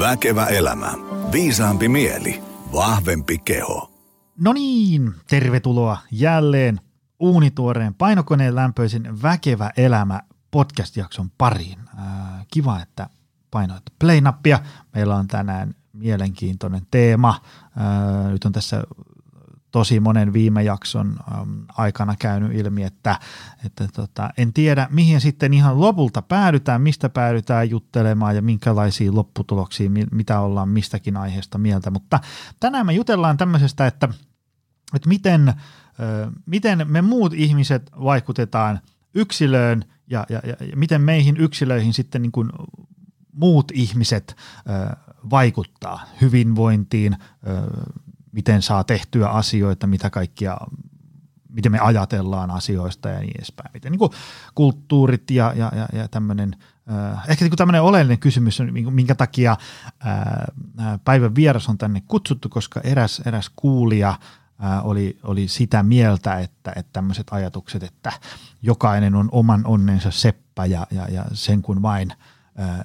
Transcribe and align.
Väkevä 0.00 0.46
elämä. 0.46 0.92
Viisaampi 1.32 1.88
mieli. 1.88 2.42
Vahvempi 2.72 3.38
keho. 3.38 3.90
No 4.38 4.52
niin, 4.52 5.14
tervetuloa 5.28 5.98
jälleen 6.10 6.80
uunituoreen 7.18 7.94
painokoneen 7.94 8.54
lämpöisen 8.54 9.22
Väkevä 9.22 9.70
elämä 9.76 10.20
podcast-jakson 10.50 11.30
pariin. 11.38 11.78
Äh, 11.98 12.46
kiva, 12.52 12.80
että 12.82 13.08
painoit 13.50 13.82
play-nappia. 13.98 14.58
Meillä 14.94 15.16
on 15.16 15.26
tänään 15.26 15.74
mielenkiintoinen 15.92 16.82
teema. 16.90 17.40
Äh, 17.80 18.30
nyt 18.30 18.44
on 18.44 18.52
tässä 18.52 18.84
tosi 19.70 20.00
monen 20.00 20.32
viime 20.32 20.62
jakson 20.62 21.16
äm, 21.40 21.64
aikana 21.76 22.14
käynyt 22.18 22.54
ilmi, 22.54 22.84
että, 22.84 23.18
että 23.66 23.88
tota, 23.94 24.30
en 24.36 24.52
tiedä 24.52 24.88
mihin 24.90 25.20
sitten 25.20 25.54
ihan 25.54 25.80
lopulta 25.80 26.22
päädytään, 26.22 26.82
mistä 26.82 27.08
päädytään 27.08 27.70
juttelemaan 27.70 28.36
ja 28.36 28.42
minkälaisia 28.42 29.14
lopputuloksia, 29.14 29.90
mitä 30.12 30.40
ollaan 30.40 30.68
mistäkin 30.68 31.16
aiheesta 31.16 31.58
mieltä, 31.58 31.90
mutta 31.90 32.20
tänään 32.60 32.86
me 32.86 32.92
jutellaan 32.92 33.36
tämmöisestä, 33.36 33.86
että, 33.86 34.08
että 34.94 35.08
miten, 35.08 35.54
miten 36.46 36.90
me 36.90 37.02
muut 37.02 37.34
ihmiset 37.34 37.90
vaikutetaan 38.04 38.80
yksilöön 39.14 39.84
ja, 40.06 40.26
ja, 40.28 40.40
ja, 40.44 40.66
ja 40.66 40.76
miten 40.76 41.02
meihin 41.02 41.36
yksilöihin 41.36 41.94
sitten 41.94 42.22
niin 42.22 42.32
kuin 42.32 42.50
muut 43.32 43.72
ihmiset 43.74 44.36
vaikuttaa 45.30 46.00
hyvinvointiin, 46.20 47.16
miten 48.32 48.62
saa 48.62 48.84
tehtyä 48.84 49.28
asioita, 49.28 49.86
mitä 49.86 50.10
kaikkia, 50.10 50.56
miten 51.48 51.72
me 51.72 51.78
ajatellaan 51.78 52.50
asioista 52.50 53.08
ja 53.08 53.20
niin 53.20 53.36
edespäin. 53.36 53.70
Miten 53.74 53.92
niin 53.92 53.98
kuin 53.98 54.10
kulttuurit 54.54 55.30
ja, 55.30 55.52
ja, 55.56 55.72
ja, 55.76 55.88
ja 55.98 56.08
tämmöinen, 56.08 56.56
äh, 56.90 57.24
ehkä 57.28 57.44
niin 57.44 57.56
tämmöinen 57.56 57.82
oleellinen 57.82 58.18
kysymys 58.18 58.60
on, 58.60 58.72
minkä 58.90 59.14
takia 59.14 59.56
äh, 60.06 61.00
päivän 61.04 61.34
vieras 61.34 61.68
on 61.68 61.78
tänne 61.78 62.02
kutsuttu, 62.08 62.48
koska 62.48 62.80
eräs, 62.80 63.22
eräs 63.26 63.50
kuulija 63.56 64.08
äh, 64.64 64.86
oli, 64.86 65.18
oli 65.22 65.48
sitä 65.48 65.82
mieltä, 65.82 66.38
että, 66.38 66.72
että 66.76 66.92
tämmöiset 66.92 67.26
ajatukset, 67.30 67.82
että 67.82 68.12
jokainen 68.62 69.14
on 69.14 69.28
oman 69.32 69.66
onnensa 69.66 70.10
seppä 70.10 70.66
ja, 70.66 70.86
ja, 70.90 71.08
ja 71.08 71.24
sen 71.32 71.62
kun 71.62 71.82
vain– 71.82 72.12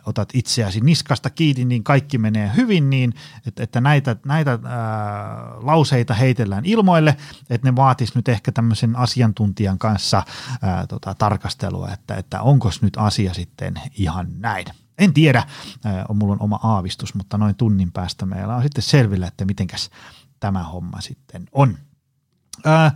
otat 0.05 0.29
itseäsi 0.33 0.81
niskasta 0.81 1.29
kiinni, 1.29 1.65
niin 1.65 1.83
kaikki 1.83 2.17
menee 2.17 2.51
hyvin, 2.55 2.89
niin 2.89 3.13
että, 3.47 3.63
että 3.63 3.81
näitä, 3.81 4.15
näitä 4.25 4.51
ää, 4.51 4.59
lauseita 5.57 6.13
heitellään 6.13 6.65
ilmoille, 6.65 7.17
että 7.49 7.67
ne 7.67 7.75
vaatis 7.75 8.15
nyt 8.15 8.29
ehkä 8.29 8.51
tämmöisen 8.51 8.95
asiantuntijan 8.95 9.79
kanssa 9.79 10.23
ää, 10.61 10.87
tota, 10.87 11.13
tarkastelua, 11.13 11.91
että, 11.91 12.15
että 12.15 12.41
onko 12.41 12.69
nyt 12.81 12.97
asia 12.97 13.33
sitten 13.33 13.81
ihan 13.97 14.27
näin. 14.37 14.65
En 14.97 15.13
tiedä, 15.13 15.43
ää, 15.85 16.05
on 16.09 16.17
mulla 16.17 16.33
on 16.33 16.41
oma 16.41 16.59
aavistus, 16.63 17.13
mutta 17.13 17.37
noin 17.37 17.55
tunnin 17.55 17.91
päästä 17.91 18.25
meillä 18.25 18.55
on 18.55 18.63
sitten 18.63 18.83
selvillä, 18.83 19.27
että 19.27 19.45
mitenkäs 19.45 19.89
tämä 20.39 20.63
homma 20.63 21.01
sitten 21.01 21.47
on. 21.51 21.77
Ää, 22.65 22.81
ää, 22.83 22.93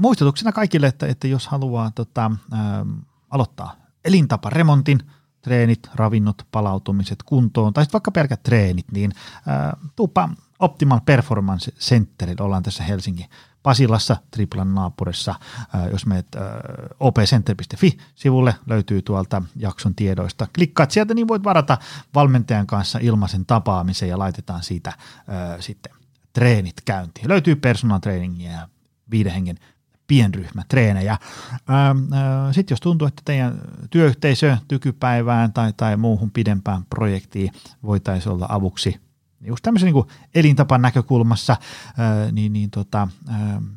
muistutuksena 0.00 0.52
kaikille, 0.52 0.86
että, 0.86 1.06
että 1.06 1.28
jos 1.28 1.48
haluaa 1.48 1.90
tota, 1.90 2.30
ää, 2.52 2.86
aloittaa 3.30 3.76
elintaparemontin– 4.04 5.02
treenit, 5.42 5.90
ravinnot, 5.94 6.46
palautumiset 6.52 7.22
kuntoon, 7.22 7.72
tai 7.72 7.84
sitten 7.84 7.92
vaikka 7.92 8.10
pelkät 8.10 8.42
treenit, 8.42 8.92
niin 8.92 9.12
ää, 9.46 9.76
tuupa 9.96 10.28
Optimal 10.58 11.00
Performance 11.06 11.72
Centerille, 11.72 12.44
ollaan 12.44 12.62
tässä 12.62 12.84
Helsingin 12.84 13.26
Pasilassa, 13.62 14.16
Triplan 14.30 14.74
naapurissa. 14.74 15.34
Ää, 15.74 15.88
jos 15.88 16.06
menet 16.06 16.26
opcenter.fi-sivulle, 17.00 18.54
löytyy 18.66 19.02
tuolta 19.02 19.42
jakson 19.56 19.94
tiedoista. 19.94 20.48
Klikkaat 20.54 20.90
sieltä, 20.90 21.14
niin 21.14 21.28
voit 21.28 21.44
varata 21.44 21.78
valmentajan 22.14 22.66
kanssa 22.66 22.98
ilmaisen 23.02 23.46
tapaamisen 23.46 24.08
ja 24.08 24.18
laitetaan 24.18 24.62
siitä 24.62 24.92
ää, 25.28 25.60
sitten 25.60 25.92
treenit 26.32 26.80
käyntiin. 26.84 27.28
Löytyy 27.28 27.56
personal 27.56 27.98
trainingia 27.98 28.50
ja 28.50 28.68
viiden 29.10 29.32
hengen 29.32 29.58
pienryhmätreenejä. 30.10 31.18
Sitten 32.52 32.72
jos 32.72 32.80
tuntuu, 32.80 33.08
että 33.08 33.22
teidän 33.24 33.60
työyhteisö 33.90 34.56
tykypäivään 34.68 35.52
tai, 35.52 35.72
tai 35.76 35.96
muuhun 35.96 36.30
pidempään 36.30 36.82
projektiin 36.90 37.52
voitaisiin 37.82 38.32
olla 38.32 38.46
avuksi 38.48 39.00
just 39.40 39.62
tämmöisen 39.62 39.92
niin 39.92 40.04
elintapan 40.34 40.82
näkökulmassa, 40.82 41.56
niin, 42.32 42.52
niin 42.52 42.70
tota, 42.70 43.08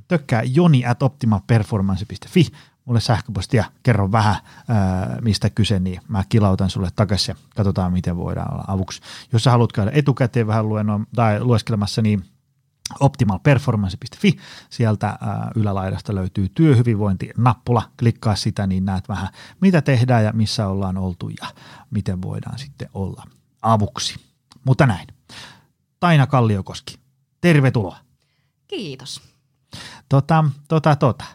tökkää 0.08 0.44
joni 0.44 0.86
at 0.86 1.04
optimalperformance.fi 1.04 2.48
mulle 2.86 3.02
sähköpostia, 3.02 3.66
kerro 3.84 4.12
vähän 4.12 4.36
mistä 5.22 5.50
kyse, 5.50 5.80
niin 5.80 6.02
mä 6.08 6.24
kilautan 6.30 6.70
sulle 6.70 6.90
takaisin 6.96 7.36
ja 7.36 7.36
katsotaan, 7.56 7.94
miten 7.94 8.18
voidaan 8.18 8.54
olla 8.54 8.64
avuksi. 8.68 9.02
Jos 9.34 9.44
sä 9.44 9.52
haluat 9.52 9.72
käydä 9.72 9.92
etukäteen 9.94 10.48
vähän 10.48 10.70
luennon, 10.70 11.06
tai 11.16 11.44
lueskelemassa, 11.44 12.02
niin 12.02 12.24
optimalperformance.fi, 13.00 14.38
sieltä 14.70 15.18
ylälaidasta 15.56 16.16
löytyy 16.16 16.50
työhyvinvointi-nappula, 16.50 17.90
klikkaa 18.00 18.36
sitä, 18.36 18.68
niin 18.68 18.86
näet 18.86 19.10
vähän 19.10 19.28
mitä 19.62 19.82
tehdään 19.82 20.24
ja 20.24 20.32
missä 20.34 20.68
ollaan 20.68 20.98
oltu 20.98 21.30
ja 21.30 21.48
miten 21.90 22.22
voidaan 22.22 22.60
sitten 22.60 22.90
olla 22.94 23.24
avuksi. 23.62 24.16
Mutta 24.66 24.86
näin. 24.86 25.08
Taina 26.00 26.28
Kalliokoski, 26.28 26.96
tervetuloa. 27.42 27.98
Kiitos. 28.68 29.22
Tota, 30.10 30.44
tota, 30.68 30.96
tota. 30.96 31.26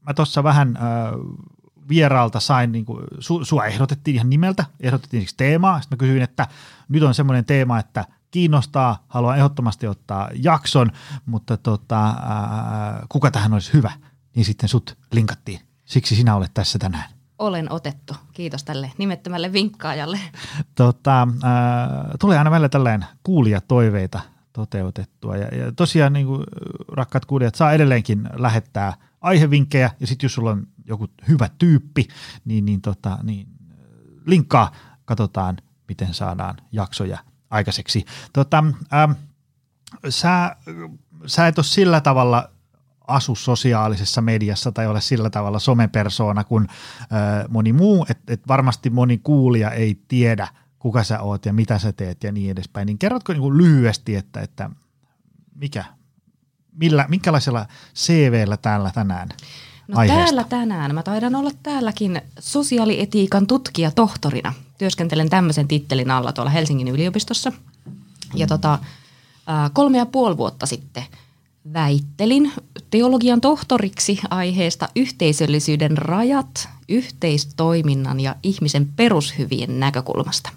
Mä 0.00 0.14
tuossa 0.16 0.44
vähän 0.44 0.76
ää, 0.76 1.12
vieraalta 1.88 2.40
sain, 2.40 2.72
niin 2.72 2.84
kuin, 2.84 3.04
su, 3.18 3.44
sua 3.44 3.66
ehdotettiin 3.66 4.14
ihan 4.14 4.30
nimeltä, 4.30 4.64
ehdotettiin 4.80 5.20
siis 5.20 5.34
teemaa, 5.34 5.80
sitten 5.80 5.96
mä 5.96 6.00
kysyin, 6.00 6.22
että 6.22 6.48
nyt 6.88 7.02
on 7.02 7.14
semmoinen 7.14 7.44
teema, 7.44 7.78
että 7.78 8.04
kiinnostaa, 8.34 9.04
haluan 9.08 9.36
ehdottomasti 9.36 9.86
ottaa 9.86 10.30
jakson, 10.34 10.90
mutta 11.26 11.56
tota, 11.56 12.06
ää, 12.06 13.06
kuka 13.08 13.30
tähän 13.30 13.52
olisi 13.52 13.72
hyvä, 13.72 13.90
niin 14.34 14.44
sitten 14.44 14.68
sut 14.68 14.98
linkattiin. 15.12 15.60
Siksi 15.84 16.16
sinä 16.16 16.36
olet 16.36 16.54
tässä 16.54 16.78
tänään. 16.78 17.04
Olen 17.38 17.72
otettu. 17.72 18.14
Kiitos 18.32 18.64
tälle 18.64 18.92
nimettömälle 18.98 19.52
vinkkaajalle. 19.52 20.18
Tota, 20.74 21.28
ää, 21.42 22.14
tulee 22.20 22.38
aina 22.38 22.50
välillä 22.50 22.68
tällainen 22.68 23.08
kuulijatoiveita 23.22 24.20
toteutettua. 24.52 25.36
Ja, 25.36 25.58
ja 25.58 25.72
tosiaan 25.72 26.12
niin 26.12 26.26
kuin, 26.26 26.44
rakkaat 26.92 27.24
kuulijat, 27.24 27.54
saa 27.54 27.72
edelleenkin 27.72 28.28
lähettää 28.32 28.92
aihevinkkejä 29.20 29.90
ja 30.00 30.06
sitten 30.06 30.24
jos 30.24 30.34
sulla 30.34 30.50
on 30.50 30.66
joku 30.84 31.08
hyvä 31.28 31.48
tyyppi, 31.58 32.08
niin, 32.44 32.64
niin, 32.64 32.80
tota, 32.80 33.18
niin 33.22 33.46
linkkaa, 34.26 34.72
katsotaan 35.04 35.56
miten 35.88 36.14
saadaan 36.14 36.56
jaksoja 36.72 37.18
aikaiseksi. 37.50 38.04
Tota, 38.32 38.64
ähm, 38.94 39.12
sä, 40.08 40.56
sä 41.26 41.46
et 41.46 41.58
ole 41.58 41.64
sillä 41.64 42.00
tavalla 42.00 42.50
asu 43.06 43.34
sosiaalisessa 43.34 44.20
mediassa 44.20 44.72
tai 44.72 44.86
ole 44.86 45.00
sillä 45.00 45.30
tavalla 45.30 45.58
somepersona 45.58 46.44
kuin 46.44 46.68
äh, 47.00 47.08
moni 47.48 47.72
muu, 47.72 48.06
että 48.10 48.32
et 48.32 48.48
varmasti 48.48 48.90
moni 48.90 49.18
kuulija 49.18 49.70
ei 49.70 50.00
tiedä, 50.08 50.48
kuka 50.78 51.04
sä 51.04 51.20
oot 51.20 51.46
ja 51.46 51.52
mitä 51.52 51.78
sä 51.78 51.92
teet 51.92 52.24
ja 52.24 52.32
niin 52.32 52.50
edespäin. 52.50 52.86
Niin 52.86 52.98
kerrotko 52.98 53.32
niin 53.32 53.56
lyhyesti, 53.56 54.16
että, 54.16 54.40
että 54.40 54.70
mikä, 55.54 55.84
millä, 56.72 57.06
minkälaisella 57.08 57.66
CVllä 57.94 58.56
täällä 58.56 58.90
tänään 58.94 59.28
No 59.88 59.98
aiheesta. 59.98 60.24
täällä 60.24 60.44
tänään, 60.44 60.94
mä 60.94 61.02
taidan 61.02 61.34
olla 61.34 61.50
täälläkin 61.62 62.22
sosiaalietiikan 62.38 63.46
tutkija 63.46 63.90
tohtorina. 63.90 64.52
Työskentelen 64.78 65.30
tämmöisen 65.30 65.68
tittelin 65.68 66.10
alla 66.10 66.32
tuolla 66.32 66.50
Helsingin 66.50 66.88
yliopistossa. 66.88 67.52
Ja 68.34 68.46
tota, 68.46 68.78
kolme 69.72 69.98
ja 69.98 70.06
puoli 70.06 70.36
vuotta 70.36 70.66
sitten 70.66 71.04
väittelin 71.72 72.52
teologian 72.90 73.40
tohtoriksi 73.40 74.20
aiheesta 74.30 74.88
yhteisöllisyyden 74.96 75.98
rajat, 75.98 76.68
yhteistoiminnan 76.88 78.20
ja 78.20 78.36
ihmisen 78.42 78.88
perushyvien 78.96 79.80
näkökulmasta. 79.80 80.50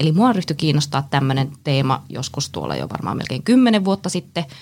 Eli 0.00 0.12
mua 0.12 0.32
ryhtyi 0.32 0.56
kiinnostaa 0.56 1.06
tämmöinen 1.10 1.52
teema 1.64 2.02
joskus 2.08 2.50
tuolla 2.50 2.76
jo 2.76 2.88
varmaan 2.88 3.16
melkein 3.16 3.42
kymmenen 3.42 3.84
vuotta 3.84 4.08
sitten– 4.08 4.44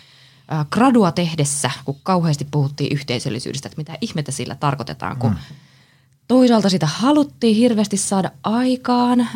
gradua 0.71 1.13
tehdessä, 1.13 1.71
kun 1.85 1.97
kauheasti 2.03 2.47
puhuttiin 2.51 2.93
yhteisöllisyydestä, 2.93 3.69
että 3.69 3.77
mitä 3.77 3.99
ihmettä 4.01 4.33
sillä 4.33 4.55
tarkoitetaan, 4.55 5.17
kun 5.17 5.31
mm. 5.31 5.37
toisaalta 6.29 6.69
sitä 6.69 6.87
haluttiin 6.87 7.57
hirveästi 7.57 7.97
saada 7.97 8.31
aikaan, 8.43 9.29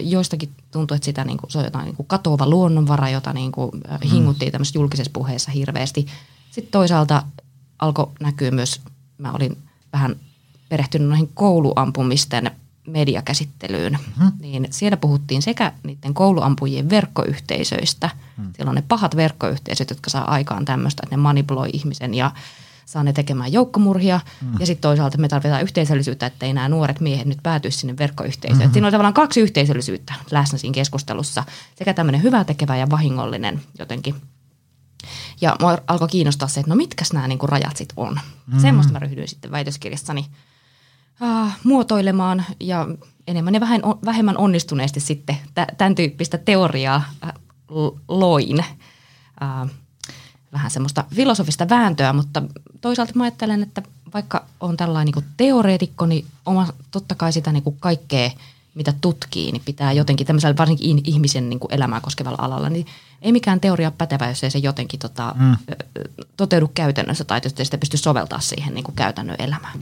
joistakin 0.00 0.50
tuntui, 0.70 0.94
että 0.96 1.04
sitä 1.04 1.24
niin 1.24 1.38
kuin, 1.38 1.50
se 1.50 1.58
on 1.58 1.64
jotain 1.64 1.84
niin 1.84 1.96
kuin 1.96 2.06
katoava 2.06 2.48
luonnonvara, 2.48 3.08
jota 3.08 3.32
niin 3.32 3.52
kuin, 3.52 3.70
mm. 3.74 4.08
hinguttiin 4.10 4.52
tämmöisessä 4.52 4.78
julkisessa 4.78 5.10
puheessa 5.12 5.50
hirveästi. 5.50 6.06
Sitten 6.50 6.72
toisaalta 6.72 7.22
alkoi 7.78 8.10
näkyä 8.20 8.50
myös, 8.50 8.80
mä 9.18 9.32
olin 9.32 9.58
vähän 9.92 10.16
perehtynyt 10.68 11.08
noihin 11.08 11.30
kouluampumisten 11.34 12.50
mediakäsittelyyn, 12.86 13.92
mm-hmm. 13.92 14.32
niin 14.40 14.66
siellä 14.70 14.96
puhuttiin 14.96 15.42
sekä 15.42 15.72
niiden 15.82 16.14
kouluampujien 16.14 16.90
verkkoyhteisöistä, 16.90 18.10
mm. 18.36 18.52
siellä 18.56 18.70
on 18.70 18.74
ne 18.74 18.84
pahat 18.88 19.16
verkkoyhteisöt, 19.16 19.90
jotka 19.90 20.10
saa 20.10 20.30
aikaan 20.30 20.64
tämmöistä, 20.64 21.02
että 21.04 21.16
ne 21.16 21.22
manipuloi 21.22 21.70
ihmisen 21.72 22.14
ja 22.14 22.30
saa 22.86 23.02
ne 23.02 23.12
tekemään 23.12 23.52
joukkomurhia. 23.52 24.20
Mm. 24.40 24.52
Ja 24.60 24.66
sitten 24.66 24.82
toisaalta 24.82 25.18
me 25.18 25.28
tarvitaan 25.28 25.62
yhteisöllisyyttä, 25.62 26.26
ettei 26.26 26.52
nämä 26.52 26.68
nuoret 26.68 27.00
miehet 27.00 27.26
nyt 27.26 27.38
päätyisi 27.42 27.78
sinne 27.78 27.98
verkkoyhteisöön. 27.98 28.58
Mm-hmm. 28.58 28.72
Siinä 28.72 28.86
on 28.86 28.92
tavallaan 28.92 29.14
kaksi 29.14 29.40
yhteisöllisyyttä 29.40 30.14
läsnä 30.30 30.58
siinä 30.58 30.74
keskustelussa. 30.74 31.44
Sekä 31.78 31.94
tämmöinen 31.94 32.22
hyvä 32.22 32.44
tekevä 32.44 32.76
ja 32.76 32.90
vahingollinen 32.90 33.62
jotenkin. 33.78 34.14
Ja 35.40 35.56
mua 35.60 35.78
alkoi 35.86 36.08
kiinnostaa 36.08 36.48
se, 36.48 36.60
että 36.60 36.70
no 36.70 36.76
mitkäs 36.76 37.12
nämä 37.12 37.28
niinku 37.28 37.46
rajat 37.46 37.76
sitten 37.76 37.94
on. 37.96 38.14
Mm-hmm. 38.14 38.60
Semmoista 38.60 38.92
mä 38.92 38.98
ryhdyin 38.98 39.28
sitten 39.28 39.50
väitöskirjassani 39.50 40.26
äh, 41.22 41.58
muotoilemaan 41.64 42.44
ja 42.60 42.88
enemmän 43.26 43.54
ja 43.54 43.60
vähän, 43.60 43.80
vähemmän 44.04 44.38
onnistuneesti 44.38 45.00
sitten 45.00 45.36
tämän 45.76 45.94
tyyppistä 45.94 46.38
teoriaa 46.38 47.02
äh, 47.24 47.32
loin. 48.08 48.60
Äh, 49.42 49.70
vähän 50.52 50.70
semmoista 50.70 51.04
filosofista 51.14 51.68
vääntöä, 51.68 52.12
mutta 52.12 52.42
toisaalta 52.80 53.12
mä 53.14 53.24
ajattelen, 53.24 53.62
että 53.62 53.82
vaikka 54.14 54.44
on 54.60 54.76
tällainen 54.76 55.14
niin 55.14 55.24
teoreetikko, 55.36 56.06
niin 56.06 56.24
oma, 56.46 56.68
totta 56.90 57.14
kai 57.14 57.32
sitä 57.32 57.52
niin 57.52 57.76
kaikkea– 57.80 58.30
mitä 58.74 58.94
tutkii, 59.00 59.52
niin 59.52 59.62
pitää 59.64 59.92
jotenkin 59.92 60.26
tämmöisellä 60.26 60.56
varsinkin 60.56 61.00
ihmisen 61.04 61.48
niin 61.50 61.60
kuin 61.60 61.74
elämää 61.74 62.00
koskevalla 62.00 62.38
alalla, 62.40 62.68
niin 62.68 62.86
ei 63.22 63.32
mikään 63.32 63.60
teoria 63.60 63.90
pätevä, 63.90 64.28
jos 64.28 64.44
ei 64.44 64.50
se 64.50 64.58
jotenkin 64.58 65.00
tota, 65.00 65.34
mm. 65.38 65.56
toteudu 66.36 66.70
käytännössä 66.74 67.24
tai 67.24 67.40
jos 67.44 67.54
ei 67.58 67.64
sitä 67.64 67.78
pysty 67.78 67.96
soveltaa 67.96 68.40
siihen 68.40 68.74
niin 68.74 68.84
kuin 68.84 68.94
käytännön 68.94 69.36
elämään. 69.38 69.78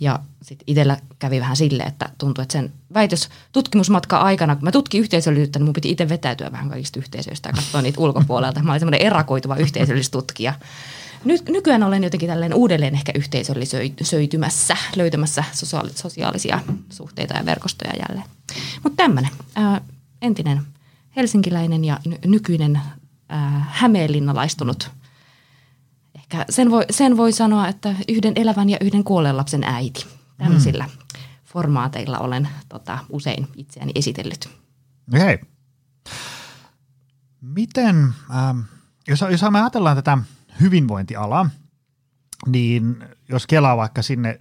Ja 0.00 0.18
sitten 0.42 0.64
itsellä 0.66 0.96
kävi 1.18 1.40
vähän 1.40 1.56
sille, 1.56 1.82
että 1.82 2.08
tuntui, 2.18 2.42
että 2.42 2.52
sen 2.52 2.72
väitös 2.94 3.28
tutkimusmatka 3.52 4.18
aikana, 4.18 4.56
kun 4.56 4.64
mä 4.64 4.72
tutkin 4.72 5.00
yhteisöllisyyttä, 5.00 5.58
niin 5.58 5.64
mun 5.64 5.72
piti 5.72 5.90
itse 5.90 6.08
vetäytyä 6.08 6.52
vähän 6.52 6.68
kaikista 6.68 6.98
yhteisöistä 6.98 7.48
ja 7.48 7.52
katsoa 7.52 7.82
niitä 7.82 8.00
ulkopuolelta. 8.00 8.62
Mä 8.62 8.72
olin 8.72 8.80
semmoinen 8.80 9.06
erakoituva 9.06 9.56
yhteisöllistutkija. 9.56 10.54
Nyt, 11.24 11.48
nykyään 11.48 11.82
olen 11.82 12.04
jotenkin 12.04 12.28
tällainen 12.28 12.58
uudelleen 12.58 12.94
ehkä 12.94 13.12
yhteisöllisöitymässä, 13.14 14.76
löytämässä 14.96 15.44
sosiaalisia 15.94 16.60
suhteita 16.90 17.34
ja 17.34 17.46
verkostoja 17.46 17.92
jälleen. 18.08 18.28
Mutta 18.82 18.96
tämmöinen 18.96 19.30
entinen 20.22 20.62
helsinkiläinen 21.16 21.84
ja 21.84 21.98
n- 22.08 22.30
nykyinen 22.30 22.80
ää, 23.28 23.66
hämeenlinnalaistunut. 23.70 24.90
Ehkä 26.14 26.44
sen 26.50 26.70
voi, 26.70 26.84
sen 26.90 27.16
voi 27.16 27.32
sanoa, 27.32 27.68
että 27.68 27.94
yhden 28.08 28.32
elävän 28.36 28.70
ja 28.70 28.78
yhden 28.80 29.04
kuolleen 29.04 29.36
lapsen 29.36 29.64
äiti. 29.64 30.06
Tämmöisillä 30.38 30.84
hmm. 30.84 31.22
formaateilla 31.44 32.18
olen 32.18 32.48
tota, 32.68 32.98
usein 33.10 33.48
itseäni 33.56 33.92
esitellyt. 33.94 34.48
Okei. 35.14 35.34
Okay. 35.34 35.38
Miten, 37.40 38.14
ähm, 38.30 38.60
jos, 39.08 39.20
jos 39.30 39.42
me 39.50 39.60
ajatellaan 39.60 39.96
tätä 39.96 40.18
hyvinvointiala, 40.60 41.50
niin 42.46 43.04
jos 43.28 43.46
kelaa 43.46 43.76
vaikka 43.76 44.02
sinne 44.02 44.38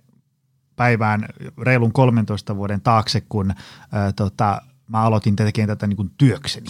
päivään 0.75 1.25
reilun 1.61 1.93
13 1.93 2.55
vuoden 2.55 2.81
taakse, 2.81 3.21
kun 3.21 3.53
ää, 3.91 4.11
tota, 4.11 4.61
mä 4.87 5.01
aloitin 5.01 5.35
tekemään 5.35 5.67
tätä 5.67 5.87
niin 5.87 5.97
kuin 5.97 6.11
työkseni, 6.17 6.69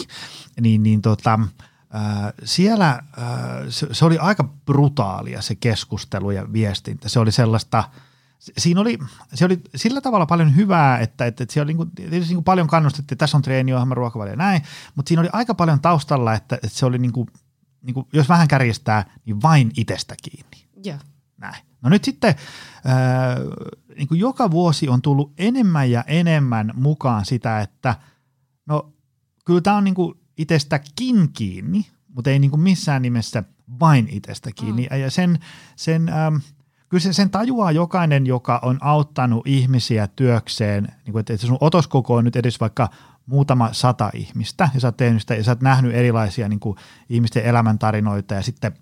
niin, 0.62 0.84
niin 0.84 1.02
tota, 1.02 1.40
ää, 1.94 2.34
siellä 2.44 2.86
ää, 2.86 3.02
se, 3.70 3.88
se 3.92 4.06
oli 4.06 4.18
aika 4.18 4.44
brutaalia 4.66 5.42
se 5.42 5.56
keskustelu 5.56 6.32
ja 6.32 6.54
viestintä. 6.54 7.10
Se 7.10 7.20
oli 7.20 7.32
sellaista, 7.32 7.84
siinä 8.58 8.82
oli, 8.82 8.98
se 9.34 9.46
oli 9.46 9.62
sillä 9.76 10.02
tavalla 10.02 10.26
paljon 10.26 10.56
hyvää, 10.56 11.00
että, 11.00 11.26
että, 11.26 11.44
että 11.44 11.54
siellä 11.54 11.66
oli 11.66 11.74
niin 11.74 11.78
kuin, 11.78 12.12
niin 12.12 12.34
kuin 12.34 12.44
paljon 12.44 12.68
kannustettiin, 12.68 13.16
että 13.16 13.24
tässä 13.24 13.38
on 13.38 13.42
treeniohjelma, 13.42 13.96
ruokavalio 13.96 14.34
ja 14.34 14.38
näin, 14.38 14.62
mutta 14.96 15.10
siinä 15.10 15.22
oli 15.22 15.30
aika 15.34 15.56
paljon 15.56 15.82
taustalla, 15.82 16.34
että, 16.34 16.56
että 16.56 16.78
se 16.78 16.86
oli 16.86 16.98
niin 16.98 17.14
kuin 17.14 17.28
niin 17.88 17.94
kuin, 17.94 18.08
jos 18.14 18.30
vähän 18.30 18.48
kärjistää, 18.48 19.06
niin 19.26 19.42
vain 19.42 19.72
itsestä 19.78 20.16
kiinni. 20.24 20.68
Joo. 20.84 20.98
Näin. 21.38 21.64
No 21.82 21.90
nyt 21.90 22.04
sitten 22.04 22.36
ää, 22.86 23.36
niin 23.96 24.08
kuin 24.08 24.20
joka 24.20 24.52
vuosi 24.52 24.90
on 24.90 25.02
tullut 25.02 25.34
enemmän 25.38 25.92
ja 25.92 26.04
enemmän 26.08 26.72
mukaan 26.76 27.26
sitä, 27.26 27.62
että 27.62 27.96
no 28.66 28.94
kyllä 29.46 29.62
tämä 29.62 29.78
on 29.78 29.84
niin 29.84 29.96
kuin 29.96 30.20
itsestäkin 30.38 31.34
kiinni, 31.34 31.88
mutta 32.08 32.30
ei 32.30 32.40
niin 32.40 32.52
kuin 32.52 32.62
missään 32.62 33.02
nimessä 33.02 33.44
vain 33.80 34.08
itsestä 34.12 34.50
kiinni. 34.56 34.88
Mm. 34.92 34.98
Ja 34.98 35.12
sen, 35.12 35.40
sen, 35.76 36.10
ähm, 36.10 36.36
kyllä 36.90 37.02
se, 37.02 37.14
sen 37.14 37.30
tajuaa 37.30 37.72
jokainen, 37.72 38.28
joka 38.28 38.60
on 38.64 38.78
auttanut 38.82 39.48
ihmisiä 39.48 40.08
työkseen, 40.08 40.88
niin 41.06 41.12
kuin, 41.12 41.20
että 41.20 41.38
sun 41.38 41.58
otoskoko 41.62 42.16
on 42.16 42.24
nyt 42.24 42.36
edes 42.36 42.60
vaikka 42.60 42.90
muutama 43.28 43.70
sata 43.72 44.10
ihmistä 44.14 44.70
ja 44.74 44.80
sä 44.80 44.88
oot 44.88 44.98
tehnyt 44.98 45.22
sitä 45.22 45.36
ja 45.36 45.44
sä 45.44 45.52
oot 45.52 45.62
nähnyt 45.62 45.96
erilaisia 45.96 46.50
niin 46.50 46.60
kuin, 46.60 46.78
ihmisten 47.10 47.46
elämäntarinoita 47.46 48.34
ja 48.34 48.42
sitten 48.42 48.74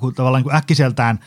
kun 0.00 0.14
tavallaan 0.14 0.38
niin 0.40 0.50
kuin 0.50 0.56
äkkiseltään 0.56 1.18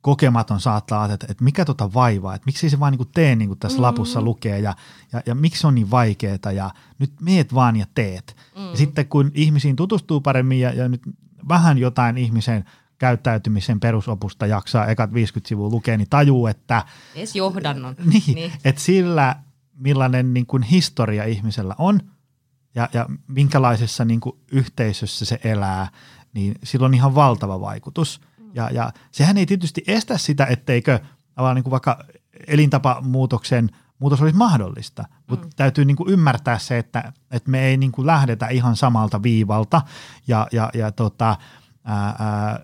kokematon 0.00 0.60
saattaa 0.60 1.12
että, 1.12 1.26
että 1.30 1.44
mikä 1.44 1.64
tota 1.64 1.94
vaivaa, 1.94 2.34
että 2.34 2.46
miksi 2.46 2.70
se 2.70 2.80
vaan 2.80 2.92
niin 2.92 2.98
kuin 2.98 3.10
tee 3.14 3.36
niin 3.36 3.48
kuin 3.48 3.58
tässä 3.58 3.78
mm. 3.78 3.82
lapussa 3.82 4.22
lukee 4.22 4.58
ja, 4.58 4.74
ja, 5.12 5.22
ja 5.26 5.34
miksi 5.34 5.60
se 5.60 5.66
on 5.66 5.74
niin 5.74 5.90
vaikeaa 5.90 6.52
ja 6.54 6.70
nyt 6.98 7.12
meet 7.20 7.54
vaan 7.54 7.76
ja 7.76 7.86
teet. 7.94 8.36
Mm. 8.56 8.70
Ja 8.70 8.76
sitten 8.76 9.08
kun 9.08 9.30
ihmisiin 9.34 9.76
tutustuu 9.76 10.20
paremmin 10.20 10.60
ja, 10.60 10.72
ja 10.72 10.88
nyt 10.88 11.02
vähän 11.48 11.78
jotain 11.78 12.18
ihmisen 12.18 12.64
käyttäytymisen 12.98 13.80
perusopusta 13.80 14.46
jaksaa 14.46 14.86
ekat 14.86 15.14
50 15.14 15.48
sivua 15.48 15.68
lukea, 15.68 15.96
niin 15.96 16.10
tajuu, 16.10 16.46
että... 16.46 16.84
Edes 17.14 17.36
johdannon. 17.36 17.94
Niin, 18.12 18.34
niin. 18.34 18.52
että 18.64 18.82
sillä 18.82 19.36
millainen 19.74 20.34
niin 20.34 20.46
kuin 20.46 20.62
historia 20.62 21.24
ihmisellä 21.24 21.74
on 21.78 22.00
ja, 22.74 22.88
ja 22.92 23.06
minkälaisessa 23.28 24.04
niin 24.04 24.20
kuin 24.20 24.36
yhteisössä 24.52 25.24
se 25.24 25.40
elää, 25.44 25.88
niin 26.34 26.54
sillä 26.64 26.86
on 26.86 26.94
ihan 26.94 27.14
valtava 27.14 27.60
vaikutus. 27.60 28.20
Ja, 28.54 28.70
ja 28.70 28.92
sehän 29.10 29.36
ei 29.36 29.46
tietysti 29.46 29.84
estä 29.86 30.18
sitä, 30.18 30.46
etteikö 30.46 31.00
niin 31.54 31.64
kuin 31.64 31.70
vaikka 31.70 32.04
elintapamuutoksen 32.46 33.70
muutos 33.98 34.22
olisi 34.22 34.36
mahdollista, 34.36 35.04
mutta 35.28 35.46
mm. 35.46 35.52
täytyy 35.56 35.84
niin 35.84 35.96
kuin 35.96 36.10
ymmärtää 36.10 36.58
se, 36.58 36.78
että, 36.78 37.12
että 37.30 37.50
me 37.50 37.64
ei 37.64 37.76
niin 37.76 37.92
kuin 37.92 38.06
lähdetä 38.06 38.48
ihan 38.48 38.76
samalta 38.76 39.22
viivalta 39.22 39.82
ja, 40.26 40.46
ja, 40.52 40.70
ja 40.74 40.92
tota, 40.92 41.36
ää, 41.84 42.14
ää, 42.18 42.60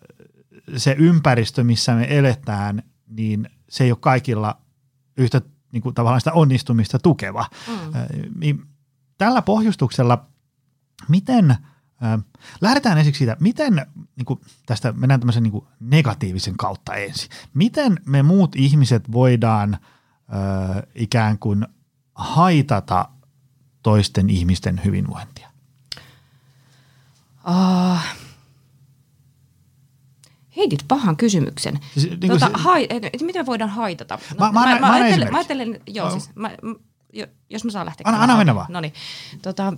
se 0.76 0.96
ympäristö, 0.98 1.64
missä 1.64 1.94
me 1.94 2.06
eletään, 2.18 2.82
niin 3.06 3.50
se 3.68 3.84
ei 3.84 3.92
ole 3.92 3.98
kaikilla 4.00 4.60
yhtä 5.16 5.40
niin 5.72 5.82
kuin 5.82 5.94
tavallaan 5.94 6.20
sitä 6.20 6.32
onnistumista 6.32 6.98
tukeva. 6.98 7.46
Mm. 7.66 8.58
Tällä 9.18 9.42
pohjustuksella, 9.42 10.26
miten, 11.08 11.50
äh, 11.50 11.58
lähdetään 12.60 12.98
ensiksi 12.98 13.18
siitä, 13.18 13.36
miten, 13.40 13.86
niin 14.16 14.24
kuin 14.26 14.40
tästä 14.66 14.92
mennään 14.92 15.20
tämmöisen 15.20 15.42
niin 15.42 15.52
kuin 15.52 15.66
negatiivisen 15.80 16.56
kautta 16.56 16.94
ensin, 16.94 17.28
miten 17.54 18.00
me 18.06 18.22
muut 18.22 18.56
ihmiset 18.56 19.12
voidaan 19.12 19.74
äh, 19.74 20.82
ikään 20.94 21.38
kuin 21.38 21.66
haitata 22.14 23.08
toisten 23.82 24.30
ihmisten 24.30 24.80
hyvinvointia? 24.84 25.50
Uh, 27.48 27.98
heitit 30.60 30.84
pahan 30.88 31.16
kysymyksen. 31.16 31.80
Siis, 31.94 32.20
niin 32.20 32.32
tota, 32.32 32.46
se, 32.46 32.52
hai, 32.54 32.86
et, 32.90 33.22
miten 33.22 33.46
voidaan 33.46 33.70
haitata? 33.70 34.18
No, 34.38 34.52
mä, 34.52 34.60
mä, 34.60 34.74
mä, 34.74 34.80
mä, 34.80 34.92
ajattelen, 34.92 35.32
mä 35.32 35.38
ajattelen, 35.38 35.80
joo 35.86 36.10
siis, 36.10 36.30
mä, 36.34 36.50
jos 37.50 37.64
mä 37.64 37.70
saan 37.70 37.86
lähteä. 37.86 38.04
Anna, 38.06 38.22
anna 38.22 38.36
mennä 38.36 38.54
vaan. 38.54 38.66
No 38.72 38.80
niin, 38.80 38.92
tota, 39.42 39.72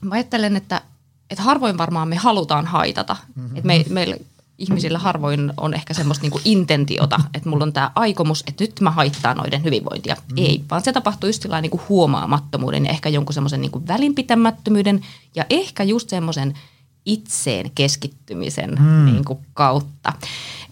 mä 0.00 0.14
ajattelen, 0.14 0.56
että, 0.56 0.82
että 1.30 1.42
harvoin 1.42 1.78
varmaan 1.78 2.08
me 2.08 2.16
halutaan 2.16 2.66
haitata. 2.66 3.16
Mm-hmm. 3.34 3.56
Että 3.56 3.66
me, 3.66 3.84
meillä 3.88 4.16
ihmisillä 4.58 4.98
harvoin 4.98 5.52
on 5.56 5.74
ehkä 5.74 5.94
semmoista 5.94 6.22
niinku 6.22 6.40
intentiota, 6.44 7.20
että 7.34 7.48
mulla 7.48 7.64
on 7.64 7.72
tämä 7.72 7.90
aikomus, 7.94 8.44
että 8.46 8.64
nyt 8.64 8.80
mä 8.80 8.90
haittaan 8.90 9.36
noiden 9.36 9.64
hyvinvointia. 9.64 10.16
Mm. 10.30 10.38
Ei, 10.38 10.64
vaan 10.70 10.82
se 10.82 10.92
tapahtuu 10.92 11.28
just 11.28 11.46
niinku 11.60 11.80
huomaamattomuuden 11.88 12.84
ja 12.84 12.90
ehkä 12.90 13.08
jonkun 13.08 13.34
semmoisen 13.34 13.60
niinku 13.60 13.82
välinpitämättömyyden 13.88 15.00
ja 15.34 15.44
ehkä 15.50 15.82
just 15.82 16.08
semmoisen– 16.08 16.54
itseen 17.06 17.70
keskittymisen 17.74 18.78
hmm. 18.78 19.04
niin 19.04 19.24
kuin, 19.24 19.38
kautta. 19.54 20.12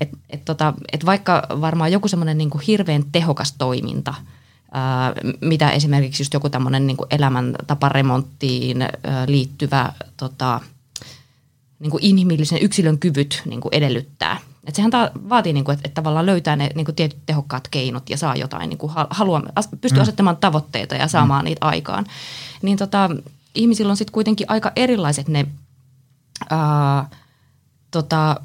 Et, 0.00 0.10
et, 0.30 0.44
tota, 0.44 0.74
et 0.92 1.06
vaikka 1.06 1.46
varmaan 1.60 1.92
joku 1.92 2.08
semmoinen 2.08 2.38
niin 2.38 2.50
hirveän 2.66 3.04
tehokas 3.12 3.54
toiminta, 3.58 4.14
ää, 4.72 5.12
mitä 5.40 5.70
esimerkiksi 5.70 6.22
just 6.22 6.34
joku 6.34 6.50
tämmöinen 6.50 6.86
niin 6.86 6.96
elämäntaparemonttiin 7.10 8.82
ää, 8.82 8.90
liittyvä 9.26 9.92
tota, 10.16 10.60
niin 11.78 11.90
kuin 11.90 12.04
inhimillisen 12.04 12.62
yksilön 12.62 12.98
kyvyt 12.98 13.42
niin 13.44 13.60
kuin 13.60 13.74
edellyttää. 13.74 14.40
Et 14.66 14.74
sehän 14.74 14.90
ta- 14.90 15.10
vaatii, 15.28 15.52
niin 15.52 15.64
kuin, 15.64 15.74
että, 15.74 15.88
että 15.88 15.94
tavallaan 15.94 16.26
löytää 16.26 16.56
ne 16.56 16.70
niin 16.74 16.84
kuin 16.84 16.94
tietyt 16.94 17.18
tehokkaat 17.26 17.68
keinot 17.68 18.10
ja 18.10 18.16
saa 18.16 18.36
jotain, 18.36 18.68
niin 18.70 18.78
kuin 18.78 18.92
halua, 19.10 19.42
pystyy 19.80 19.98
mm. 19.98 20.02
asettamaan 20.02 20.36
tavoitteita 20.36 20.94
ja 20.94 21.08
saamaan 21.08 21.42
mm. 21.42 21.44
niitä 21.44 21.66
aikaan. 21.66 22.06
Niin 22.62 22.78
tota, 22.78 23.10
ihmisillä 23.54 23.90
on 23.90 23.96
sitten 23.96 24.12
kuitenkin 24.12 24.50
aika 24.50 24.72
erilaiset 24.76 25.28
ne 25.28 25.46
ää, 26.50 27.10
tota, 27.90 28.40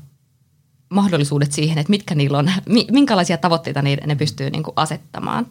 mahdollisuudet 0.89 1.51
siihen, 1.51 1.77
että 1.77 1.89
mitkä 1.89 2.15
niillä 2.15 2.37
on, 2.37 2.51
minkälaisia 2.91 3.37
tavoitteita 3.37 3.81
ne, 3.81 3.97
ne 4.05 4.15
pystyy 4.15 4.49
niin 4.49 4.63
kuin 4.63 4.73
asettamaan 4.75 5.47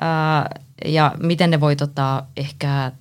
ää, 0.00 0.50
ja 0.84 1.14
miten 1.22 1.50
ne 1.50 1.60
voi 1.60 1.76
tota, 1.76 2.22
ehkä 2.36 2.92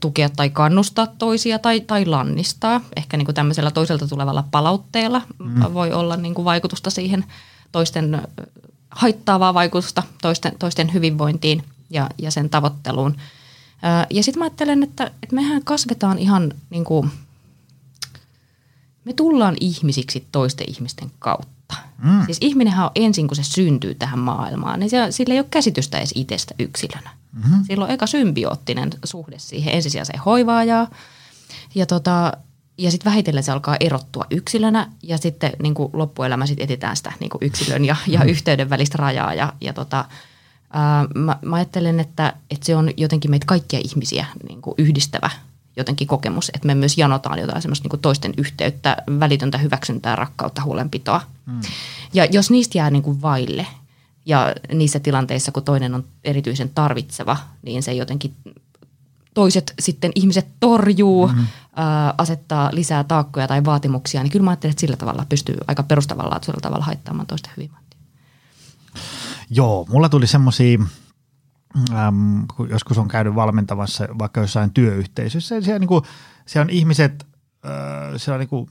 tukea 0.00 0.28
tai 0.28 0.50
kannustaa 0.50 1.06
toisia 1.06 1.58
tai, 1.58 1.80
tai 1.80 2.06
lannistaa. 2.06 2.80
Ehkä 2.96 3.16
niin 3.16 3.26
kuin 3.26 3.34
tämmöisellä 3.34 3.70
toiselta 3.70 4.08
tulevalla 4.08 4.44
palautteella 4.50 5.22
mm. 5.38 5.74
voi 5.74 5.92
olla 5.92 6.16
niin 6.16 6.34
kuin 6.34 6.44
vaikutusta 6.44 6.90
siihen 6.90 7.24
toisten 7.72 8.22
haittaavaa 8.90 9.54
vaikutusta 9.54 10.02
toisten, 10.22 10.52
toisten 10.58 10.92
hyvinvointiin 10.92 11.64
ja, 11.90 12.10
ja 12.18 12.30
sen 12.30 12.50
tavoitteluun. 12.50 13.16
Ö, 13.16 14.06
Ja 14.10 14.22
sitten 14.22 14.38
mä 14.38 14.44
ajattelen, 14.44 14.82
että, 14.82 15.10
että 15.22 15.34
mehän 15.34 15.64
kasvetaan 15.64 16.18
ihan 16.18 16.52
niin 16.70 16.84
kuin, 16.84 17.10
me 19.04 19.12
tullaan 19.12 19.56
ihmisiksi 19.60 20.26
toisten 20.32 20.70
ihmisten 20.70 21.10
kautta. 21.18 21.74
Mm. 22.02 22.24
Siis 22.26 22.38
ihminenhän 22.40 22.84
on 22.84 22.90
ensin, 22.94 23.28
kun 23.28 23.36
se 23.36 23.44
syntyy 23.44 23.94
tähän 23.94 24.18
maailmaan, 24.18 24.80
niin 24.80 24.90
se, 24.90 25.06
sillä 25.10 25.34
ei 25.34 25.40
ole 25.40 25.46
käsitystä 25.50 25.98
edes 25.98 26.12
itsestä 26.14 26.54
yksilönä. 26.58 27.10
Mm-hmm. 27.32 27.64
Sillä 27.64 27.84
on 27.84 27.90
eka 27.90 28.06
symbioottinen 28.06 28.90
suhde 29.04 29.38
siihen 29.38 29.74
ensisijaiseen 29.74 30.18
hoivaajaan. 30.18 30.88
Ja, 31.74 31.86
tota, 31.86 32.32
ja 32.78 32.90
sitten 32.90 33.10
vähitellen 33.10 33.42
se 33.42 33.52
alkaa 33.52 33.76
erottua 33.80 34.24
yksilönä 34.30 34.92
ja 35.02 35.18
sitten 35.18 35.52
niin 35.62 35.74
kuin 35.74 35.90
loppuelämä 35.92 36.46
sitten 36.46 36.64
etsitään 36.64 36.96
sitä 36.96 37.12
niin 37.20 37.30
kuin 37.30 37.42
yksilön 37.42 37.84
ja, 37.84 37.96
ja 38.06 38.24
yhteyden 38.24 38.70
välistä 38.70 38.98
rajaa. 38.98 39.34
Ja, 39.34 39.52
ja 39.60 39.72
tota, 39.72 40.04
ää, 40.72 41.06
mä, 41.14 41.38
mä 41.42 41.56
ajattelen, 41.56 42.00
että, 42.00 42.34
että 42.50 42.66
se 42.66 42.76
on 42.76 42.90
jotenkin 42.96 43.30
meitä 43.30 43.46
kaikkia 43.46 43.80
ihmisiä 43.84 44.26
niin 44.48 44.62
kuin 44.62 44.74
yhdistävä 44.78 45.30
jotenkin 45.80 46.06
kokemus, 46.06 46.50
että 46.54 46.66
me 46.66 46.74
myös 46.74 46.98
janotaan 46.98 47.38
jotain 47.38 47.62
semmoista 47.62 47.88
niin 47.88 48.00
toisten 48.00 48.34
yhteyttä, 48.36 48.96
välitöntä 49.20 49.58
hyväksyntää, 49.58 50.16
rakkautta, 50.16 50.62
huolenpitoa. 50.62 51.20
Mm. 51.46 51.60
Ja 52.12 52.24
jos 52.24 52.50
niistä 52.50 52.78
jää 52.78 52.90
niin 52.90 53.02
kuin 53.02 53.22
vaille 53.22 53.66
ja 54.26 54.54
niissä 54.72 55.00
tilanteissa, 55.00 55.52
kun 55.52 55.62
toinen 55.62 55.94
on 55.94 56.04
erityisen 56.24 56.70
tarvitseva, 56.74 57.36
niin 57.62 57.82
se 57.82 57.92
jotenkin 57.92 58.34
toiset 59.34 59.74
sitten 59.78 60.12
ihmiset 60.14 60.46
torjuu, 60.60 61.26
mm-hmm. 61.26 61.46
ää, 61.76 62.14
asettaa 62.18 62.70
lisää 62.72 63.04
taakkoja 63.04 63.48
tai 63.48 63.64
vaatimuksia, 63.64 64.22
niin 64.22 64.30
kyllä 64.30 64.44
mä 64.44 64.50
ajattelen, 64.50 64.70
että 64.70 64.80
sillä 64.80 64.96
tavalla 64.96 65.26
pystyy 65.28 65.56
aika 65.66 65.82
perustavanlaatuisella 65.82 66.60
tavalla 66.60 66.84
haittaamaan 66.84 67.26
toisten 67.26 67.52
hyvinvointia. 67.56 68.00
Joo, 69.50 69.86
mulla 69.88 70.08
tuli 70.08 70.26
semmoisia, 70.26 70.78
äm, 71.90 72.46
kun 72.56 72.70
joskus 72.70 72.98
on 72.98 73.08
käynyt 73.08 73.34
valmentavassa 73.34 74.08
vaikka 74.18 74.40
jossain 74.40 74.74
työyhteisössä, 74.74 75.60
siellä, 75.60 75.78
niin 75.78 75.88
kuin, 75.88 76.04
siellä 76.46 76.64
on 76.64 76.70
ihmiset, 76.70 77.26
äh, 77.66 77.72
siellä 78.16 78.36
on 78.36 78.40
niin 78.40 78.48
kuin 78.48 78.68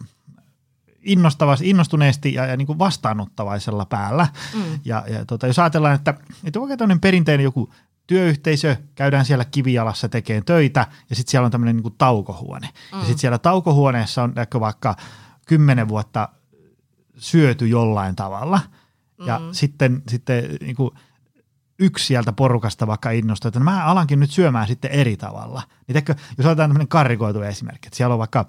innostavasti, 1.02 1.70
innostuneesti 1.70 2.34
ja, 2.34 2.46
ja 2.46 2.58
niin 2.58 2.66
kuin 2.68 2.80
vastaanottavaisella 2.80 3.86
päällä. 3.86 4.28
Mm. 4.56 4.80
Ja, 4.86 5.04
ja 5.08 5.26
tota, 5.26 5.48
jos 5.48 5.60
ajatellaan, 5.60 5.96
että, 5.96 6.14
että 6.44 6.60
oikein 6.60 6.80
tämmöinen 6.80 7.02
perinteinen 7.02 7.44
joku 7.44 7.74
työyhteisö, 8.08 8.76
käydään 8.96 9.26
siellä 9.26 9.46
kivijalassa 9.46 10.10
tekemään 10.10 10.46
töitä 10.46 10.88
ja 11.10 11.16
sitten 11.16 11.32
siellä 11.32 11.46
on 11.46 11.52
tämmöinen 11.52 11.76
niin 11.76 11.84
kuin 11.84 11.96
taukohuone. 11.98 12.68
Mm. 12.68 13.00
Ja 13.00 13.06
sitten 13.06 13.20
siellä 13.20 13.38
taukohuoneessa 13.38 14.24
on 14.24 14.34
ehkä 14.36 14.60
vaikka 14.60 14.96
kymmenen 15.48 15.88
vuotta 15.88 16.30
syöty 17.18 17.68
jollain 17.68 18.16
tavalla 18.16 18.60
ja 19.26 19.40
mm. 19.40 19.46
sitten, 19.52 20.04
sitten 20.08 20.44
niin 20.62 20.76
kuin 20.76 20.92
yksi 21.80 22.06
sieltä 22.06 22.34
porukasta 22.34 22.88
vaikka 22.88 23.12
innostuu, 23.12 23.50
että 23.50 23.60
no 23.60 23.64
mä 23.64 23.86
alankin 23.86 24.20
nyt 24.20 24.32
syömään 24.32 24.68
sitten 24.68 24.92
eri 24.92 25.18
tavalla. 25.18 25.62
Niin 25.88 25.94
teikö, 25.94 26.16
jos 26.38 26.46
otetaan 26.46 26.70
tämmöinen 26.70 26.88
karrikoitu 26.88 27.42
esimerkki, 27.42 27.88
että 27.88 27.98
siellä 27.98 28.14
on 28.14 28.20
vaikka 28.20 28.46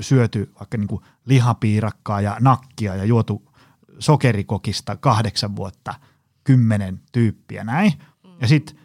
syöty 0.00 0.52
vaikka 0.60 0.78
niin 0.78 1.00
lihapiirakkaa 1.24 2.20
ja 2.20 2.36
nakkia 2.40 2.94
ja 2.94 3.04
juotu 3.04 3.52
sokerikokista 3.98 4.96
kahdeksan 4.96 5.56
vuotta, 5.56 5.94
kymmenen 6.44 7.00
tyyppiä 7.12 7.64
näin. 7.64 7.92
Mm. 8.24 8.30
Ja 8.40 8.48
sitten 8.48 8.76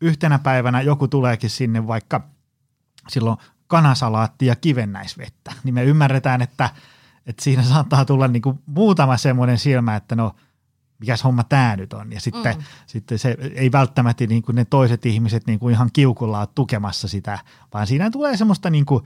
yhtenä 0.00 0.38
päivänä 0.38 0.80
joku 0.80 1.08
tuleekin 1.08 1.50
sinne 1.50 1.86
vaikka 1.86 2.28
silloin 3.08 3.38
kanasalaatti 3.66 4.46
ja 4.46 4.56
kivennäisvettä, 4.56 5.52
niin 5.64 5.74
me 5.74 5.84
ymmärretään, 5.84 6.42
että, 6.42 6.70
että 7.26 7.44
siinä 7.44 7.62
saattaa 7.62 8.04
tulla 8.04 8.28
niin 8.28 8.42
kuin 8.42 8.62
muutama 8.66 9.16
semmoinen 9.16 9.58
silmä, 9.58 9.96
että 9.96 10.16
no 10.16 10.34
mikäs 11.04 11.24
homma 11.24 11.44
tämä 11.44 11.76
nyt 11.76 11.92
on. 11.92 12.12
Ja 12.12 12.20
sitten, 12.20 12.56
mm. 12.56 12.62
sitten 12.86 13.18
se 13.18 13.36
ei 13.54 13.72
välttämättä 13.72 14.26
niin 14.26 14.42
kuin 14.42 14.56
ne 14.56 14.64
toiset 14.64 15.06
ihmiset 15.06 15.46
niin 15.46 15.58
kuin 15.58 15.74
ihan 15.74 15.90
kiukulla 15.92 16.38
ole 16.38 16.48
tukemassa 16.54 17.08
sitä, 17.08 17.38
vaan 17.74 17.86
siinä 17.86 18.10
tulee 18.10 18.36
semmoista 18.36 18.70
niin 18.70 18.86
kuin 18.86 19.04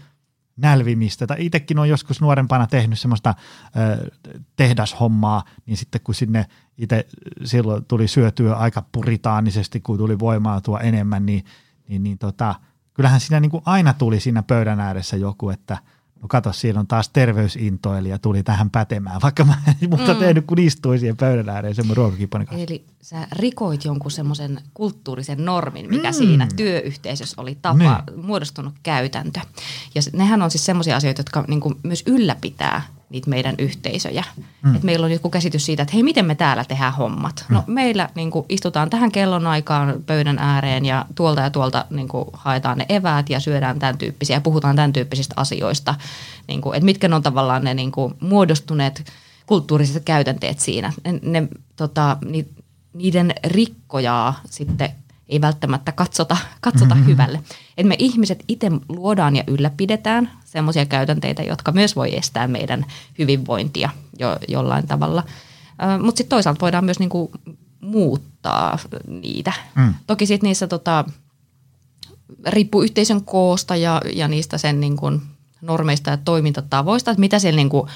nälvimistä. 0.57 1.27
Tai 1.27 1.37
itsekin 1.41 1.79
on 1.79 1.89
joskus 1.89 2.21
nuorempana 2.21 2.67
tehnyt 2.67 2.99
semmoista 2.99 3.35
ö, 3.77 4.11
tehdashommaa, 4.57 5.45
niin 5.67 5.77
sitten 5.77 6.01
kun 6.05 6.15
sinne 6.15 6.47
itse 6.79 7.07
silloin 7.45 7.85
tuli 7.85 8.09
syötyä 8.09 8.55
aika 8.55 8.83
puritaanisesti, 8.93 9.81
kun 9.81 9.99
tuli 9.99 10.19
voimautua 10.19 10.81
enemmän, 10.81 11.27
niin, 11.27 11.45
niin, 11.89 12.03
niin 12.03 12.19
tota, 12.19 12.55
kyllähän 12.95 13.21
siinä 13.21 13.41
niin 13.41 13.51
kuin 13.51 13.63
aina 13.67 13.93
tuli 13.93 14.21
siinä 14.21 14.43
pöydän 14.43 14.81
ääressä 14.81 15.17
joku, 15.17 15.51
että 15.51 15.79
no 16.23 16.29
kato, 16.29 16.53
siinä 16.53 16.81
on 16.81 16.87
taas 16.87 17.09
terveysintoilija 17.09 18.19
tuli 18.19 18.43
tähän 18.43 18.71
pätemään, 18.71 19.21
vaikka 19.23 19.45
mä 19.45 19.55
en 19.67 19.91
muuta 19.91 20.15
mm. 20.15 20.21
tehnyt, 20.21 20.45
kun 20.47 20.59
istuin 20.59 20.99
siihen 21.01 21.17
pöydän 21.17 21.49
ääreen 21.49 21.75
ruokakiponin 21.95 22.47
kanssa. 22.47 22.65
Eli 22.69 22.85
sä 23.03 23.29
rikoit 23.33 23.85
jonkun 23.85 24.11
semmoisen 24.11 24.61
kulttuurisen 24.75 25.45
normin, 25.45 25.91
mikä 25.91 26.11
mm. 26.11 26.15
siinä 26.15 26.49
työyhteisössä 26.57 27.41
oli 27.41 27.59
tapa, 27.63 28.05
niin. 28.09 28.27
muodostunut 28.27 28.75
käytäntö. 28.83 29.41
Ja 29.95 30.03
nehän 30.13 30.43
on 30.43 30.51
siis 30.51 30.67
semmoisia 30.67 30.97
asioita, 30.97 31.21
jotka 31.21 31.45
niin 31.49 31.61
kuin 31.61 31.75
myös 31.83 32.03
ylläpitää 32.07 32.83
niitä 33.11 33.31
meidän 33.31 33.55
yhteisöjä. 33.59 34.25
Mm. 34.63 34.77
Et 34.77 34.83
meillä 34.83 35.05
on 35.05 35.13
joku 35.13 35.31
käsitys 35.31 35.67
siitä, 35.67 35.83
että 35.83 35.95
hei, 35.95 36.03
miten 36.03 36.27
me 36.27 36.35
täällä 36.35 36.65
tehdään 36.65 36.93
hommat. 36.93 37.45
Mm. 37.49 37.55
No 37.55 37.65
meillä 37.67 38.09
niin 38.15 38.31
kuin, 38.31 38.47
istutaan 38.49 38.91
tähän 38.91 39.13
kellonaikaan 39.13 39.95
pöydän 40.07 40.39
ääreen 40.39 40.85
ja 40.85 41.07
tuolta 41.15 41.41
ja 41.41 41.51
tuolta 41.51 41.85
niin 41.91 42.09
kuin, 42.09 42.25
haetaan 42.33 42.79
ne 42.79 42.87
eväät 42.89 43.31
ja 43.31 43.41
syödään 43.41 43.79
tämän 43.79 43.99
tyyppisiä 43.99 44.37
ja 44.37 44.41
puhutaan 44.41 44.77
tämän 44.77 44.93
tyyppisistä 44.93 45.35
asioista. 45.37 45.95
Niin 46.49 46.61
kuin, 46.61 46.77
että 46.77 46.85
mitkä 46.85 47.09
ne 47.09 47.15
on 47.15 47.23
tavallaan 47.23 47.65
ne 47.65 47.75
niin 47.75 47.93
kuin, 47.93 48.15
muodostuneet 48.21 49.13
kulttuuriset 49.47 50.05
käytänteet 50.05 50.61
siinä. 50.61 50.93
Ne, 51.05 51.19
ne 51.23 51.49
tota, 51.77 52.17
ni, 52.25 52.47
niiden 52.95 53.35
rikkojaa 53.45 54.41
sitten 54.51 54.91
ei 55.29 55.41
välttämättä 55.41 55.93
katsota, 55.93 56.37
katsota 56.61 56.95
mm-hmm. 56.95 57.07
hyvälle. 57.07 57.43
Et 57.77 57.87
me 57.87 57.97
ihmiset 57.99 58.45
itse 58.49 58.71
luodaan 58.89 59.37
ja 59.37 59.45
ylläpidetään 59.47 60.31
sellaisia 60.45 60.87
käytänteitä, 60.87 61.43
jotka 61.43 61.73
myös 61.73 61.97
voi 61.97 62.17
estää 62.17 62.49
meidän 62.49 62.87
hyvinvointia 63.19 63.91
jo, 64.19 64.37
jollain 64.49 64.87
tavalla. 64.87 65.25
Mutta 66.03 66.19
sitten 66.19 66.37
toisaalta 66.37 66.61
voidaan 66.61 66.85
myös 66.85 66.99
niinku 66.99 67.31
muuttaa 67.81 68.79
niitä. 69.07 69.53
Mm. 69.75 69.95
Toki 70.07 70.27
sitten 70.27 70.49
niissä 70.49 70.67
tota, 70.67 71.05
riippuu 72.47 72.83
yhteisön 72.83 73.25
koosta 73.25 73.77
ja, 73.77 74.03
ja 74.15 74.29
niistä 74.29 74.59
sen 74.59 74.81
niinku 74.81 75.21
normeista 75.61 76.11
ja 76.11 76.17
toimintatavoista, 76.17 77.11
että 77.11 77.21
mitä 77.21 77.39
siellä 77.39 77.57
niinku, 77.57 77.89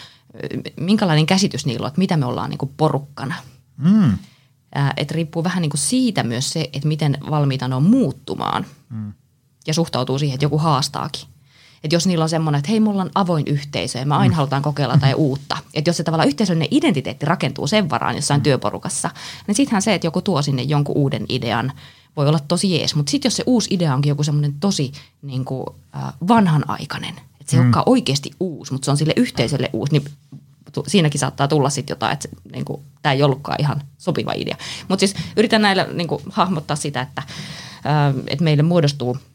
minkälainen 0.80 1.26
käsitys 1.26 1.66
niillä 1.66 1.84
on, 1.84 1.88
että 1.88 1.98
mitä 1.98 2.16
me 2.16 2.26
ollaan 2.26 2.50
niinku 2.50 2.72
porukkana. 2.76 3.34
Mm. 3.76 4.18
Että 4.96 5.14
riippuu 5.14 5.44
vähän 5.44 5.62
niinku 5.62 5.76
siitä 5.76 6.22
myös 6.22 6.50
se, 6.50 6.70
että 6.72 6.88
miten 6.88 7.18
valmiita 7.30 7.68
ne 7.68 7.74
on 7.74 7.82
muuttumaan 7.82 8.66
mm. 8.90 9.12
ja 9.66 9.74
suhtautuu 9.74 10.18
siihen, 10.18 10.34
että 10.34 10.44
joku 10.44 10.58
haastaakin. 10.58 11.22
Että 11.84 11.96
jos 11.96 12.06
niillä 12.06 12.22
on 12.22 12.28
semmoinen, 12.28 12.58
että 12.58 12.70
hei, 12.70 12.80
mulla 12.80 13.02
on 13.02 13.10
avoin 13.14 13.44
yhteisö 13.46 13.98
ja 13.98 14.06
me 14.06 14.14
aina 14.14 14.32
mm. 14.32 14.36
halutaan 14.36 14.62
kokeilla 14.62 14.98
tai 14.98 15.14
uutta. 15.28 15.56
Että 15.74 15.88
jos 15.88 15.96
se 15.96 16.04
tavallaan 16.04 16.28
yhteisöllinen 16.28 16.68
identiteetti 16.70 17.26
rakentuu 17.26 17.66
sen 17.66 17.90
varaan 17.90 18.16
jossain 18.16 18.40
mm. 18.40 18.42
työporukassa, 18.42 19.10
niin 19.46 19.54
sittenhän 19.54 19.82
se, 19.82 19.94
että 19.94 20.06
joku 20.06 20.22
tuo 20.22 20.42
sinne 20.42 20.62
jonkun 20.62 20.96
uuden 20.96 21.26
idean, 21.28 21.72
voi 22.16 22.28
olla 22.28 22.38
tosi 22.48 22.74
jees. 22.74 22.94
Mutta 22.94 23.10
sitten 23.10 23.28
jos 23.28 23.36
se 23.36 23.44
uusi 23.46 23.74
idea 23.74 23.94
onkin 23.94 24.10
joku 24.10 24.22
semmoinen 24.22 24.54
tosi 24.60 24.92
niin 25.22 25.44
kuin, 25.44 25.66
äh, 25.96 26.12
vanhanaikainen, 26.28 27.14
että 27.40 27.50
se 27.50 27.56
mm. 27.56 27.60
ei 27.60 27.66
olekaan 27.66 27.88
oikeasti 27.88 28.30
uusi, 28.40 28.72
mutta 28.72 28.84
se 28.84 28.90
on 28.90 28.96
sille 28.96 29.12
yhteisölle 29.16 29.70
uusi, 29.72 29.92
niin 29.92 30.04
siinäkin 30.86 31.18
saattaa 31.18 31.48
tulla 31.48 31.70
sitten 31.70 31.94
jotain, 31.94 32.12
että 32.12 32.28
niin 32.52 32.64
kuin, 32.64 32.82
tämä 33.02 33.12
ei 33.12 33.22
ollutkaan 33.22 33.60
ihan 33.60 33.82
sopiva 33.98 34.32
idea. 34.32 34.56
Mutta 34.88 35.00
siis 35.00 35.14
yritän 35.36 35.62
näillä 35.62 35.86
niin 35.92 36.08
kuin, 36.08 36.22
hahmottaa 36.30 36.76
sitä, 36.76 37.00
että, 37.00 37.22
äh, 37.86 38.14
että 38.26 38.44
meille 38.44 38.62
muodostuu– 38.62 39.16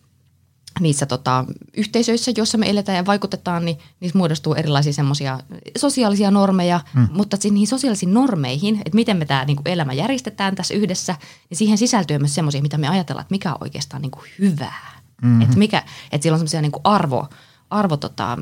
niissä 0.80 1.06
tota, 1.06 1.46
yhteisöissä, 1.78 2.32
joissa 2.38 2.58
me 2.58 2.70
eletään 2.70 2.96
ja 2.96 3.06
vaikutetaan, 3.06 3.66
niin 3.66 3.78
niissä 4.00 4.18
muodostuu 4.18 4.54
erilaisia 4.54 4.94
semmoisia 4.94 5.40
sosiaalisia 5.78 6.32
normeja, 6.32 6.80
mm. 6.94 7.08
mutta 7.12 7.38
niihin 7.44 7.68
sosiaalisiin 7.68 8.14
normeihin, 8.14 8.76
että 8.76 8.96
miten 8.96 9.18
me 9.18 9.26
tämä 9.26 9.46
niinku, 9.46 9.64
elämä 9.66 9.94
järjestetään 9.94 10.56
tässä 10.56 10.74
yhdessä, 10.74 11.16
niin 11.50 11.58
siihen 11.58 11.78
sisältyy 11.78 12.18
myös 12.20 12.36
semmoisia, 12.36 12.62
mitä 12.62 12.78
me 12.78 12.88
ajatellaan, 12.88 13.22
että 13.22 13.34
mikä 13.34 13.52
on 13.52 13.58
oikeastaan 13.62 14.02
niinku, 14.02 14.24
hyvää. 14.40 15.02
Mm-hmm. 15.22 15.42
Että 15.42 15.58
mikä, 15.58 15.84
että 16.12 16.24
siellä 16.24 16.36
on 16.36 16.40
semmoisia 16.40 16.62
niinku, 16.62 16.82
arvo, 16.84 17.28
arvo 17.70 17.98
tota, 17.98 18.38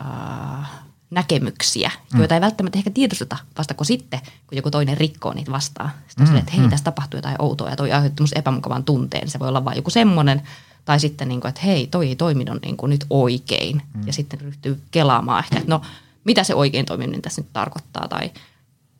äh, 0.00 0.70
näkemyksiä, 1.12 1.90
mm. 2.12 2.18
joita 2.18 2.34
ei 2.34 2.40
välttämättä 2.40 2.78
ehkä 2.78 2.90
tiedosteta 2.90 3.36
vasta 3.58 3.74
kun 3.74 3.86
sitten, 3.86 4.20
kun 4.20 4.56
joku 4.56 4.70
toinen 4.70 4.96
rikkoo 4.96 5.32
niitä 5.32 5.52
vastaan. 5.52 5.90
Sitten 6.08 6.22
on 6.22 6.24
mm. 6.24 6.26
silleen, 6.26 6.42
että 6.42 6.52
hei, 6.52 6.64
mm. 6.64 6.70
tässä 6.70 6.84
tapahtuu 6.84 7.18
jotain 7.18 7.36
outoa 7.38 7.70
ja 7.70 7.76
toi 7.76 7.92
aiheutti 7.92 8.22
epämukavan 8.34 8.84
tunteen. 8.84 9.30
Se 9.30 9.38
voi 9.38 9.48
olla 9.48 9.64
vain 9.64 9.76
joku 9.76 9.90
semmoinen, 9.90 10.42
tai 10.84 11.00
sitten, 11.00 11.28
niin 11.28 11.40
kuin, 11.40 11.48
että 11.48 11.60
hei, 11.64 11.86
toi 11.86 12.08
ei 12.08 12.16
toiminut 12.16 12.62
niin 12.62 12.76
kuin 12.76 12.90
nyt 12.90 13.06
oikein. 13.10 13.82
Mm. 13.94 14.06
Ja 14.06 14.12
sitten 14.12 14.40
ryhtyy 14.40 14.82
kelaamaan 14.90 15.44
ehkä, 15.44 15.56
että 15.58 15.70
no, 15.70 15.82
mitä 16.24 16.44
se 16.44 16.54
oikein 16.54 16.86
toimiminen 16.86 17.22
tässä 17.22 17.40
nyt 17.40 17.52
tarkoittaa. 17.52 18.08
Tai 18.08 18.30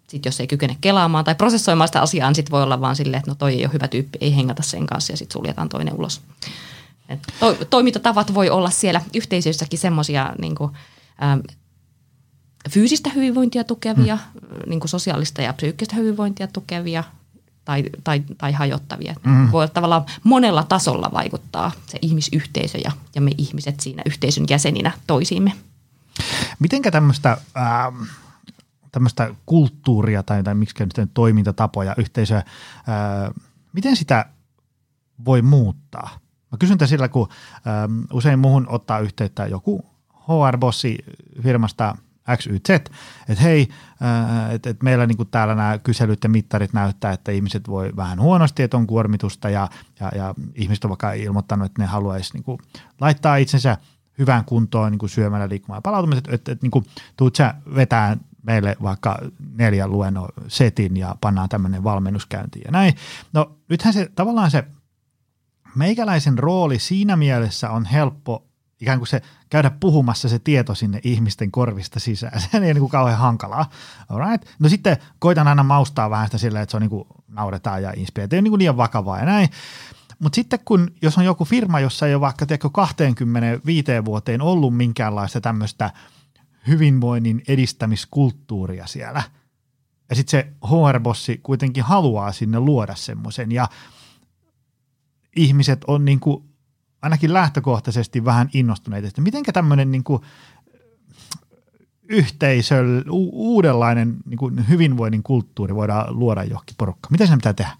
sitten 0.08 0.30
jos 0.30 0.40
ei 0.40 0.46
kykene 0.46 0.76
kelaamaan 0.80 1.24
tai 1.24 1.34
prosessoimaan 1.34 1.88
sitä 1.88 2.02
asiaa, 2.02 2.28
niin 2.28 2.36
sitten 2.36 2.50
voi 2.50 2.62
olla 2.62 2.80
vaan 2.80 2.96
silleen, 2.96 3.18
että 3.18 3.30
no 3.30 3.34
toi 3.34 3.52
ei 3.52 3.64
ole 3.64 3.72
hyvä 3.72 3.88
tyyppi, 3.88 4.18
ei 4.20 4.36
hengata 4.36 4.62
sen 4.62 4.86
kanssa 4.86 5.12
ja 5.12 5.16
sitten 5.16 5.32
suljetaan 5.32 5.68
toinen 5.68 5.94
ulos. 5.94 6.20
Et 7.08 7.20
to, 7.40 7.56
toimintatavat 7.70 8.34
voi 8.34 8.50
olla 8.50 8.70
siellä 8.70 9.00
yhteisöissäkin 9.14 9.78
semmoisia 9.78 10.32
niin 10.40 10.54
kuin, 10.54 10.70
ähm, 11.22 11.40
fyysistä 12.70 13.10
hyvinvointia 13.10 13.64
tukevia, 13.64 14.16
mm. 14.16 14.70
niin 14.70 14.80
kuin 14.80 14.88
sosiaalista 14.88 15.42
ja 15.42 15.52
psyykkistä 15.52 15.96
hyvinvointia 15.96 16.46
tukevia 16.46 17.04
tai, 17.64 17.84
tai, 18.04 18.22
tai 18.38 18.52
hajottavia. 18.52 19.14
Mm. 19.24 19.52
Voi 19.52 19.68
tavallaan 19.68 20.04
monella 20.24 20.62
tasolla 20.62 21.10
vaikuttaa 21.12 21.72
se 21.86 21.98
ihmisyhteisö 22.02 22.78
ja, 22.84 22.92
ja 23.14 23.20
me 23.20 23.30
ihmiset 23.38 23.80
siinä 23.80 24.02
yhteisön 24.06 24.44
jäseninä 24.50 24.92
toisiimme. 25.06 25.52
Mitenkä 26.58 26.90
tämmöistä, 26.90 27.36
ähm, 27.56 28.02
tämmöistä 28.92 29.34
kulttuuria 29.46 30.22
tai, 30.22 30.42
tai 30.42 30.54
miksi 30.54 30.84
nyt 30.84 31.10
toimintatapoja, 31.14 31.94
yhteisöä, 31.98 32.38
äh, 32.38 32.44
miten 33.72 33.96
sitä 33.96 34.26
voi 35.24 35.42
muuttaa? 35.42 36.18
Mä 36.52 36.58
kysyn 36.58 36.78
tämän 36.78 36.88
sillä, 36.88 37.08
kun 37.08 37.28
ähm, 37.66 38.00
usein 38.12 38.38
muuhun 38.38 38.68
ottaa 38.68 38.98
yhteyttä 38.98 39.46
joku 39.46 39.84
HR-bossi 40.22 40.98
firmasta 41.42 41.96
XYZ, 42.36 42.70
että 42.70 43.42
hei, 43.42 43.68
äh, 44.02 44.54
että 44.54 44.70
et 44.70 44.82
meillä 44.82 45.06
niinku 45.06 45.24
täällä 45.24 45.54
nämä 45.54 45.78
kyselyt 45.78 46.24
ja 46.24 46.28
mittarit 46.28 46.72
näyttää, 46.72 47.12
että 47.12 47.32
ihmiset 47.32 47.68
voi 47.68 47.92
vähän 47.96 48.20
huonosti, 48.20 48.62
että 48.62 48.76
on 48.76 48.86
kuormitusta 48.86 49.50
ja, 49.50 49.68
ja, 50.00 50.12
ja 50.14 50.34
ihmiset 50.54 50.84
on 50.84 50.88
vaikka 50.88 51.12
ilmoittanut, 51.12 51.66
että 51.66 51.82
ne 51.82 51.86
haluaisi 51.86 52.34
niinku 52.34 52.58
laittaa 53.00 53.36
itsensä 53.36 53.78
hyvään 54.18 54.44
kuntoon 54.44 54.92
niin 54.92 54.98
kuin 54.98 55.10
syömällä, 55.10 55.48
liikkumaan 55.48 55.76
ja 55.76 55.82
palautumaan, 55.82 56.18
että, 56.18 56.34
että 56.34 56.56
niin 56.62 56.84
tuut 57.16 57.36
sä 57.36 57.54
vetää 57.74 58.16
meille 58.42 58.76
vaikka 58.82 59.18
neljän 59.54 59.90
luennon 59.90 60.28
setin 60.48 60.96
ja 60.96 61.16
pannaan 61.20 61.48
tämmöinen 61.48 61.84
valmennuskäynti 61.84 62.60
ja 62.64 62.70
näin. 62.70 62.94
No 63.32 63.56
nythän 63.68 63.94
se 63.94 64.08
tavallaan 64.14 64.50
se 64.50 64.64
meikäläisen 65.74 66.38
rooli 66.38 66.78
siinä 66.78 67.16
mielessä 67.16 67.70
on 67.70 67.84
helppo 67.84 68.46
ikään 68.80 68.98
kuin 68.98 69.08
se 69.08 69.22
käydä 69.52 69.70
puhumassa 69.80 70.28
se 70.28 70.38
tieto 70.38 70.74
sinne 70.74 71.00
ihmisten 71.04 71.50
korvista 71.50 72.00
sisään. 72.00 72.40
Se 72.40 72.48
ei 72.52 72.60
niin 72.60 72.78
kuin 72.78 72.90
kauhean 72.90 73.18
hankalaa. 73.18 73.70
Alright. 74.08 74.48
No 74.58 74.68
sitten 74.68 74.96
koitan 75.18 75.48
aina 75.48 75.62
maustaa 75.62 76.10
vähän 76.10 76.26
sitä 76.26 76.38
silleen, 76.38 76.62
että 76.62 76.70
se 76.70 76.76
on 76.76 76.80
niin 76.80 76.90
kuin 76.90 77.08
nauretaan 77.28 77.82
ja 77.82 77.92
inspiroitaan. 77.96 78.36
Ei 78.36 78.38
ole 78.38 78.42
niin 78.42 78.50
kuin 78.50 78.58
liian 78.58 78.76
vakavaa 78.76 79.18
ja 79.18 79.24
näin. 79.24 79.48
Mutta 80.18 80.36
sitten 80.36 80.58
kun, 80.64 80.90
jos 81.02 81.18
on 81.18 81.24
joku 81.24 81.44
firma, 81.44 81.80
jossa 81.80 82.06
ei 82.06 82.14
ole 82.14 82.20
vaikka 82.20 82.46
tiedätkö, 82.46 82.70
25 82.70 83.86
vuoteen 84.04 84.42
ollut 84.42 84.76
minkäänlaista 84.76 85.40
tämmöistä 85.40 85.90
hyvinvoinnin 86.68 87.42
edistämiskulttuuria 87.48 88.86
siellä, 88.86 89.22
ja 90.10 90.16
sitten 90.16 90.30
se 90.40 90.52
HR-bossi 90.66 91.40
kuitenkin 91.42 91.84
haluaa 91.84 92.32
sinne 92.32 92.60
luoda 92.60 92.94
semmoisen, 92.94 93.52
ja 93.52 93.68
ihmiset 95.36 95.84
on 95.86 96.04
niin 96.04 96.20
kuin 96.20 96.51
ainakin 97.02 97.32
lähtökohtaisesti 97.32 98.24
vähän 98.24 98.48
innostuneita, 98.54 99.08
että 99.08 99.20
mitenkä 99.20 99.52
tämmöinen 99.52 99.90
niin 99.90 100.04
kuin 100.04 100.22
yhteisö, 102.08 102.84
u- 103.10 103.52
uudenlainen 103.54 104.16
niin 104.26 104.38
kuin 104.38 104.68
hyvinvoinnin 104.68 105.22
kulttuuri 105.22 105.74
voidaan 105.74 106.18
luoda 106.18 106.44
johonkin 106.44 106.76
porukkaan. 106.78 107.12
Miten 107.12 107.28
se 107.28 107.36
pitää 107.36 107.52
tehdä? 107.52 107.72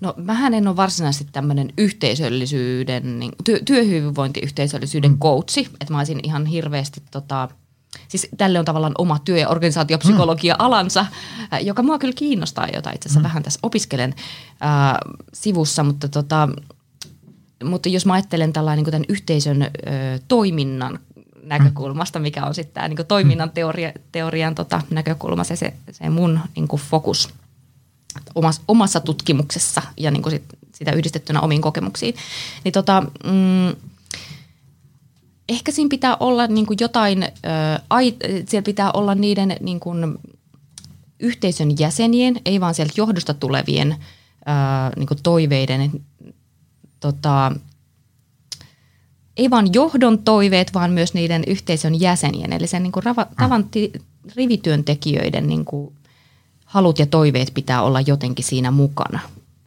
No 0.00 0.14
mähän 0.16 0.54
en 0.54 0.68
ole 0.68 0.76
varsinaisesti 0.76 1.28
tämmöinen 1.32 1.72
yhteisöllisyyden, 1.78 3.18
niin, 3.18 3.32
työ, 3.44 3.60
työhyvinvointiyhteisöllisyyden 3.64 5.10
mm. 5.10 5.18
coachi, 5.18 5.68
että 5.80 5.94
mä 5.94 5.98
olisin 5.98 6.20
ihan 6.22 6.46
hirveästi 6.46 7.02
tota, 7.10 7.48
siis 8.08 8.28
tälle 8.36 8.58
on 8.58 8.64
tavallaan 8.64 8.94
oma 8.98 9.18
työ- 9.18 9.38
ja 9.38 9.48
organisaatiopsykologia-alansa, 9.48 11.02
mm. 11.02 11.66
joka 11.66 11.82
mua 11.82 11.98
kyllä 11.98 12.14
kiinnostaa, 12.16 12.68
jota 12.74 12.90
itse 12.90 13.06
asiassa 13.06 13.20
mm. 13.20 13.24
vähän 13.24 13.42
tässä 13.42 13.60
opiskelen 13.62 14.14
äh, 14.62 14.96
sivussa, 15.32 15.82
mutta, 15.84 16.08
tota, 16.08 16.48
mutta 17.64 17.88
jos 17.88 18.06
mä 18.06 18.12
ajattelen 18.12 18.52
tällainen 18.52 18.84
niin 18.84 18.92
tämän 18.92 19.04
yhteisön 19.08 19.62
äh, 19.62 19.70
toiminnan 20.28 20.98
näkökulmasta, 21.42 22.18
mikä 22.18 22.46
on 22.46 22.54
sitten 22.54 22.74
tämä 22.74 22.88
niin 22.88 23.06
toiminnan 23.08 23.50
teoria, 23.50 23.92
teorian 24.12 24.54
tota, 24.54 24.80
näkökulma, 24.90 25.44
se, 25.44 25.56
se, 25.56 25.74
se 25.92 26.10
mun 26.10 26.40
niin 26.56 26.68
fokus– 26.90 27.28
omassa, 28.34 28.62
omassa 28.68 29.00
tutkimuksessa 29.00 29.82
ja 29.96 30.10
niin 30.10 30.22
kuin 30.22 30.30
sit, 30.30 30.44
sitä 30.74 30.92
yhdistettynä 30.92 31.40
omiin 31.40 31.60
kokemuksiin. 31.60 32.14
Niin 32.64 32.72
tota, 32.72 33.02
mm, 33.24 33.76
ehkä 35.48 35.72
siinä 35.72 35.88
pitää 35.88 36.16
olla 36.20 36.46
niin 36.46 36.66
kuin 36.66 36.76
jotain, 36.80 37.22
äh, 37.22 37.30
ai, 37.90 38.16
siellä 38.48 38.64
pitää 38.64 38.90
olla 38.92 39.14
niiden 39.14 39.56
niin 39.60 39.80
kuin, 39.80 40.18
yhteisön 41.20 41.78
jäsenien, 41.78 42.40
ei 42.44 42.60
vaan 42.60 42.74
sieltä 42.74 42.94
johdosta 42.96 43.34
tulevien 43.34 43.92
äh, 43.92 44.92
niin 44.96 45.06
kuin 45.06 45.22
toiveiden, 45.22 45.90
tota, 47.04 47.52
ei 49.36 49.50
vaan 49.50 49.72
johdon 49.72 50.18
toiveet, 50.18 50.74
vaan 50.74 50.90
myös 50.90 51.14
niiden 51.14 51.44
yhteisön 51.46 52.00
jäsenien, 52.00 52.52
eli 52.52 52.66
sen 52.66 52.82
niin 52.82 52.92
kuin 52.92 53.02
rava, 53.02 53.26
tavan 53.36 53.66
rivityöntekijöiden 54.36 55.46
niin 55.46 55.64
kuin 55.64 55.94
halut 56.64 56.98
ja 56.98 57.06
toiveet 57.06 57.50
pitää 57.54 57.82
olla 57.82 58.00
jotenkin 58.00 58.44
siinä 58.44 58.70
mukana. 58.70 59.20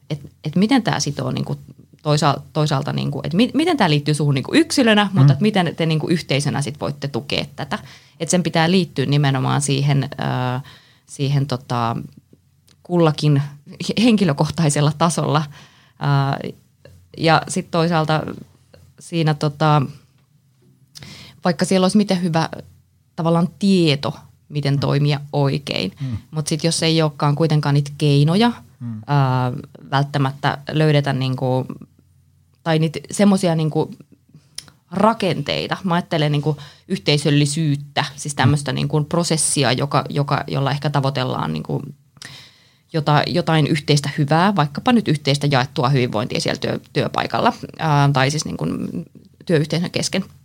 Et, 0.09 0.21
et 0.43 0.55
miten 0.55 0.83
tämä 0.83 0.99
sitoo 0.99 1.31
niin 1.31 1.45
kuin 1.45 1.59
toisaalta, 2.03 2.41
toisaalta 2.53 2.93
niin 2.93 3.11
kuin, 3.11 3.25
että 3.25 3.37
mi, 3.37 3.51
miten 3.53 3.77
tämä 3.77 3.89
liittyy 3.89 4.13
suhun 4.13 4.35
niin 4.35 4.43
kuin 4.43 4.59
yksilönä, 4.59 5.03
mm. 5.03 5.17
mutta 5.17 5.33
että 5.33 5.41
miten 5.41 5.75
te 5.75 5.85
niin 5.85 5.99
kuin 5.99 6.13
yhteisönä 6.13 6.61
sit 6.61 6.81
voitte 6.81 7.07
tukea 7.07 7.45
tätä. 7.55 7.79
Että 8.19 8.31
sen 8.31 8.43
pitää 8.43 8.71
liittyä 8.71 9.05
nimenomaan 9.05 9.61
siihen, 9.61 10.03
äh, 10.03 10.63
siihen 11.05 11.47
tota, 11.47 11.95
kullakin 12.83 13.41
henkilökohtaisella 14.03 14.91
tasolla. 14.97 15.43
Äh, 16.03 16.53
ja 17.17 17.41
sitten 17.47 17.71
toisaalta 17.71 18.23
siinä, 18.99 19.33
tota, 19.33 19.81
vaikka 21.43 21.65
siellä 21.65 21.85
olisi 21.85 21.97
miten 21.97 22.21
hyvä 22.21 22.49
tavallaan 23.15 23.49
tieto 23.59 24.13
miten 24.49 24.73
mm. 24.73 24.79
toimia 24.79 25.19
oikein. 25.33 25.91
Mm. 26.01 26.17
Mutta 26.31 26.49
sitten 26.49 26.67
jos 26.67 26.83
ei 26.83 27.01
olekaan 27.01 27.35
kuitenkaan 27.35 27.73
niitä 27.73 27.91
keinoja 27.97 28.51
mm. 28.79 29.01
ää, 29.07 29.51
välttämättä 29.91 30.57
löydetä 30.71 31.13
niinku, 31.13 31.65
tai 32.63 32.79
niitä 32.79 32.99
semmoisia 33.11 33.55
niinku 33.55 33.91
rakenteita. 34.91 35.77
Mä 35.83 35.93
ajattelen 35.93 36.31
niinku 36.31 36.57
yhteisöllisyyttä, 36.87 38.05
siis 38.15 38.35
tämmöistä 38.35 38.73
niinku 38.73 39.03
prosessia, 39.03 39.71
joka, 39.71 40.03
joka, 40.09 40.43
jolla 40.47 40.71
ehkä 40.71 40.89
tavoitellaan 40.89 41.53
niinku 41.53 41.81
jota, 42.93 43.23
jotain 43.27 43.67
yhteistä 43.67 44.09
hyvää, 44.17 44.55
vaikkapa 44.55 44.91
nyt 44.93 45.07
yhteistä 45.07 45.47
jaettua 45.51 45.89
hyvinvointia 45.89 46.41
siellä 46.41 46.59
työ, 46.59 46.79
työpaikalla 46.93 47.53
ää, 47.79 48.09
tai 48.13 48.31
siis 48.31 48.45
niin 48.45 48.57
kuin 48.57 49.05
työyhteisön 49.45 49.91
kesken– 49.91 50.25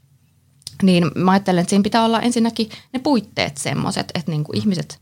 niin 0.83 1.11
mä 1.14 1.31
ajattelen, 1.31 1.61
että 1.61 1.70
siinä 1.70 1.83
pitää 1.83 2.05
olla 2.05 2.20
ensinnäkin 2.20 2.68
ne 2.92 2.98
puitteet 2.98 3.57
semmoiset, 3.59 4.11
että 4.14 4.31
niin 4.31 4.44
kuin 4.44 4.57
ihmiset 4.57 4.98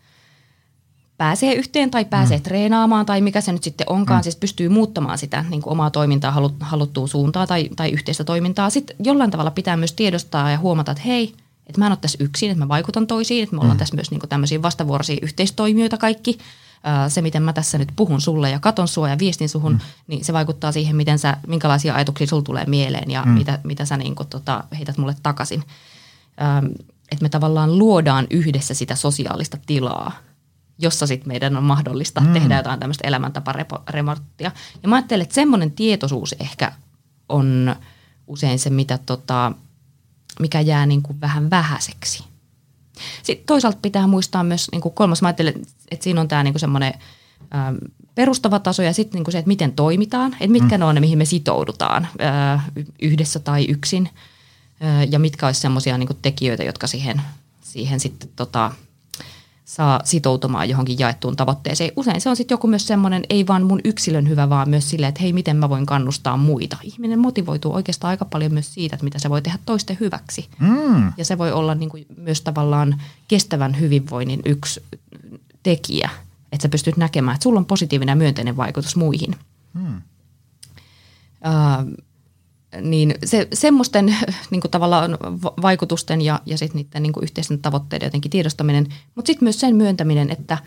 pääsee 1.16 1.54
yhteen 1.54 1.90
tai 1.90 2.04
pääsee 2.04 2.36
mm. 2.36 2.42
treenaamaan 2.42 3.06
tai 3.06 3.20
mikä 3.20 3.40
se 3.40 3.52
nyt 3.52 3.62
sitten 3.62 3.90
onkaan, 3.90 4.20
mm. 4.20 4.22
siis 4.22 4.36
pystyy 4.36 4.68
muuttamaan 4.68 5.18
sitä 5.18 5.44
niin 5.50 5.62
kuin 5.62 5.72
omaa 5.72 5.90
toimintaa 5.90 6.30
halut, 6.30 6.54
haluttuun 6.60 7.08
suuntaan 7.08 7.48
tai, 7.48 7.68
tai 7.76 7.90
yhteistä 7.90 8.24
toimintaa. 8.24 8.70
Sitten 8.70 8.96
jollain 9.04 9.30
tavalla 9.30 9.50
pitää 9.50 9.76
myös 9.76 9.92
tiedostaa 9.92 10.50
ja 10.50 10.58
huomata, 10.58 10.92
että 10.92 11.04
hei, 11.06 11.34
että 11.66 11.78
mä 11.78 11.86
en 11.86 11.92
ole 11.92 11.98
tässä 12.00 12.18
yksin, 12.20 12.50
että 12.50 12.64
mä 12.64 12.68
vaikutan 12.68 13.06
toisiin, 13.06 13.42
että 13.42 13.56
me 13.56 13.60
ollaan 13.60 13.76
mm. 13.76 13.78
tässä 13.78 13.94
myös 13.94 14.10
niin 14.10 14.20
kuin 14.20 14.30
tämmöisiä 14.30 14.62
vastavuoroisia 14.62 15.18
yhteistoimijoita 15.22 15.96
kaikki– 15.96 16.38
se, 17.08 17.22
miten 17.22 17.42
mä 17.42 17.52
tässä 17.52 17.78
nyt 17.78 17.92
puhun 17.96 18.20
sulle 18.20 18.50
ja 18.50 18.60
katon 18.60 18.88
sua 18.88 19.08
ja 19.08 19.18
viestin 19.18 19.48
suhun, 19.48 19.72
mm. 19.72 19.80
niin 20.06 20.24
se 20.24 20.32
vaikuttaa 20.32 20.72
siihen, 20.72 20.96
miten 20.96 21.18
sä, 21.18 21.36
minkälaisia 21.46 21.94
ajatuksia 21.94 22.26
sulla 22.26 22.42
tulee 22.42 22.64
mieleen 22.66 23.10
ja 23.10 23.22
mm. 23.22 23.30
mitä, 23.30 23.58
mitä 23.64 23.84
sä 23.84 23.96
niin 23.96 24.14
kuin, 24.14 24.28
tota, 24.28 24.64
heität 24.78 24.98
mulle 24.98 25.16
takaisin. 25.22 25.62
että 27.12 27.22
me 27.22 27.28
tavallaan 27.28 27.78
luodaan 27.78 28.26
yhdessä 28.30 28.74
sitä 28.74 28.94
sosiaalista 28.94 29.58
tilaa, 29.66 30.12
jossa 30.78 31.06
sitten 31.06 31.28
meidän 31.28 31.56
on 31.56 31.64
mahdollista 31.64 32.20
mm. 32.20 32.32
tehdä 32.32 32.56
jotain 32.56 32.80
tämmöistä 32.80 33.08
elämäntaparemonttia. 33.08 34.52
Ja 34.82 34.88
mä 34.88 34.96
ajattelen, 34.96 35.22
että 35.22 35.34
semmoinen 35.34 35.70
tietoisuus 35.70 36.34
ehkä 36.40 36.72
on 37.28 37.76
usein 38.26 38.58
se, 38.58 38.70
mitä 38.70 38.98
tota, 38.98 39.52
mikä 40.40 40.60
jää 40.60 40.86
niin 40.86 41.02
kuin 41.02 41.20
vähän 41.20 41.50
vähäiseksi. 41.50 42.29
Sitten 43.22 43.46
toisaalta 43.46 43.78
pitää 43.82 44.06
muistaa 44.06 44.44
myös, 44.44 44.68
niin 44.72 44.80
kuin 44.80 44.94
kolmas, 44.94 45.22
mä 45.22 45.28
ajattelen, 45.28 45.54
että 45.90 46.04
siinä 46.04 46.20
on 46.20 46.28
tämä 46.28 46.42
niin 46.42 46.58
semmoinen 46.58 46.94
ähm, 47.54 47.76
perustava 48.14 48.58
taso 48.58 48.82
ja 48.82 48.92
sitten 48.92 49.22
niin 49.22 49.32
se, 49.32 49.38
että 49.38 49.48
miten 49.48 49.72
toimitaan, 49.72 50.32
että 50.32 50.52
mitkä 50.52 50.76
mm. 50.76 50.80
ne 50.80 50.84
on 50.84 50.94
ne, 50.94 51.00
mihin 51.00 51.18
me 51.18 51.24
sitoudutaan 51.24 52.08
äh, 52.22 52.70
yhdessä 53.02 53.38
tai 53.38 53.64
yksin 53.64 54.08
äh, 54.84 55.08
ja 55.10 55.18
mitkä 55.18 55.46
olisi 55.46 55.60
semmoisia 55.60 55.98
niin 55.98 56.08
tekijöitä, 56.22 56.64
jotka 56.64 56.86
siihen, 56.86 57.22
siihen 57.60 58.00
sitten 58.00 58.30
tota, 58.36 58.72
saa 59.70 60.00
sitoutumaan 60.04 60.68
johonkin 60.68 60.98
jaettuun 60.98 61.36
tavoitteeseen. 61.36 61.92
Usein 61.96 62.20
se 62.20 62.30
on 62.30 62.36
sitten 62.36 62.54
joku 62.54 62.66
myös 62.66 62.86
semmoinen, 62.86 63.22
ei 63.30 63.46
vaan 63.46 63.62
mun 63.62 63.80
yksilön 63.84 64.28
hyvä, 64.28 64.48
vaan 64.48 64.70
myös 64.70 64.90
silleen, 64.90 65.08
että 65.08 65.22
hei, 65.22 65.32
miten 65.32 65.56
mä 65.56 65.68
voin 65.68 65.86
kannustaa 65.86 66.36
muita. 66.36 66.76
Ihminen 66.82 67.18
motivoituu 67.18 67.74
oikeastaan 67.74 68.10
aika 68.10 68.24
paljon 68.24 68.52
myös 68.52 68.74
siitä, 68.74 68.96
että 68.96 69.04
mitä 69.04 69.18
se 69.18 69.30
voi 69.30 69.42
tehdä 69.42 69.58
toisten 69.66 69.96
hyväksi. 70.00 70.48
Mm. 70.58 71.12
Ja 71.16 71.24
se 71.24 71.38
voi 71.38 71.52
olla 71.52 71.74
niin 71.74 71.88
kuin 71.88 72.06
myös 72.16 72.40
tavallaan 72.40 73.02
kestävän 73.28 73.80
hyvinvoinnin 73.80 74.40
yksi 74.44 74.82
tekijä, 75.62 76.10
että 76.52 76.62
sä 76.62 76.68
pystyt 76.68 76.96
näkemään, 76.96 77.34
että 77.34 77.42
sulla 77.42 77.58
on 77.58 77.66
positiivinen 77.66 78.12
ja 78.12 78.16
myönteinen 78.16 78.56
vaikutus 78.56 78.96
muihin. 78.96 79.36
Mm. 79.74 79.96
Uh, 81.46 82.09
niin 82.80 83.14
se, 83.24 83.48
semmoisten 83.52 84.06
niin 84.50 84.60
kuin 84.60 84.70
tavallaan 84.70 85.18
vaikutusten 85.62 86.20
ja, 86.20 86.40
ja 86.46 86.58
sitten 86.58 86.82
niiden 86.82 87.02
niin 87.02 87.12
kuin 87.12 87.24
yhteisten 87.24 87.58
tavoitteiden 87.58 88.06
jotenkin 88.06 88.30
tiedostaminen, 88.30 88.86
mutta 89.14 89.26
sitten 89.26 89.46
myös 89.46 89.60
sen 89.60 89.76
myöntäminen, 89.76 90.30
että 90.30 90.58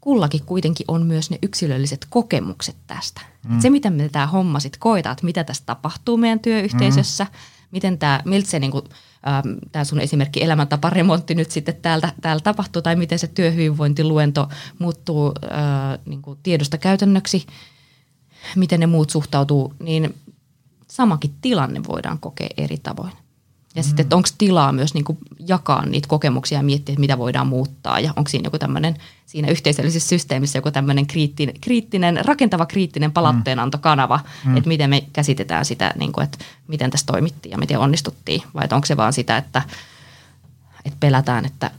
kullakin 0.00 0.44
kuitenkin 0.46 0.84
on 0.88 1.06
myös 1.06 1.30
ne 1.30 1.38
yksilölliset 1.42 2.06
kokemukset 2.10 2.76
tästä. 2.86 3.20
Mm. 3.48 3.60
Se, 3.60 3.70
miten 3.70 3.92
me 3.92 4.08
tämä 4.08 4.26
homma 4.26 4.60
sitten 4.60 4.80
koetaan, 4.80 5.12
että 5.12 5.24
mitä 5.24 5.44
tässä 5.44 5.62
tapahtuu 5.66 6.16
meidän 6.16 6.40
työyhteisössä, 6.40 7.24
mm. 7.24 7.30
miten 7.70 7.98
tämä, 7.98 8.20
miltä 8.24 8.50
se 8.50 8.58
niin 8.58 8.70
kuin, 8.70 8.84
ähm, 9.28 9.58
tämä 9.72 9.84
sun 9.84 10.00
esimerkki 10.00 10.42
elämäntaparemontti 10.42 11.34
nyt 11.34 11.50
sitten 11.50 11.76
täältä, 11.82 12.12
täällä 12.20 12.40
tapahtuu, 12.40 12.82
tai 12.82 12.96
miten 12.96 13.18
se 13.18 13.26
työhyvinvointiluento 13.26 14.48
muuttuu 14.78 15.32
äh, 15.44 15.98
niin 16.06 16.22
kuin 16.22 16.38
tiedosta 16.42 16.78
käytännöksi, 16.78 17.46
miten 18.56 18.80
ne 18.80 18.86
muut 18.86 19.10
suhtautuu, 19.10 19.74
niin 19.78 20.14
samakin 20.88 21.34
tilanne 21.40 21.80
voidaan 21.88 22.18
kokea 22.18 22.48
eri 22.56 22.78
tavoin. 22.78 23.12
Ja 23.74 23.82
mm. 23.82 23.86
sitten, 23.86 24.02
että 24.02 24.16
onko 24.16 24.28
tilaa 24.38 24.72
myös 24.72 24.94
niin 24.94 25.04
kuin 25.04 25.18
jakaa 25.38 25.86
niitä 25.86 26.08
kokemuksia 26.08 26.58
ja 26.58 26.62
miettiä, 26.62 26.92
että 26.92 27.00
mitä 27.00 27.18
voidaan 27.18 27.46
muuttaa 27.46 28.00
ja 28.00 28.12
onko 28.16 28.28
siinä 28.28 28.46
joku 28.46 28.58
tämmöinen, 28.58 28.96
siinä 29.26 29.48
yhteisöllisessä 29.48 30.08
systeemissä 30.08 30.58
joku 30.58 30.70
tämmöinen 30.70 31.06
kriittinen, 31.06 31.54
kriittinen 31.60 32.24
rakentava 32.24 32.66
kriittinen 32.66 33.12
palatteenantokanava, 33.12 34.20
mm. 34.44 34.56
että 34.56 34.68
miten 34.68 34.90
me 34.90 35.04
käsitetään 35.12 35.64
sitä, 35.64 35.92
niin 35.96 36.12
kuin, 36.12 36.24
että 36.24 36.38
miten 36.68 36.90
tässä 36.90 37.06
toimittiin 37.06 37.50
ja 37.50 37.58
miten 37.58 37.78
onnistuttiin, 37.78 38.42
vai 38.54 38.68
onko 38.72 38.86
se 38.86 38.96
vaan 38.96 39.12
sitä, 39.12 39.36
että, 39.36 39.62
että 40.84 40.96
pelätään, 41.00 41.44
että 41.44 41.70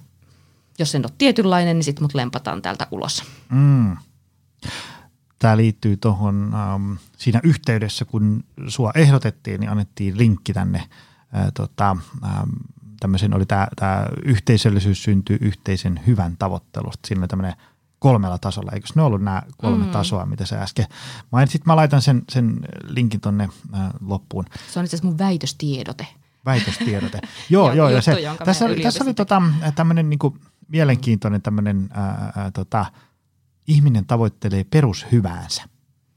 jos 0.79 0.95
en 0.95 1.05
ole 1.05 1.13
tietynlainen, 1.17 1.77
niin 1.77 1.83
sitten 1.83 2.03
mut 2.03 2.13
lempataan 2.13 2.61
täältä 2.61 2.87
ulos. 2.91 3.23
Mm 3.49 3.97
tämä 5.45 5.57
liittyy 5.57 5.97
tuohon 5.97 6.51
ähm, 6.53 6.93
siinä 7.17 7.39
yhteydessä, 7.43 8.05
kun 8.05 8.43
sua 8.67 8.91
ehdotettiin, 8.95 9.59
niin 9.59 9.69
annettiin 9.69 10.17
linkki 10.17 10.53
tänne 10.53 10.77
äh, 10.77 11.51
tota, 11.53 11.97
ähm, 12.23 12.49
tämmöisen 12.99 13.33
oli 13.33 13.45
tämä, 13.45 13.67
tämä 13.75 14.07
yhteisöllisyys 14.23 15.03
syntyy 15.03 15.37
yhteisen 15.41 15.99
hyvän 16.07 16.37
tavoittelusta. 16.37 17.07
Siinä 17.07 17.21
oli 17.21 17.27
tämmöinen 17.27 17.53
kolmella 17.99 18.37
tasolla, 18.37 18.71
eikö 18.71 18.87
ne 18.95 19.01
ollut 19.01 19.21
nämä 19.21 19.43
kolme 19.57 19.85
mm. 19.85 19.91
tasoa, 19.91 20.25
mitä 20.25 20.45
sä 20.45 20.61
äsken 20.61 20.85
mainitsit? 21.31 21.65
Mä 21.65 21.75
laitan 21.75 22.01
sen, 22.01 22.23
sen 22.29 22.59
linkin 22.83 23.21
tonne 23.21 23.49
äh, 23.73 23.81
loppuun. 24.01 24.45
Se 24.73 24.79
on 24.79 24.85
itse 24.85 24.95
asiassa 24.95 25.07
mun 25.07 25.17
väitöstiedote. 25.17 26.07
Väitöstiedote. 26.45 27.21
joo, 27.49 27.73
joo. 27.73 27.89
Ja 27.89 28.01
se, 28.01 28.17
tässä, 28.45 28.65
oli, 28.65 28.81
tässä 28.81 29.03
oli 29.03 29.13
tota, 29.13 29.41
tämmöinen 29.75 30.09
niinku, 30.09 30.37
mielenkiintoinen 30.67 31.41
tämmöinen 31.41 31.89
ää, 31.93 32.51
tota, 32.53 32.85
ihminen 33.67 34.05
tavoittelee 34.05 34.63
perushyväänsä, 34.63 35.63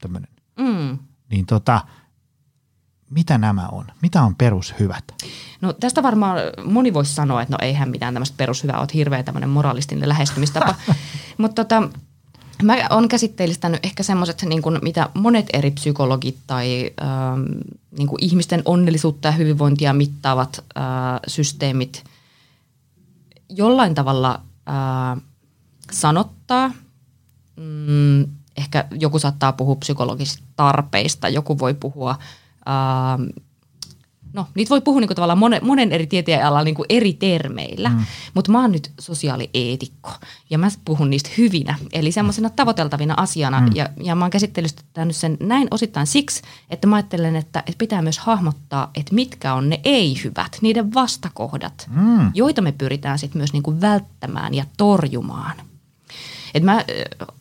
tämmöinen. 0.01 0.29
Mm. 0.59 0.97
Niin 1.29 1.45
tota, 1.45 1.81
mitä 3.09 3.37
nämä 3.37 3.67
on? 3.67 3.85
Mitä 4.01 4.21
on 4.21 4.35
perushyvät? 4.35 5.03
No 5.61 5.73
tästä 5.73 6.03
varmaan 6.03 6.37
moni 6.65 6.93
voisi 6.93 7.15
sanoa, 7.15 7.41
että 7.41 7.53
no 7.53 7.57
eihän 7.61 7.89
mitään 7.89 8.13
tämmöistä 8.13 8.37
perushyvää, 8.37 8.79
olet 8.79 8.93
hirveän 8.93 9.25
tämmöinen 9.25 9.49
moralistinen 9.49 10.09
lähestymistapa. 10.09 10.75
Mutta 11.37 11.65
tota, 11.65 11.89
mä 12.63 12.75
oon 12.89 13.07
käsitteellistänyt 13.07 13.85
ehkä 13.85 14.03
semmoiset, 14.03 14.41
niin 14.41 14.61
kuin, 14.61 14.79
mitä 14.81 15.09
monet 15.13 15.45
eri 15.53 15.71
psykologit 15.71 16.37
tai 16.47 16.91
ähm, 17.01 17.41
niin 17.97 18.07
kuin 18.07 18.23
ihmisten 18.23 18.61
onnellisuutta 18.65 19.27
ja 19.27 19.31
hyvinvointia 19.31 19.93
mittaavat 19.93 20.65
äh, 20.77 20.83
systeemit 21.27 22.03
jollain 23.49 23.95
tavalla 23.95 24.41
äh, 24.69 25.21
sanottaa– 25.91 26.71
mm, 27.59 28.27
ehkä 28.57 28.85
joku 28.99 29.19
saattaa 29.19 29.53
puhua 29.53 29.75
psykologisista 29.75 30.43
tarpeista, 30.55 31.29
joku 31.29 31.59
voi 31.59 31.73
puhua, 31.73 32.15
ää, 32.65 33.19
no 34.33 34.47
niitä 34.55 34.69
voi 34.69 34.81
puhua 34.81 34.99
niinku 34.99 35.15
tavallaan 35.15 35.37
monen, 35.37 35.65
monen 35.65 35.91
eri 35.91 36.07
tieteen 36.07 36.45
alalla 36.45 36.63
niinku 36.63 36.85
eri 36.89 37.13
termeillä, 37.13 37.89
mm. 37.89 38.05
mutta 38.33 38.51
mä 38.51 38.61
oon 38.61 38.71
nyt 38.71 38.91
sosiaalieetikko 38.99 40.11
ja 40.49 40.57
mä 40.57 40.67
puhun 40.85 41.09
niistä 41.09 41.29
hyvinä, 41.37 41.75
eli 41.93 42.11
semmoisena 42.11 42.49
tavoiteltavina 42.49 43.13
asiana 43.17 43.61
mm. 43.61 43.69
ja, 43.75 43.89
ja 44.03 44.15
mä 44.15 44.23
oon 44.23 44.31
käsittelystänyt 44.31 45.15
sen 45.15 45.37
näin 45.39 45.67
osittain 45.71 46.07
siksi, 46.07 46.41
että 46.69 46.87
mä 46.87 46.95
ajattelen, 46.95 47.35
että, 47.35 47.59
että 47.59 47.77
pitää 47.77 48.01
myös 48.01 48.19
hahmottaa, 48.19 48.91
että 48.95 49.15
mitkä 49.15 49.53
on 49.53 49.69
ne 49.69 49.79
ei-hyvät, 49.83 50.57
niiden 50.61 50.93
vastakohdat, 50.93 51.89
mm. 51.89 52.31
joita 52.33 52.61
me 52.61 52.71
pyritään 52.71 53.19
sitten 53.19 53.39
myös 53.39 53.53
niinku 53.53 53.81
välttämään 53.81 54.53
ja 54.53 54.65
torjumaan. 54.77 55.68
Et 56.53 56.63
mä 56.63 56.75
äh, 56.75 56.83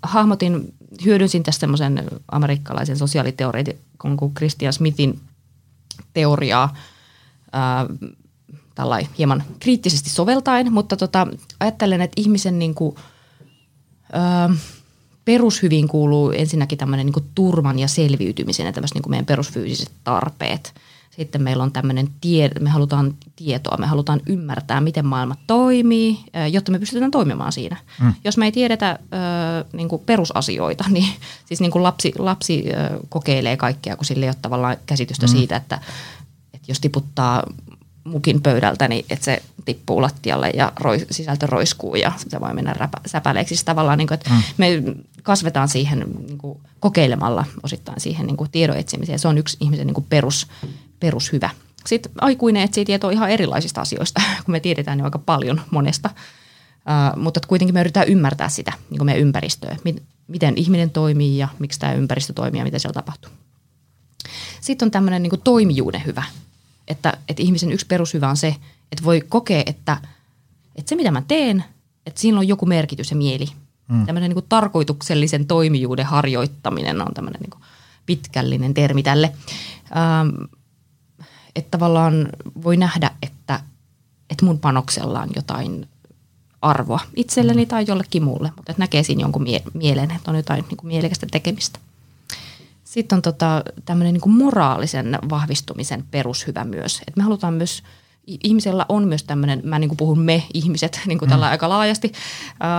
hahmotin, 0.03 0.75
hyödynsin 1.05 1.43
tästä 1.43 1.61
semmoisen 1.61 2.05
amerikkalaisen 2.33 2.97
sosiaaliteoreetikon 2.99 4.17
kuin 4.17 4.35
Christian 4.35 4.73
Smithin 4.73 5.21
teoriaa 6.15 6.77
äh, 7.55 9.09
hieman 9.19 9.43
kriittisesti 9.61 10.11
soveltaen, 10.11 10.73
mutta 10.73 10.97
tota, 10.97 11.27
ajattelen, 11.61 12.01
että 12.01 12.21
ihmisen 12.21 12.59
niin 12.59 12.75
kuin, 12.75 12.97
äh, 14.15 14.59
perushyviin 15.25 15.89
kuuluu 15.89 16.31
ensinnäkin 16.31 16.79
tämmöinen 16.79 17.07
niin 17.07 17.31
turvan 17.35 17.79
ja 17.79 17.89
selviytymisen 17.89 18.67
ja 18.67 18.73
tämmöiset 18.73 18.95
niin 18.95 19.11
meidän 19.11 19.27
perusfyysiset 19.27 19.93
tarpeet– 20.05 20.75
sitten 21.19 21.43
meillä 21.43 21.63
on 21.63 21.73
tämmöinen 21.73 22.09
tie, 22.21 22.51
me 22.61 22.71
halutaan 22.71 23.15
tietoa, 23.37 23.77
me 23.77 23.87
halutaan 23.87 24.21
ymmärtää, 24.27 24.81
miten 24.81 25.07
maailma 25.07 25.35
toimii, 25.47 26.19
jotta 26.51 26.73
me 26.73 26.79
pystytään 26.79 27.11
toimimaan 27.11 27.53
siinä. 27.53 27.77
Mm. 28.01 28.15
Jos 28.25 28.37
me 28.37 28.45
ei 28.45 28.53
tiedetä 28.53 28.99
ö, 29.03 29.17
niin 29.73 29.89
kuin 29.89 30.03
perusasioita, 30.07 30.85
niin 30.91 31.09
siis 31.47 31.61
niin 31.61 31.71
kuin 31.71 31.83
lapsi, 31.83 32.13
lapsi 32.19 32.65
ö, 32.71 33.01
kokeilee 33.09 33.57
kaikkea, 33.57 33.97
kun 33.97 34.05
sille 34.05 34.27
ei 34.27 34.31
ole 34.31 34.37
tavallaan 34.43 34.77
käsitystä 34.87 35.27
mm. 35.27 35.31
siitä, 35.31 35.57
että, 35.57 35.81
että 36.55 36.71
jos 36.71 36.81
tiputtaa 36.81 37.43
mukin 38.05 38.43
pöydältä, 38.43 38.89
niin 38.89 39.05
että 39.11 39.25
se 39.25 39.43
tippuu 39.65 40.03
lattialle 40.03 40.51
ja 40.55 40.73
roi, 40.81 41.07
sisältö 41.11 41.47
roiskuu 41.47 41.95
ja 41.95 42.13
se 42.29 42.41
voi 42.41 42.55
mennä 42.55 42.73
räpä, 42.73 42.99
säpäleeksi. 43.07 43.49
Siis 43.49 43.65
tavallaan, 43.65 43.99
niin 43.99 44.09
kuin, 44.09 44.15
että 44.15 44.31
mm. 44.31 44.43
me 44.57 44.83
kasvetaan 45.23 45.69
siihen 45.69 46.05
niin 46.27 46.39
kuin, 46.39 46.61
kokeilemalla 46.81 47.45
osittain 47.63 48.01
siihen 48.01 48.27
niin 48.27 48.37
kuin, 48.37 48.51
tiedon 48.51 48.77
etsimiseen. 48.77 49.19
Se 49.19 49.29
on 49.29 49.39
yksi 49.39 49.57
ihmisen 49.61 49.87
niin 49.87 49.95
kuin, 49.95 50.07
perus, 50.11 50.47
perushyvä. 51.01 51.51
Sitten 51.87 52.13
aikuinen 52.21 52.63
etsii 52.63 52.85
tietoa 52.85 53.11
ihan 53.11 53.31
erilaisista 53.31 53.81
asioista, 53.81 54.23
kun 54.45 54.53
me 54.53 54.61
tiedetään 54.61 54.99
jo 54.99 55.05
aika 55.05 55.19
paljon 55.19 55.61
monesta. 55.71 56.11
Uh, 56.15 57.23
mutta 57.23 57.41
kuitenkin 57.49 57.75
me 57.75 57.81
yritetään 57.81 58.09
ymmärtää 58.09 58.49
sitä, 58.49 58.73
niin 58.91 58.99
kuin 58.99 59.07
meidän 59.07 59.23
ympäristöä, 59.23 59.77
miten 60.29 60.57
ihminen 60.57 60.91
toimii 60.91 61.39
ja 61.39 61.49
miksi 61.59 61.81
tämä 61.81 61.93
ympäristö 61.93 62.33
toimii 62.33 62.61
ja 62.61 62.65
mitä 62.65 62.79
siellä 62.79 62.95
tapahtuu. 62.95 63.31
Sitten 64.61 64.87
on 64.87 64.91
tämmöinen 64.91 65.23
niin 65.23 65.41
toimijuuden 65.45 66.03
hyvä, 66.07 66.23
että, 66.89 67.17
että 67.29 67.43
ihmisen 67.43 67.73
yksi 67.73 67.87
perushyvä 67.87 68.29
on 68.29 68.37
se, 68.37 68.57
että 68.93 69.05
voi 69.05 69.21
kokea, 69.29 69.63
että, 69.67 69.97
että 70.77 70.89
se 70.89 70.97
mitä 70.97 71.11
mä 71.11 71.23
teen, 71.29 71.65
että 72.07 72.21
siinä 72.21 72.39
on 72.39 72.49
joku 72.49 72.67
merkitys 72.67 73.11
ja 73.11 73.17
mieli. 73.17 73.47
Mm. 73.89 74.07
Tämmöinen 74.07 74.31
niin 74.31 74.45
tarkoituksellisen 74.49 75.47
toimijuuden 75.47 76.07
harjoittaminen 76.07 77.03
on 77.03 77.15
tämmöinen 77.15 77.41
niin 77.41 77.63
pitkällinen 78.07 78.75
termi 78.75 79.03
tälle. 79.03 79.33
Ähm, 79.97 80.29
että 81.57 81.71
tavallaan 81.71 82.29
voi 82.65 82.77
nähdä, 82.77 83.11
että, 83.23 83.61
että 84.31 84.45
mun 84.45 84.59
panoksella 84.59 85.21
on 85.21 85.29
jotain 85.37 85.89
arvoa 86.63 87.01
itselleni 87.17 87.67
tai 87.67 87.85
jollekin 87.89 88.23
muulle, 88.23 88.53
mutta 88.57 88.73
että 88.73 88.83
näkee 88.83 89.03
siinä 89.03 89.21
jonkun 89.21 89.43
mie- 89.43 89.63
mielen, 89.75 90.11
että 90.11 90.31
on 90.31 90.37
jotain 90.37 90.65
niin 90.69 90.77
kuin 90.77 90.89
mielekästä 90.89 91.27
tekemistä. 91.31 91.79
Sitten 92.85 93.17
on 93.17 93.23
tota, 93.23 93.63
tämmöinen 93.85 94.15
niin 94.15 94.31
moraalisen 94.31 95.19
vahvistumisen 95.31 96.05
perushyvä 96.11 96.65
myös. 96.65 96.99
Että 96.99 97.13
me 97.17 97.23
halutaan 97.23 97.55
myös, 97.55 97.83
ihmisellä 98.27 98.87
on 98.89 99.09
myös 99.09 99.25
tämmöinen, 99.25 99.61
mä 99.65 99.79
niin 99.79 99.89
kuin 99.89 99.97
puhun 99.97 100.19
me 100.19 100.43
ihmiset 100.55 101.01
niin 101.07 101.19
kuin 101.19 101.29
tällä 101.29 101.47
mm. 101.47 101.51
aika 101.51 101.69
laajasti. 101.69 102.13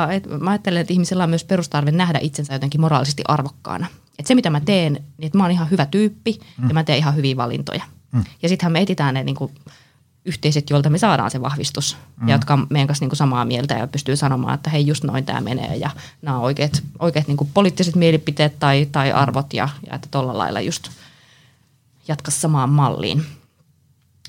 Uh, 0.08 0.12
et 0.13 0.27
mä 0.39 0.49
ajattelen, 0.49 0.82
että 0.82 0.93
ihmisellä 0.93 1.23
on 1.23 1.29
myös 1.29 1.43
perustarve 1.43 1.91
nähdä 1.91 2.19
itsensä 2.21 2.53
jotenkin 2.53 2.82
moraalisesti 2.82 3.23
arvokkaana. 3.27 3.88
Että 4.19 4.27
se 4.27 4.36
mitä 4.36 4.49
mä 4.49 4.62
teen, 4.62 4.93
niin 4.93 5.25
että 5.25 5.38
mä 5.38 5.43
oon 5.43 5.51
ihan 5.51 5.69
hyvä 5.71 5.86
tyyppi 5.86 6.39
mm. 6.58 6.67
ja 6.67 6.73
mä 6.73 6.84
teen 6.84 6.97
ihan 6.97 7.15
hyviä 7.15 7.38
valintoja– 7.38 7.84
Mm. 8.12 8.24
Ja 8.41 8.50
sittenhän 8.50 8.72
me 8.72 8.82
etsitään 8.82 9.13
ne 9.13 9.24
niin 9.24 9.36
kuin, 9.36 9.52
yhteiset, 10.26 10.69
joilta 10.69 10.89
me 10.89 10.98
saadaan 10.98 11.32
se 11.32 11.41
vahvistus, 11.41 11.98
mm. 12.22 12.28
ja 12.28 12.36
jotka 12.36 12.54
on 12.54 12.67
meidän 12.69 12.88
kanssa 12.88 13.04
niin 13.04 13.10
kuin 13.10 13.17
samaa 13.17 13.45
mieltä 13.45 13.74
ja 13.74 13.88
pystyy 13.88 14.15
sanomaan, 14.15 14.56
että 14.56 14.69
hei 14.69 14.88
just 14.88 15.04
noin 15.04 15.26
tämä 15.26 15.41
menee 15.41 15.76
ja 15.76 15.89
nämä 16.22 16.38
on 16.38 16.43
oikeat, 16.43 16.84
oikeat 17.00 17.28
niin 17.28 17.38
kuin 17.38 17.50
poliittiset 17.54 17.95
mielipiteet 17.95 18.60
tai, 18.60 18.88
tai 18.91 19.12
arvot 19.12 19.54
ja, 19.54 19.69
ja 19.88 19.95
että 19.95 20.08
tuolla 20.12 20.38
lailla 20.38 20.62
just 20.62 20.89
jatka 22.08 22.32
samaan 22.32 22.69
malliin. 22.69 23.26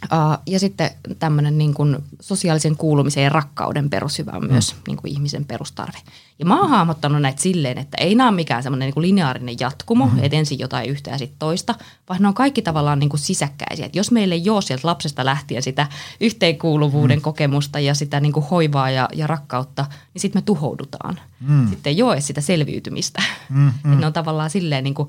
Uh, 0.04 0.38
ja 0.46 0.58
sitten 0.58 0.90
tämmöinen 1.18 1.58
niin 1.58 1.74
kuin 1.74 1.96
sosiaalisen 2.20 2.76
kuulumisen 2.76 3.24
ja 3.24 3.30
rakkauden 3.30 3.90
perushyvä 3.90 4.32
on 4.34 4.46
myös 4.50 4.74
mm. 4.74 4.80
niin 4.86 4.96
kuin 4.96 5.12
ihmisen 5.12 5.44
perustarve. 5.44 5.98
Ja 6.38 6.46
mä 6.46 6.60
oon 6.60 6.70
hahmottanut 6.70 7.22
näitä 7.22 7.42
silleen, 7.42 7.78
että 7.78 7.96
ei 8.00 8.14
nämä 8.14 8.28
ole 8.28 8.36
mikään 8.36 8.62
semmoinen 8.62 8.86
niin 8.86 8.94
kuin 8.94 9.02
lineaarinen 9.02 9.56
jatkumo, 9.60 10.06
mm-hmm. 10.06 10.24
että 10.24 10.36
ensin 10.36 10.58
jotain 10.58 10.90
yhtä 10.90 11.10
ja 11.10 11.18
sitten 11.18 11.38
toista, 11.38 11.74
vaan 12.08 12.22
ne 12.22 12.28
on 12.28 12.34
kaikki 12.34 12.62
tavallaan 12.62 12.98
niin 12.98 13.10
kuin 13.10 13.20
sisäkkäisiä. 13.20 13.86
Et 13.86 13.96
jos 13.96 14.10
meillä 14.10 14.34
ei 14.34 14.50
ole 14.50 14.62
sieltä 14.62 14.88
lapsesta 14.88 15.24
lähtien 15.24 15.62
sitä 15.62 15.86
yhteenkuuluvuuden 16.20 17.18
mm. 17.18 17.22
kokemusta 17.22 17.80
ja 17.80 17.94
sitä 17.94 18.20
niin 18.20 18.32
kuin 18.32 18.46
hoivaa 18.46 18.90
ja, 18.90 19.08
ja 19.12 19.26
rakkautta, 19.26 19.86
niin 20.14 20.22
sitten 20.22 20.42
me 20.42 20.44
tuhoudutaan. 20.44 21.20
Mm. 21.40 21.68
Sitten 21.68 21.90
ei 21.90 22.02
ole 22.02 22.20
sitä 22.20 22.40
selviytymistä. 22.40 23.22
Mm-hmm. 23.50 23.92
Et 23.92 23.98
ne 23.98 24.06
on 24.06 24.12
tavallaan 24.12 24.50
silleen 24.50 24.84
niin 24.84 24.94
kuin, 24.94 25.08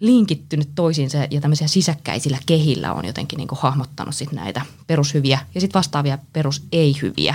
linkittynyt 0.00 0.68
toisiinsa 0.74 1.18
ja 1.30 1.40
tämmöisiä 1.40 1.68
sisäkkäisillä 1.68 2.38
kehillä 2.46 2.92
on 2.92 3.04
jotenkin 3.04 3.36
niin 3.36 3.48
kuin 3.48 3.58
hahmottanut 3.62 4.14
sit 4.14 4.32
näitä 4.32 4.62
perushyviä 4.86 5.38
ja 5.54 5.60
sitten 5.60 5.78
vastaavia 5.78 6.18
perus 6.32 6.62
ei-hyviä. 6.72 7.34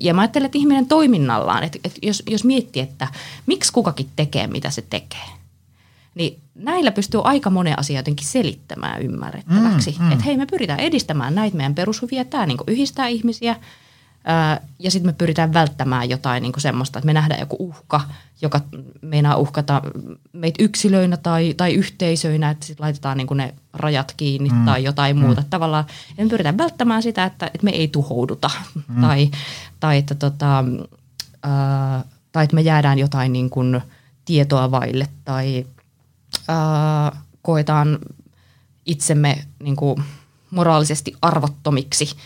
Ja 0.00 0.14
mä 0.14 0.20
ajattelen, 0.20 0.46
että 0.46 0.58
ihminen 0.58 0.86
toiminnallaan, 0.86 1.64
että, 1.64 1.78
että 1.84 1.98
jos, 2.02 2.22
jos 2.30 2.44
miettii, 2.44 2.82
että 2.82 3.08
miksi 3.46 3.72
kukakin 3.72 4.08
tekee, 4.16 4.46
mitä 4.46 4.70
se 4.70 4.82
tekee, 4.90 5.28
niin 6.14 6.38
näillä 6.54 6.92
pystyy 6.92 7.20
aika 7.24 7.50
monen 7.50 7.78
asian 7.78 7.96
jotenkin 7.96 8.26
selittämään 8.26 9.02
ymmärrettäväksi. 9.02 9.96
Mm, 9.98 10.04
mm. 10.04 10.12
Että 10.12 10.24
hei, 10.24 10.36
me 10.36 10.46
pyritään 10.46 10.80
edistämään 10.80 11.34
näitä 11.34 11.56
meidän 11.56 11.74
perushyviä, 11.74 12.24
tämä 12.24 12.46
niin 12.46 12.58
yhdistää 12.66 13.06
ihmisiä– 13.06 13.56
ja 14.78 14.90
sitten 14.90 15.08
me 15.08 15.14
pyritään 15.18 15.52
välttämään 15.52 16.10
jotain 16.10 16.42
niin 16.42 16.52
kuin 16.52 16.62
semmoista, 16.62 16.98
että 16.98 17.06
me 17.06 17.12
nähdään 17.12 17.40
joku 17.40 17.56
uhka, 17.58 18.00
joka 18.42 18.60
meinaa 19.02 19.36
uhkata 19.36 19.82
meitä 20.32 20.64
yksilöinä 20.64 21.16
tai, 21.16 21.54
tai 21.54 21.74
yhteisöinä, 21.74 22.50
että 22.50 22.66
sitten 22.66 22.84
laitetaan 22.84 23.16
niin 23.16 23.26
kuin 23.26 23.38
ne 23.38 23.54
rajat 23.72 24.14
kiinni 24.16 24.50
mm. 24.50 24.64
tai 24.64 24.84
jotain 24.84 25.16
mm. 25.16 25.22
muuta. 25.22 25.44
Tavallaan 25.50 25.84
ja 26.18 26.24
me 26.24 26.30
pyritään 26.30 26.58
välttämään 26.58 27.02
sitä, 27.02 27.24
että, 27.24 27.46
että 27.46 27.64
me 27.64 27.70
ei 27.70 27.88
tuhouduta 27.88 28.50
mm. 28.88 29.00
tai, 29.00 29.30
tai, 29.80 29.98
että 29.98 30.14
tota, 30.14 30.64
ää, 31.42 32.04
tai 32.32 32.44
että 32.44 32.54
me 32.54 32.60
jäädään 32.60 32.98
jotain 32.98 33.32
niin 33.32 33.50
kuin 33.50 33.80
tietoa 34.24 34.70
vaille 34.70 35.08
tai 35.24 35.66
ää, 36.48 37.16
koetaan 37.42 37.98
itsemme 38.86 39.44
niin 39.62 39.76
kuin 39.76 40.04
moraalisesti 40.50 41.14
arvottomiksi– 41.22 42.10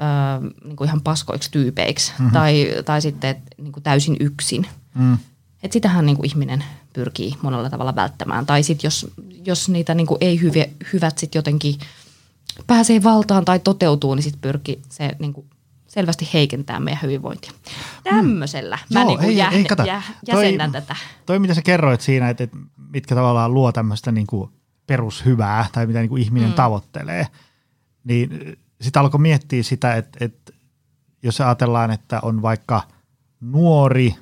ö, 0.00 0.50
niin 0.64 0.76
kuin 0.76 0.88
ihan 0.88 1.00
paskoiksi 1.00 1.50
tyypeiksi 1.50 2.12
mm-hmm. 2.12 2.32
tai, 2.32 2.74
tai 2.84 3.02
sitten 3.02 3.30
et, 3.30 3.38
niin 3.58 3.72
kuin 3.72 3.82
täysin 3.82 4.16
yksin. 4.20 4.66
Mm. 4.94 5.18
Et 5.62 5.72
sitähän 5.72 6.06
niin 6.06 6.16
kuin 6.16 6.26
ihminen 6.26 6.64
pyrkii 6.92 7.34
monella 7.42 7.70
tavalla 7.70 7.96
välttämään. 7.96 8.46
Tai 8.46 8.62
sitten 8.62 8.86
jos, 8.86 9.06
jos 9.44 9.68
niitä 9.68 9.94
niin 9.94 10.06
kuin 10.06 10.18
ei 10.20 10.40
hyviä, 10.40 10.66
hyvät 10.92 11.18
sitten 11.18 11.38
jotenkin 11.38 11.78
pääsee 12.66 13.02
valtaan 13.02 13.44
tai 13.44 13.58
toteutuu, 13.58 14.14
niin 14.14 14.22
sitten 14.22 14.40
pyrkii 14.40 14.82
se 14.88 15.10
niin 15.18 15.32
kuin 15.32 15.46
selvästi 15.88 16.28
heikentää 16.32 16.80
meidän 16.80 17.02
hyvinvointia. 17.02 17.52
Tämmöisellä 18.04 18.78
mm. 18.90 18.94
mä 18.94 19.00
Joo, 19.00 19.08
niin 19.08 19.18
kuin 19.18 19.28
ei, 19.28 19.40
ei, 19.40 19.86
jä, 19.86 20.02
jäsennän 20.26 20.72
toi, 20.72 20.80
tätä. 20.80 20.96
Toi 21.26 21.38
mitä 21.38 21.54
sä 21.54 21.62
kerroit 21.62 22.00
siinä, 22.00 22.30
että, 22.30 22.44
että 22.44 22.56
mitkä 22.92 23.14
tavallaan 23.14 23.54
luo 23.54 23.72
tämmöistä 23.72 24.12
niin 24.12 24.26
kuin 24.26 24.50
perushyvää 24.86 25.66
tai 25.72 25.86
mitä 25.86 25.98
niin 25.98 26.08
kuin 26.08 26.22
ihminen 26.22 26.48
mm. 26.48 26.54
tavoittelee, 26.54 27.26
niin 28.04 28.56
sitten 28.84 29.00
alkoi 29.00 29.20
miettiä 29.20 29.62
sitä, 29.62 29.94
että, 29.94 30.24
että 30.24 30.52
jos 31.22 31.40
ajatellaan, 31.40 31.90
että 31.90 32.20
on 32.22 32.42
vaikka 32.42 32.82
nuori, 33.40 34.14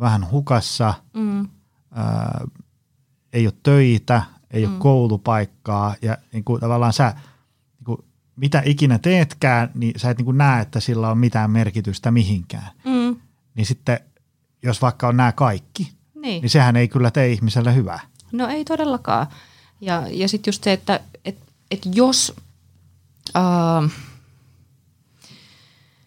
vähän 0.00 0.30
hukassa, 0.30 0.94
mm. 1.14 1.48
ää, 1.94 2.44
ei 3.32 3.46
ole 3.46 3.54
töitä, 3.62 4.22
ei 4.50 4.66
mm. 4.66 4.72
ole 4.72 4.80
koulupaikkaa 4.80 5.94
ja 6.02 6.18
niin 6.32 6.44
kuin 6.44 6.60
tavallaan 6.60 6.92
sä, 6.92 7.14
niin 7.78 7.84
kuin, 7.84 7.98
mitä 8.36 8.62
ikinä 8.64 8.98
teetkään, 8.98 9.70
niin 9.74 10.00
sä 10.00 10.10
et 10.10 10.18
niin 10.18 10.24
kuin 10.24 10.38
näe, 10.38 10.62
että 10.62 10.80
sillä 10.80 11.10
on 11.10 11.18
mitään 11.18 11.50
merkitystä 11.50 12.10
mihinkään. 12.10 12.70
Mm. 12.84 13.16
Niin 13.54 13.66
sitten, 13.66 14.00
jos 14.62 14.82
vaikka 14.82 15.08
on 15.08 15.16
nämä 15.16 15.32
kaikki, 15.32 15.92
niin, 16.14 16.42
niin 16.42 16.50
sehän 16.50 16.76
ei 16.76 16.88
kyllä 16.88 17.10
tee 17.10 17.28
ihmiselle 17.28 17.74
hyvää. 17.74 18.00
No 18.32 18.48
ei 18.48 18.64
todellakaan. 18.64 19.26
Ja, 19.80 20.02
ja 20.10 20.28
sitten 20.28 20.48
just 20.48 20.64
se, 20.64 20.72
että 20.72 21.00
et, 21.24 21.38
et 21.70 21.80
jos 21.94 22.34
uh, 23.38 23.90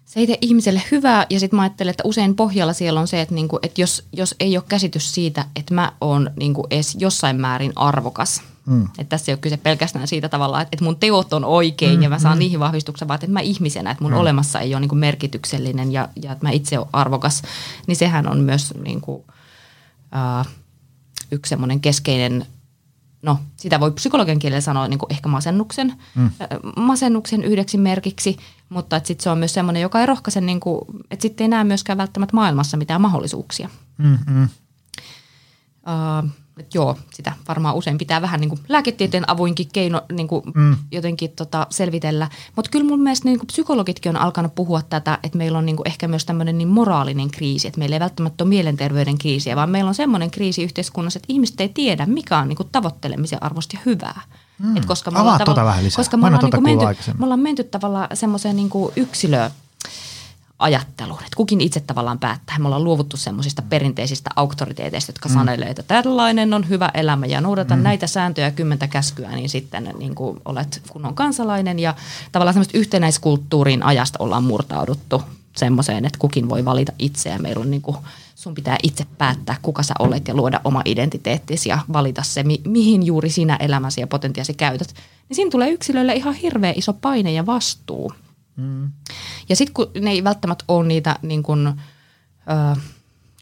se 0.05 0.19
ei 0.19 0.27
tee 0.27 0.37
ihmiselle 0.41 0.81
hyvää 0.91 1.25
ja 1.29 1.39
sitten 1.39 1.57
mä 1.57 1.63
ajattelen, 1.63 1.91
että 1.91 2.03
usein 2.05 2.35
pohjalla 2.35 2.73
siellä 2.73 2.99
on 2.99 3.07
se, 3.07 3.21
että, 3.21 3.35
niinku, 3.35 3.59
että 3.63 3.81
jos, 3.81 4.05
jos 4.11 4.35
ei 4.39 4.57
ole 4.57 4.63
käsitys 4.67 5.13
siitä, 5.13 5.45
että 5.55 5.73
mä 5.73 5.91
oon 6.01 6.31
niinku 6.35 6.67
edes 6.69 6.95
jossain 6.99 7.41
määrin 7.41 7.73
arvokas, 7.75 8.41
Mm. 8.65 8.83
Että 8.83 9.03
tässä 9.09 9.31
ei 9.31 9.33
ole 9.33 9.39
kyse 9.39 9.57
pelkästään 9.57 10.07
siitä 10.07 10.29
tavalla, 10.29 10.61
että, 10.61 10.69
että 10.71 10.85
mun 10.85 10.95
teot 10.95 11.33
on 11.33 11.45
oikein 11.45 11.95
mm, 11.95 12.03
ja 12.03 12.09
mä 12.09 12.19
saan 12.19 12.37
mm. 12.37 12.39
niihin 12.39 12.59
vahvistuksen, 12.59 13.07
vaan 13.07 13.15
että 13.15 13.27
mä 13.27 13.39
ihmisenä, 13.39 13.91
että 13.91 14.03
mun 14.03 14.11
mm. 14.11 14.17
olemassa 14.17 14.59
ei 14.59 14.73
ole 14.73 14.79
niin 14.79 14.89
kuin 14.89 14.99
merkityksellinen 14.99 15.91
ja, 15.91 16.09
ja 16.23 16.31
että 16.31 16.45
mä 16.45 16.51
itse 16.51 16.79
olen 16.79 16.89
arvokas, 16.93 17.41
niin 17.87 17.95
sehän 17.95 18.27
on 18.27 18.39
myös 18.39 18.73
niin 18.83 19.01
kuin, 19.01 19.23
uh, 20.15 20.47
yksi 21.31 21.49
semmoinen 21.49 21.79
keskeinen 21.79 22.45
no 23.23 23.39
sitä 23.55 23.79
voi 23.79 23.91
psykologian 23.91 24.39
kielellä 24.39 24.61
sanoa 24.61 24.87
niin 24.87 24.99
ehkä 25.09 25.29
masennuksen, 25.29 25.93
mm. 26.15 26.29
masennuksen 26.77 27.43
yhdeksi 27.43 27.77
merkiksi, 27.77 28.37
mutta 28.69 29.01
sitten 29.03 29.23
se 29.23 29.29
on 29.29 29.37
myös 29.37 29.53
semmoinen, 29.53 29.81
joka 29.81 29.99
ei 29.99 30.05
rohkaise, 30.05 30.41
niin 30.41 30.59
kuin, 30.59 30.81
että 31.11 31.21
sitten 31.21 31.45
ei 31.45 31.49
näe 31.49 31.63
myöskään 31.63 31.97
välttämättä 31.97 32.35
maailmassa 32.35 32.77
mitään 32.77 33.01
mahdollisuuksia. 33.01 33.69
Mm, 33.97 34.17
mm. 34.27 34.43
Uh, 34.43 36.29
et 36.57 36.75
joo, 36.75 36.97
sitä 37.13 37.33
varmaan 37.47 37.75
usein 37.75 37.97
pitää 37.97 38.21
vähän 38.21 38.39
niin 38.39 38.49
kuin 38.49 38.61
lääketieteen 38.69 39.29
avuinkin 39.29 39.67
keino 39.73 40.01
niin 40.11 40.27
kuin 40.27 40.43
mm. 40.55 40.75
jotenkin 40.91 41.31
tota 41.31 41.67
selvitellä. 41.69 42.29
Mutta 42.55 42.71
kyllä 42.71 42.85
mun 42.85 42.99
mielestä 42.99 43.27
niin 43.27 43.39
kuin 43.39 43.47
psykologitkin 43.47 44.09
on 44.09 44.21
alkanut 44.21 44.55
puhua 44.55 44.81
tätä, 44.81 45.19
että 45.23 45.37
meillä 45.37 45.57
on 45.57 45.65
niin 45.65 45.75
kuin 45.75 45.87
ehkä 45.87 46.07
myös 46.07 46.25
tämmöinen 46.25 46.57
niin 46.57 46.67
moraalinen 46.67 47.31
kriisi, 47.31 47.67
että 47.67 47.79
meillä 47.79 47.95
ei 47.95 47.99
välttämättä 47.99 48.43
ole 48.43 48.49
mielenterveyden 48.49 49.17
kriisiä, 49.17 49.55
vaan 49.55 49.69
meillä 49.69 49.89
on 49.89 49.95
semmoinen 49.95 50.31
kriisi 50.31 50.63
yhteiskunnassa, 50.63 51.17
että 51.17 51.33
ihmiset 51.33 51.61
ei 51.61 51.69
tiedä, 51.69 52.05
mikä 52.05 52.37
on 52.37 52.47
niin 52.47 52.57
kuin 52.57 52.69
tavoittelemisen 52.71 53.43
arvosta 53.43 53.77
ja 53.77 53.81
hyvää. 53.85 54.21
Mm. 54.59 54.77
Et 54.77 54.85
koska 54.85 55.11
me 55.11 55.19
Avaa 55.19 55.33
ollaan, 55.33 55.45
tuota 55.45 55.65
vähän 55.65 55.83
lisää. 55.83 55.97
Koska 55.97 56.17
me 56.17 56.25
ollaan, 56.25 56.39
tuota 56.39 56.57
niin 56.57 56.77
menty, 56.79 57.11
me 57.17 57.23
ollaan 57.23 57.39
menty 57.39 57.63
tavallaan 57.63 58.07
semmoiseen 58.13 58.55
niin 58.55 58.69
yksilöön 58.95 59.51
ajatteluun. 60.63 61.19
Että 61.19 61.37
kukin 61.37 61.61
itse 61.61 61.79
tavallaan 61.79 62.19
päättää. 62.19 62.59
Me 62.59 62.65
ollaan 62.65 62.83
luovuttu 62.83 63.17
semmoisista 63.17 63.61
perinteisistä 63.61 64.29
auktoriteeteista, 64.35 65.09
jotka 65.09 65.29
mm. 65.29 65.33
sanelee, 65.33 65.69
että 65.69 65.83
tällainen 65.83 66.53
on 66.53 66.69
hyvä 66.69 66.91
elämä 66.93 67.25
ja 67.25 67.41
noudata 67.41 67.75
mm. 67.75 67.83
näitä 67.83 68.07
sääntöjä 68.07 68.51
kymmentä 68.51 68.87
käskyä, 68.87 69.31
niin 69.31 69.49
sitten 69.49 69.93
niin 69.97 70.15
kuin 70.15 70.39
olet 70.45 70.81
kunnon 70.89 71.15
kansalainen. 71.15 71.79
Ja 71.79 71.95
tavallaan 72.31 72.53
semmoista 72.53 72.77
yhtenäiskulttuurin 72.77 73.83
ajasta 73.83 74.23
ollaan 74.23 74.43
murtauduttu 74.43 75.21
semmoiseen, 75.57 76.05
että 76.05 76.19
kukin 76.19 76.49
voi 76.49 76.65
valita 76.65 76.91
itse 76.99 77.29
ja 77.29 77.39
meillä 77.39 77.61
on 77.61 77.71
niin 77.71 77.81
kuin, 77.81 77.97
sun 78.35 78.55
pitää 78.55 78.77
itse 78.83 79.05
päättää, 79.17 79.55
kuka 79.61 79.83
sä 79.83 79.93
olet 79.99 80.27
ja 80.27 80.33
luoda 80.33 80.61
oma 80.63 80.81
identiteettisi 80.85 81.69
ja 81.69 81.79
valita 81.93 82.23
se, 82.23 82.43
mi- 82.43 82.61
mihin 82.65 83.03
juuri 83.03 83.29
sinä 83.29 83.55
elämäsi 83.55 84.01
ja 84.01 84.07
potentiaasi 84.07 84.53
käytät. 84.53 84.93
Niin 85.29 85.35
siinä 85.35 85.51
tulee 85.51 85.69
yksilölle 85.69 86.13
ihan 86.13 86.33
hirveä 86.33 86.73
iso 86.75 86.93
paine 86.93 87.31
ja 87.31 87.45
vastuu. 87.45 88.13
Mm. 88.55 88.91
Ja 89.49 89.55
sitten 89.55 89.73
kun 89.73 89.91
ne 90.01 90.11
ei 90.11 90.23
välttämättä 90.23 90.65
ole 90.67 90.87
niitä 90.87 91.19
niin 91.21 91.43
kun, 91.43 91.67
ö, 91.67 92.79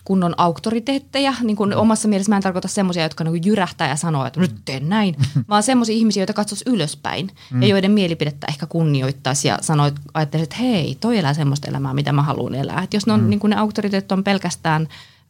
kunnon 0.04 0.34
auktoriteetteja, 0.38 1.34
niin 1.42 1.56
kun 1.56 1.74
omassa 1.74 2.08
mielessä 2.08 2.32
mä 2.32 2.36
en 2.36 2.44
tarkoita 2.44 2.68
semmoisia, 2.68 3.04
jotka 3.04 3.24
niin 3.24 3.46
jyrähtää 3.46 3.90
ja 3.90 3.96
sanoo, 3.96 4.26
että 4.26 4.40
nyt 4.40 4.56
teen 4.66 4.90
näin, 4.90 5.16
vaan 5.50 5.64
semmoisia 5.64 5.96
ihmisiä, 5.96 6.22
joita 6.22 6.34
katsoisi 6.34 6.66
ylöspäin 6.68 7.32
mm. 7.52 7.62
ja 7.62 7.68
joiden 7.68 7.92
mielipidettä 7.92 8.48
ehkä 8.50 8.66
kunnioittaisi 8.66 9.48
ja 9.48 9.58
sanoo, 9.62 9.92
ajattelisi, 10.14 10.44
että 10.44 10.56
hei, 10.56 10.98
toi 11.00 11.18
elää 11.18 11.34
semmoista 11.34 11.68
elämää, 11.68 11.94
mitä 11.94 12.14
mä 12.14 12.22
haluan 12.22 12.56
elää. 12.56 12.84
Et 12.84 12.94
jos 12.94 13.08
ne, 13.08 13.14
on, 13.14 13.22
mm. 13.22 13.30
niin 13.30 13.40
ne 13.44 13.56
auktoriteetit 13.56 14.12
on 14.12 14.24
pelkästään 14.24 14.88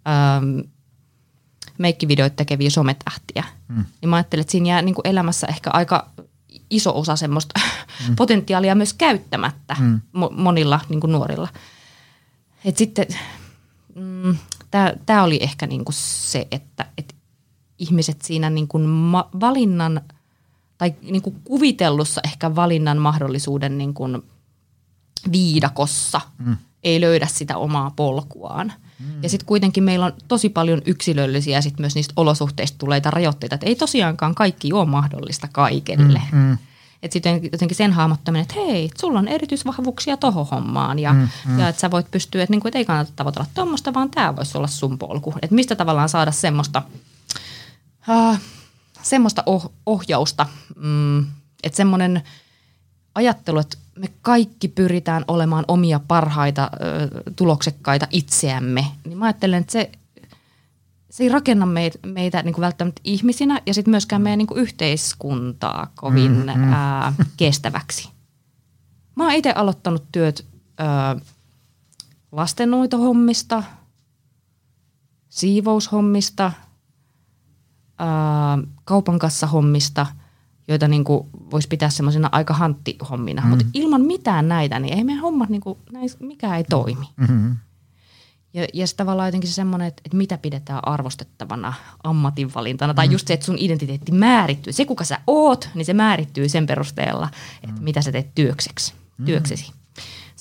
ö, 0.07 0.67
meikkivideoita 1.77 2.35
tekeviä 2.35 2.69
sometähtiä, 2.69 3.43
mm. 3.67 3.85
niin 4.01 4.09
mä 4.09 4.15
ajattelen, 4.15 4.41
että 4.41 4.51
siinä 4.51 4.69
jää 4.69 4.81
niin 4.81 4.95
elämässä 5.03 5.47
ehkä 5.47 5.69
aika 5.73 6.09
iso 6.71 6.99
osa 6.99 7.15
semmoista 7.15 7.59
mm. 8.07 8.15
potentiaalia 8.15 8.75
myös 8.75 8.93
käyttämättä 8.93 9.75
mm. 9.79 10.01
monilla 10.31 10.79
niin 10.89 10.99
kuin 10.99 11.11
nuorilla. 11.11 11.47
Et 12.65 12.77
sitten 12.77 13.07
mm, 13.95 14.35
tämä 15.05 15.23
oli 15.23 15.39
ehkä 15.41 15.67
niin 15.67 15.85
kuin 15.85 15.95
se, 15.95 16.47
että 16.51 16.85
et 16.97 17.15
ihmiset 17.79 18.21
siinä 18.21 18.49
niin 18.49 18.67
kuin 18.67 18.83
ma- 18.83 19.29
valinnan 19.39 20.01
tai 20.77 20.93
niin 21.01 21.21
kuin 21.21 21.41
kuvitellussa 21.43 22.21
ehkä 22.23 22.55
valinnan 22.55 22.97
mahdollisuuden 22.97 23.77
niin 23.77 23.93
kuin 23.93 24.21
viidakossa 25.31 26.21
mm. 26.37 26.57
ei 26.83 27.01
löydä 27.01 27.27
sitä 27.27 27.57
omaa 27.57 27.91
polkuaan. 27.95 28.73
Mm. 29.01 29.23
Ja 29.23 29.29
sitten 29.29 29.45
kuitenkin 29.45 29.83
meillä 29.83 30.05
on 30.05 30.13
tosi 30.27 30.49
paljon 30.49 30.81
yksilöllisiä 30.85 31.57
ja 31.57 31.61
sitten 31.61 31.83
myös 31.83 31.95
niistä 31.95 32.13
olosuhteista 32.15 32.77
tuleita 32.77 33.11
rajoitteita, 33.11 33.55
että 33.55 33.67
ei 33.67 33.75
tosiaankaan 33.75 34.35
kaikki 34.35 34.73
ole 34.73 34.85
mahdollista 34.85 35.47
kaikille. 35.51 36.21
Mm, 36.31 36.37
mm. 36.37 36.57
Että 37.03 37.13
sitten 37.13 37.43
jotenkin 37.51 37.77
sen 37.77 37.93
hahmottaminen, 37.93 38.41
että 38.41 38.55
hei, 38.55 38.89
sulla 38.97 39.19
on 39.19 39.27
erityisvahvuuksia 39.27 40.17
tohon 40.17 40.47
hommaan 40.51 40.99
ja, 40.99 41.13
mm, 41.13 41.27
mm. 41.47 41.59
ja 41.59 41.67
että 41.67 41.79
sä 41.79 41.91
voit 41.91 42.11
pystyä, 42.11 42.43
että, 42.43 42.53
niinku, 42.53 42.67
että 42.67 42.77
ei 42.77 42.85
kannata 42.85 43.11
tavoitella 43.15 43.47
tuommoista, 43.53 43.93
vaan 43.93 44.09
tämä 44.09 44.35
voisi 44.35 44.57
olla 44.57 44.67
sun 44.67 44.97
polku. 44.97 45.33
Että 45.41 45.55
mistä 45.55 45.75
tavallaan 45.75 46.09
saada 46.09 46.31
semmoista, 46.31 46.81
uh, 48.09 48.37
semmoista 49.01 49.43
oh, 49.45 49.71
ohjausta, 49.85 50.45
mm, 50.75 51.19
että 51.63 51.77
semmoinen 51.77 52.23
ajattelu, 53.15 53.59
että 53.59 53.77
me 53.99 54.09
kaikki 54.21 54.67
pyritään 54.67 55.25
olemaan 55.27 55.65
omia 55.67 55.99
parhaita, 56.07 56.69
ö, 56.73 57.33
tuloksekkaita 57.35 58.07
itseämme, 58.11 58.85
niin 59.07 59.17
mä 59.17 59.25
ajattelen, 59.25 59.61
että 59.61 59.71
se 59.71 59.91
se 61.11 61.23
ei 61.23 61.29
rakenna 61.29 61.65
meitä, 61.65 61.99
meitä 62.05 62.43
niin 62.43 62.53
kuin 62.53 62.61
välttämättä 62.61 63.01
ihmisinä 63.03 63.61
ja 63.65 63.73
sitten 63.73 63.91
myöskään 63.91 64.21
meidän 64.21 64.37
niin 64.37 64.47
kuin 64.47 64.59
yhteiskuntaa 64.59 65.91
kovin 65.95 66.31
mm-hmm. 66.31 66.73
ää, 66.73 67.13
kestäväksi. 67.37 68.09
Mä 69.15 69.23
oon 69.23 69.33
itse 69.33 69.51
aloittanut 69.51 70.03
työt 70.11 70.45
ää, 70.77 71.15
lastenhoitohommista, 72.31 73.63
siivoushommista, 75.29 76.51
kaupan 78.83 79.19
kassahommista, 79.19 80.05
joita 80.71 80.87
niin 80.87 81.03
kuin 81.03 81.27
voisi 81.51 81.67
pitää 81.67 81.89
semmoisena 81.89 82.29
aika 82.31 82.53
hanttihommina. 82.53 83.41
Mm. 83.41 83.47
Mutta 83.47 83.65
ilman 83.73 84.01
mitään 84.01 84.47
näitä, 84.47 84.79
niin 84.79 84.97
ei 84.97 85.03
meidän 85.03 85.21
hommat, 85.21 85.49
niin 85.49 85.61
kuin, 85.61 85.77
näis, 85.91 86.19
mikään 86.19 86.57
ei 86.57 86.63
toimi. 86.63 87.05
Mm-hmm. 87.17 87.55
Ja, 88.53 88.67
ja 88.73 88.87
sitten 88.87 89.05
tavallaan 89.05 89.27
jotenkin 89.27 89.49
se 89.49 89.53
semmoinen, 89.53 89.87
että, 89.87 90.01
että 90.05 90.17
mitä 90.17 90.37
pidetään 90.37 90.79
arvostettavana 90.87 91.73
ammatinvalintana. 92.03 92.93
Mm. 92.93 92.95
Tai 92.95 93.11
just 93.11 93.27
se, 93.27 93.33
että 93.33 93.45
sun 93.45 93.57
identiteetti 93.59 94.11
määrittyy. 94.11 94.73
Se, 94.73 94.85
kuka 94.85 95.03
sä 95.03 95.19
oot, 95.27 95.69
niin 95.75 95.85
se 95.85 95.93
määrittyy 95.93 96.49
sen 96.49 96.67
perusteella, 96.67 97.29
että 97.63 97.81
mm. 97.81 97.83
mitä 97.83 98.01
sä 98.01 98.11
teet 98.11 98.35
työkseksi, 98.35 98.93
mm. 99.17 99.25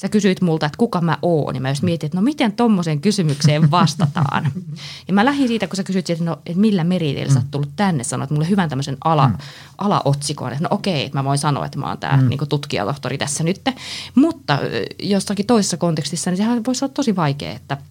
Sä 0.01 0.09
kysyit 0.09 0.41
multa, 0.41 0.67
että 0.67 0.79
kuka 0.79 1.01
mä 1.01 1.19
oon, 1.23 1.53
niin 1.53 1.63
mä 1.63 1.69
just 1.69 1.83
mietin, 1.83 2.07
että 2.07 2.19
no 2.19 2.23
miten 2.23 2.53
tommoseen 2.53 3.01
kysymykseen 3.01 3.71
vastataan. 3.71 4.53
ja 5.09 5.15
mä 5.15 5.25
lähdin 5.25 5.49
siitä, 5.49 5.67
kun 5.67 5.77
sä 5.77 5.83
kysyit, 5.83 6.11
että, 6.11 6.25
no, 6.25 6.39
että 6.47 6.61
millä 6.61 6.85
meriteillä 6.85 7.33
sä 7.33 7.39
oot 7.39 7.51
tullut 7.51 7.71
tänne, 7.77 8.05
sanoit 8.05 8.31
mulle 8.31 8.49
hyvän 8.49 8.69
tämmöisen 8.69 8.97
ala, 9.05 9.29
mm. 9.29 9.37
alaotsikon, 9.79 10.53
että 10.53 10.65
no 10.65 10.69
okei, 10.71 11.05
että 11.05 11.19
mä 11.19 11.25
voin 11.25 11.39
sanoa, 11.39 11.67
että 11.67 11.79
mä 11.79 11.89
oon 11.89 11.99
tää 11.99 12.17
mm. 12.17 12.29
niin 12.29 12.49
tutkijatohtori 12.49 13.19
tässä 13.19 13.45
nyt. 13.45 13.61
Mutta 14.15 14.59
jossakin 15.03 15.47
toisessa 15.47 15.77
kontekstissa, 15.77 16.31
niin 16.31 16.37
sehän 16.37 16.65
voisi 16.67 16.85
olla 16.85 16.95
tosi 16.95 17.17
vaikea, 17.17 17.53
että– 17.53 17.77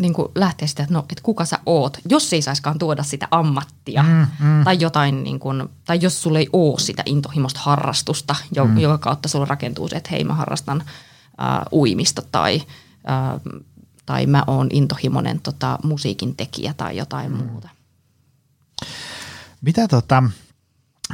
niin 0.00 0.12
kuin 0.12 0.28
lähteä 0.34 0.68
sitä, 0.68 0.82
että, 0.82 0.94
no, 0.94 1.00
että 1.00 1.22
kuka 1.22 1.44
sä 1.44 1.58
oot, 1.66 1.98
jos 2.08 2.32
ei 2.32 2.42
saiskaan 2.42 2.78
tuoda 2.78 3.02
sitä 3.02 3.28
ammattia 3.30 4.02
mm, 4.02 4.26
mm. 4.40 4.64
tai 4.64 4.76
jotain, 4.80 5.24
niin 5.24 5.38
kuin, 5.38 5.68
tai 5.84 5.98
jos 6.02 6.22
sulla 6.22 6.38
ei 6.38 6.48
ole 6.52 6.80
sitä 6.80 7.02
intohimosta 7.06 7.60
harrastusta, 7.62 8.36
jo, 8.54 8.64
mm. 8.64 8.78
joka 8.78 8.98
kautta 8.98 9.28
sulla 9.28 9.44
rakentuu 9.44 9.88
se, 9.88 9.96
että 9.96 10.10
hei 10.10 10.24
mä 10.24 10.34
harrastan 10.34 10.82
äh, 11.40 11.60
uimista 11.72 12.22
tai, 12.32 12.62
äh, 13.10 13.62
tai 14.06 14.26
mä 14.26 14.44
oon 14.46 14.68
intohimoinen 14.72 15.40
tota, 15.40 15.78
musiikin 15.82 16.36
tekijä 16.36 16.74
tai 16.76 16.96
jotain 16.96 17.32
mm. 17.32 17.38
muuta. 17.38 17.68
Mitä 19.60 19.88
tota, 19.88 20.22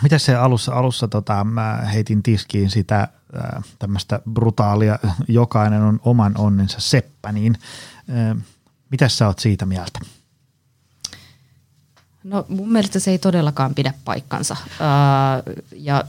mitä 0.03 0.19
se 0.19 0.35
alussa, 0.35 0.73
alussa 0.75 1.09
tota, 1.09 1.45
mä 1.45 1.77
heitin 1.93 2.23
tiskiin 2.23 2.71
sitä 2.71 3.01
äh, 3.01 3.65
tämmöistä 3.79 4.21
brutaalia, 4.31 4.99
jokainen 5.29 5.83
on 5.83 6.01
oman 6.05 6.35
onnensa 6.39 6.81
seppä, 6.81 7.33
niin 7.33 7.59
äh, 8.11 8.43
mitä 8.91 9.09
sä 9.09 9.27
oot 9.27 9.39
siitä 9.39 9.67
mieltä? 9.67 10.01
No 12.25 12.47
mun 12.49 12.73
mielestä 12.73 12.99
se 12.99 13.11
ei 13.11 13.19
todellakaan 13.19 13.75
pidä 13.75 13.95
paikkansa. 14.05 14.57
Öö, 14.81 15.55
ja 15.77 16.05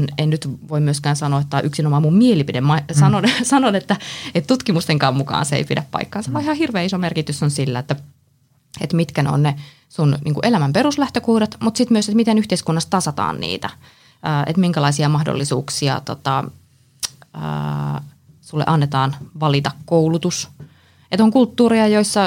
en, 0.00 0.08
en 0.18 0.30
nyt 0.30 0.48
voi 0.68 0.80
myöskään 0.80 1.16
sanoa, 1.16 1.40
että 1.40 1.50
tämä 1.50 1.58
on 1.58 1.66
yksinomaan 1.66 2.02
mun 2.02 2.14
mielipide. 2.14 2.60
Mä 2.60 2.76
mm. 2.76 2.94
sanon, 2.94 3.24
sanon 3.42 3.76
että, 3.76 3.96
että 4.34 4.48
tutkimustenkaan 4.48 5.16
mukaan 5.16 5.46
se 5.46 5.56
ei 5.56 5.64
pidä 5.64 5.84
paikkansa, 5.90 6.30
mm. 6.30 6.32
vaan 6.32 6.44
ihan 6.44 6.56
hirveän 6.56 6.86
iso 6.86 6.98
merkitys 6.98 7.42
on 7.42 7.50
sillä, 7.50 7.78
että, 7.78 7.96
että 8.80 8.96
mitkä 8.96 9.22
ne 9.22 9.30
on 9.30 9.42
ne 9.42 9.56
sun 9.88 10.18
niin 10.24 10.34
elämän 10.42 10.72
peruslähtökohdat, 10.72 11.56
mutta 11.60 11.78
sitten 11.78 11.94
myös, 11.94 12.08
että 12.08 12.16
miten 12.16 12.38
yhteiskunnassa 12.38 12.90
tasataan 12.90 13.40
niitä. 13.40 13.70
Öö, 14.26 14.42
että 14.46 14.60
minkälaisia 14.60 15.08
mahdollisuuksia 15.08 16.00
tota, 16.04 16.44
öö, 17.34 17.42
sulle 18.40 18.64
annetaan 18.66 19.16
valita 19.40 19.70
koulutus– 19.84 20.48
että 21.10 21.24
on 21.24 21.30
kulttuureja, 21.30 21.86
joissa 21.86 22.20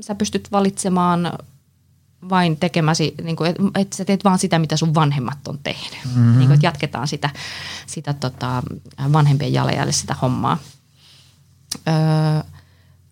sä 0.00 0.14
pystyt 0.14 0.52
valitsemaan 0.52 1.32
vain 2.28 2.56
tekemäsi, 2.56 3.14
niin 3.22 3.36
kuin, 3.36 3.50
että 3.50 3.62
et 3.74 3.92
sä 3.92 4.04
teet 4.04 4.24
vaan 4.24 4.38
sitä, 4.38 4.58
mitä 4.58 4.76
sun 4.76 4.94
vanhemmat 4.94 5.48
on 5.48 5.58
tehnyt. 5.62 5.98
Mm-hmm. 6.04 6.38
Niin 6.38 6.46
kuin, 6.46 6.52
että 6.52 6.66
jatketaan 6.66 7.08
sitä, 7.08 7.30
sitä 7.86 8.12
tota, 8.12 8.62
vanhempien 9.12 9.52
jalanjäljellä 9.52 9.92
sitä 9.92 10.16
hommaa. 10.22 10.58
Öö, 11.88 11.94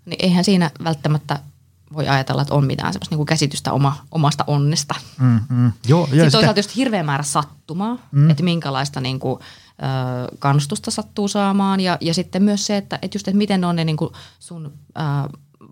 niin 0.04 0.24
eihän 0.24 0.44
siinä 0.44 0.70
välttämättä 0.84 1.40
voi 1.92 2.08
ajatella, 2.08 2.42
että 2.42 2.54
on 2.54 2.66
mitään 2.66 2.92
semmoista 2.92 3.12
niin 3.12 3.18
kuin 3.18 3.26
käsitystä 3.26 3.72
oma, 3.72 3.96
omasta 4.10 4.44
onnesta. 4.46 4.94
Mm-hmm. 5.18 5.72
Joo, 5.86 6.06
Sitten 6.06 6.24
sitä... 6.24 6.30
toisaalta 6.30 6.58
just 6.58 6.76
hirveä 6.76 7.02
määrä 7.02 7.22
sattumaa, 7.22 7.98
mm. 8.12 8.30
että 8.30 8.42
minkälaista 8.42 9.00
niin 9.00 9.18
kuin, 9.18 9.40
kannustusta 10.38 10.90
sattuu 10.90 11.28
saamaan 11.28 11.80
ja, 11.80 11.98
ja 12.00 12.14
sitten 12.14 12.42
myös 12.42 12.66
se, 12.66 12.76
että, 12.76 12.98
että 13.02 13.16
just, 13.16 13.28
että 13.28 13.38
miten 13.38 13.64
on 13.64 13.76
ne 13.76 13.84
niin 13.84 13.96
kuin 13.96 14.12
sun 14.38 14.72
ää, 14.94 15.28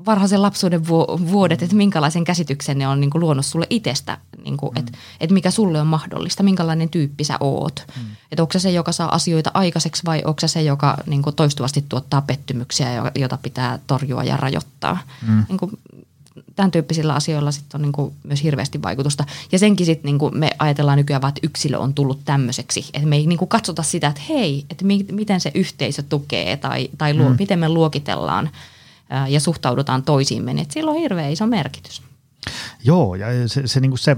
varhaisen 0.06 0.42
lapsuuden 0.42 0.86
vuodet, 1.30 1.62
että 1.62 1.76
minkälaisen 1.76 2.24
käsityksen 2.24 2.78
ne 2.78 2.88
on 2.88 3.00
niin 3.00 3.10
kuin 3.10 3.20
luonut 3.20 3.46
sulle 3.46 3.66
itsestä, 3.70 4.18
niin 4.44 4.56
kuin, 4.56 4.72
mm. 4.72 4.78
että, 4.78 4.92
että 5.20 5.34
mikä 5.34 5.50
sulle 5.50 5.80
on 5.80 5.86
mahdollista, 5.86 6.42
minkälainen 6.42 6.88
tyyppi 6.88 7.24
sä 7.24 7.36
oot. 7.40 7.84
Mm. 7.96 8.02
Että 8.32 8.42
onko 8.42 8.58
se 8.58 8.70
joka 8.70 8.92
saa 8.92 9.14
asioita 9.14 9.50
aikaiseksi 9.54 10.02
vai 10.04 10.22
onko 10.24 10.46
se 10.46 10.62
joka 10.62 10.96
niin 11.06 11.22
kuin 11.22 11.36
toistuvasti 11.36 11.84
tuottaa 11.88 12.22
pettymyksiä, 12.22 13.10
jota 13.14 13.38
pitää 13.42 13.78
torjua 13.86 14.24
ja 14.24 14.36
rajoittaa. 14.36 14.98
Mm. 15.26 15.44
Niin 15.48 15.58
kuin, 15.58 15.78
tämän 16.56 16.70
tyyppisillä 16.70 17.14
asioilla 17.14 17.50
sit 17.50 17.74
on 17.74 17.82
niin 17.82 17.92
kuin 17.92 18.14
myös 18.24 18.42
hirveästi 18.42 18.82
vaikutusta. 18.82 19.24
Ja 19.52 19.58
senkin 19.58 19.86
sitten 19.86 20.18
niin 20.18 20.38
me 20.38 20.50
ajatellaan 20.58 20.98
nykyään 20.98 21.22
vaan, 21.22 21.28
että 21.28 21.46
yksilö 21.46 21.78
on 21.78 21.94
tullut 21.94 22.20
tämmöiseksi. 22.24 22.90
Että 22.94 23.08
me 23.08 23.16
ei 23.16 23.26
niin 23.26 23.38
kuin 23.38 23.48
katsota 23.48 23.82
sitä, 23.82 24.08
että 24.08 24.22
hei, 24.28 24.66
että 24.70 24.84
mi- 24.84 25.06
miten 25.12 25.40
se 25.40 25.50
yhteisö 25.54 26.02
tukee 26.02 26.56
tai, 26.56 26.90
tai 26.98 27.14
luo, 27.14 27.28
mm. 27.28 27.36
miten 27.38 27.58
me 27.58 27.68
luokitellaan 27.68 28.50
ja 29.28 29.40
suhtaudutaan 29.40 30.02
toisiimme. 30.02 30.54
Niin, 30.54 30.66
sillä 30.70 30.90
on 30.90 30.96
hirveän 30.96 31.32
iso 31.32 31.46
merkitys. 31.46 32.02
Joo, 32.84 33.14
ja 33.14 33.26
se, 33.48 33.66
se, 33.66 33.80
niin 33.80 33.98
se 33.98 34.16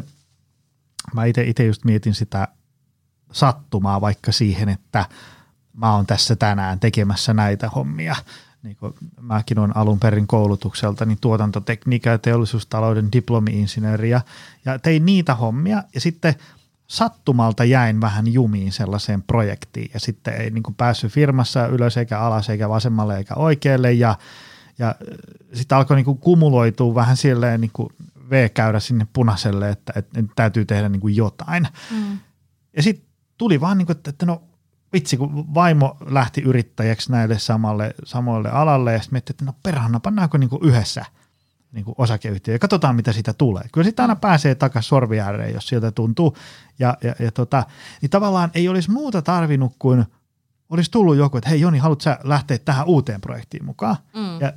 mä 1.14 1.24
itse 1.24 1.64
just 1.66 1.84
mietin 1.84 2.14
sitä 2.14 2.48
sattumaa 3.32 4.00
vaikka 4.00 4.32
siihen, 4.32 4.68
että 4.68 5.06
mä 5.72 5.94
oon 5.94 6.06
tässä 6.06 6.36
tänään 6.36 6.80
tekemässä 6.80 7.34
näitä 7.34 7.68
hommia– 7.68 8.16
niin 8.62 8.76
kuin 8.76 8.94
mäkin 9.20 9.58
olen 9.58 9.76
alun 9.76 10.00
perin 10.00 10.26
koulutukselta, 10.26 11.04
niin 11.04 11.18
tuotantotekniikka 11.20 12.10
ja 12.10 12.18
teollisuustalouden 12.18 13.12
diplomi-insinööri 13.12 14.10
ja, 14.10 14.20
ja 14.64 14.78
tein 14.78 15.06
niitä 15.06 15.34
hommia 15.34 15.82
ja 15.94 16.00
sitten 16.00 16.34
sattumalta 16.86 17.64
jäin 17.64 18.00
vähän 18.00 18.32
jumiin 18.32 18.72
sellaiseen 18.72 19.22
projektiin 19.22 19.90
ja 19.94 20.00
sitten 20.00 20.34
ei 20.34 20.50
niin 20.50 20.62
kuin 20.62 20.74
päässyt 20.74 21.12
firmassa 21.12 21.66
ylös 21.66 21.96
eikä 21.96 22.20
alas 22.20 22.50
eikä 22.50 22.68
vasemmalle 22.68 23.16
eikä 23.18 23.34
oikealle 23.34 23.92
ja, 23.92 24.18
ja 24.78 24.94
sitten 25.52 25.78
alkoi 25.78 25.96
niin 25.96 26.04
kuin 26.04 26.18
kumuloitua 26.18 26.94
vähän 26.94 27.16
silleen 27.16 27.60
niin 27.60 27.70
kuin 27.72 27.88
V-käydä 28.30 28.80
sinne 28.80 29.06
punaiselle, 29.12 29.70
että, 29.70 29.92
että, 29.96 30.20
että 30.20 30.32
täytyy 30.36 30.64
tehdä 30.64 30.88
niin 30.88 31.00
kuin 31.00 31.16
jotain. 31.16 31.68
Mm. 31.90 32.18
Ja 32.76 32.82
sitten 32.82 33.08
tuli 33.38 33.60
vaan 33.60 33.78
niin 33.78 33.86
kuin, 33.86 33.96
että, 33.96 34.10
että 34.10 34.26
no 34.26 34.42
vitsi, 34.92 35.16
kun 35.16 35.54
vaimo 35.54 35.96
lähti 36.06 36.40
yrittäjäksi 36.40 37.12
näille 37.12 37.38
samalle, 37.38 37.94
samoille 38.04 38.50
alalle 38.50 38.92
ja 38.92 38.98
sitten 38.98 39.14
miettii, 39.14 39.32
että 39.32 39.44
no 39.44 39.54
perhana, 39.62 40.00
pannaanko 40.00 40.38
niin 40.38 40.50
kuin 40.50 40.64
yhdessä 40.64 41.04
niin 41.72 41.84
kuin 41.84 41.94
osakeyhtiö 41.98 42.54
ja 42.54 42.58
katsotaan, 42.58 42.96
mitä 42.96 43.12
siitä 43.12 43.32
tulee. 43.32 43.64
Kyllä 43.72 43.84
sitten 43.84 44.02
aina 44.02 44.16
pääsee 44.16 44.54
takaisin 44.54 44.88
sorvi 44.88 45.20
ääreen, 45.20 45.54
jos 45.54 45.68
sieltä 45.68 45.90
tuntuu. 45.90 46.36
Ja, 46.78 46.96
ja, 47.02 47.14
ja 47.18 47.32
tota, 47.32 47.66
niin 48.02 48.10
tavallaan 48.10 48.50
ei 48.54 48.68
olisi 48.68 48.90
muuta 48.90 49.22
tarvinnut 49.22 49.72
kuin 49.78 50.04
olisi 50.70 50.90
tullut 50.90 51.16
joku, 51.16 51.36
että 51.36 51.50
hei 51.50 51.60
Joni, 51.60 51.78
haluatko 51.78 52.02
sä 52.02 52.18
lähteä 52.24 52.58
tähän 52.58 52.86
uuteen 52.86 53.20
projektiin 53.20 53.64
mukaan? 53.64 53.96
Mm. 54.14 54.40
Ja 54.40 54.52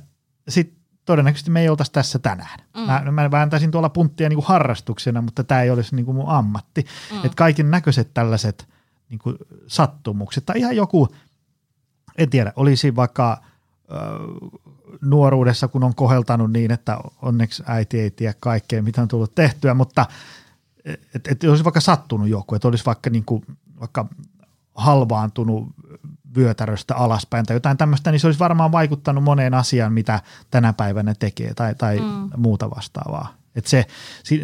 sitten 0.48 0.82
todennäköisesti 1.04 1.50
me 1.50 1.60
ei 1.60 1.68
oltaisi 1.68 1.92
tässä 1.92 2.18
tänään. 2.18 2.58
Mm. 2.76 2.80
Mä, 2.80 3.12
mä 3.12 3.30
vääntäisin 3.30 3.70
tuolla 3.70 3.88
punttia 3.88 4.28
niin 4.28 4.36
kuin 4.36 4.46
harrastuksena, 4.46 5.22
mutta 5.22 5.44
tämä 5.44 5.62
ei 5.62 5.70
olisi 5.70 5.96
niin 5.96 6.06
kuin 6.06 6.16
mun 6.16 6.28
ammatti. 6.28 6.86
Mm. 7.12 7.16
Että 7.16 7.36
kaiken 7.36 7.70
näköiset 7.70 8.14
tällaiset– 8.14 8.68
niin 9.12 9.18
kuin 9.18 9.36
sattumukset 9.66 10.46
tai 10.46 10.58
ihan 10.58 10.76
joku, 10.76 11.08
en 12.18 12.30
tiedä, 12.30 12.52
olisi 12.56 12.96
vaikka 12.96 13.42
ö, 13.90 13.94
nuoruudessa, 15.00 15.68
kun 15.68 15.84
on 15.84 15.94
koheltanut 15.94 16.52
niin, 16.52 16.70
että 16.70 16.98
onneksi 17.22 17.62
äiti 17.66 18.00
ei 18.00 18.10
tiedä 18.10 18.34
kaikkea, 18.40 18.82
mitä 18.82 19.02
on 19.02 19.08
tullut 19.08 19.34
tehtyä, 19.34 19.74
mutta 19.74 20.06
että 21.14 21.30
et 21.30 21.44
olisi 21.44 21.64
vaikka 21.64 21.80
sattunut 21.80 22.28
joku, 22.28 22.54
että 22.54 22.68
olisi 22.68 22.86
vaikka, 22.86 23.10
niin 23.10 23.24
kuin, 23.24 23.44
vaikka 23.80 24.08
halvaantunut 24.74 25.68
vyötäröstä 26.36 26.96
alaspäin 26.96 27.46
tai 27.46 27.56
jotain 27.56 27.76
tämmöistä, 27.76 28.10
niin 28.10 28.20
se 28.20 28.26
olisi 28.26 28.38
varmaan 28.38 28.72
vaikuttanut 28.72 29.24
moneen 29.24 29.54
asiaan, 29.54 29.92
mitä 29.92 30.20
tänä 30.50 30.72
päivänä 30.72 31.14
tekee 31.14 31.54
tai, 31.54 31.74
tai 31.74 32.00
mm. 32.00 32.30
muuta 32.36 32.70
vastaavaa. 32.70 33.34
Että 33.54 33.70
se 33.70 33.86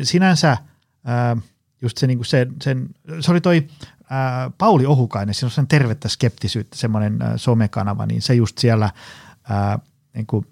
sinänsä, 0.03 0.57
just 1.83 1.99
se, 1.99 2.07
niin 2.07 2.19
kuin 2.19 2.27
se, 2.27 2.47
sen, 2.63 2.89
se 3.21 3.31
oli 3.31 3.41
toi 3.41 3.69
ää, 4.11 4.51
Pauli 4.59 4.87
Ohukainen, 4.87 5.35
siinä 5.35 5.47
on 5.47 5.51
sen 5.51 5.67
tervettä 5.67 6.09
skeptisyyttä, 6.09 6.77
semmoinen 6.77 7.23
ää, 7.23 7.37
somekanava, 7.37 8.07
niin 8.07 8.23
se 8.23 8.35
just 8.35 8.59
siellä 8.59 8.91
ää, 9.49 9.79
niin 10.15 10.27
kuin, 10.27 10.47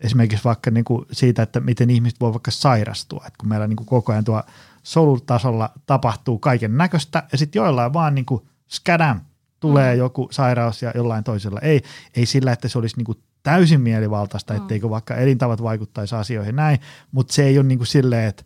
esimerkiksi 0.00 0.44
vaikka 0.44 0.70
niin 0.70 0.84
kuin 0.84 1.06
siitä, 1.12 1.42
että 1.42 1.60
miten 1.60 1.90
ihmiset 1.90 2.20
voi 2.20 2.32
vaikka 2.32 2.50
sairastua, 2.50 3.24
että 3.26 3.38
kun 3.38 3.48
meillä 3.48 3.66
niin 3.66 3.76
kuin 3.76 3.86
koko 3.86 4.12
ajan 4.12 4.24
tuo 4.24 4.42
solutasolla 4.82 5.70
tapahtuu 5.86 6.38
kaiken 6.38 6.76
näköistä 6.76 7.22
ja 7.32 7.38
sitten 7.38 7.60
joillain 7.60 7.92
vaan 7.92 8.14
niin 8.14 8.26
kuin 8.26 8.42
skadam, 8.68 9.20
tulee 9.68 9.94
mm. 9.94 9.98
joku 9.98 10.28
sairaus 10.30 10.82
ja 10.82 10.92
jollain 10.94 11.24
toisella 11.24 11.60
ei. 11.60 11.82
Ei 12.14 12.26
sillä, 12.26 12.52
että 12.52 12.68
se 12.68 12.78
olisi 12.78 12.96
niin 12.96 13.04
kuin 13.04 13.18
täysin 13.42 13.80
mielivaltaista, 13.80 14.54
mm. 14.54 14.60
etteikö 14.60 14.90
vaikka 14.90 15.14
elintavat 15.14 15.62
vaikuttaisi 15.62 16.14
asioihin 16.14 16.56
näin, 16.56 16.78
mutta 17.12 17.32
se 17.34 17.44
ei 17.44 17.58
ole 17.58 17.66
niin 17.66 17.78
kuin 17.78 17.86
silleen, 17.86 18.28
että 18.28 18.44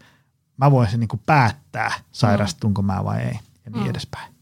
mä 0.57 0.71
voisin 0.71 1.01
niin 1.01 1.09
kuin 1.09 1.21
päättää, 1.27 1.93
sairastunko 2.13 2.83
mä 2.83 3.05
vai 3.05 3.21
ei 3.21 3.39
ja 3.65 3.71
niin 3.71 3.85
mm. 3.85 3.91
edespäin. 3.91 4.33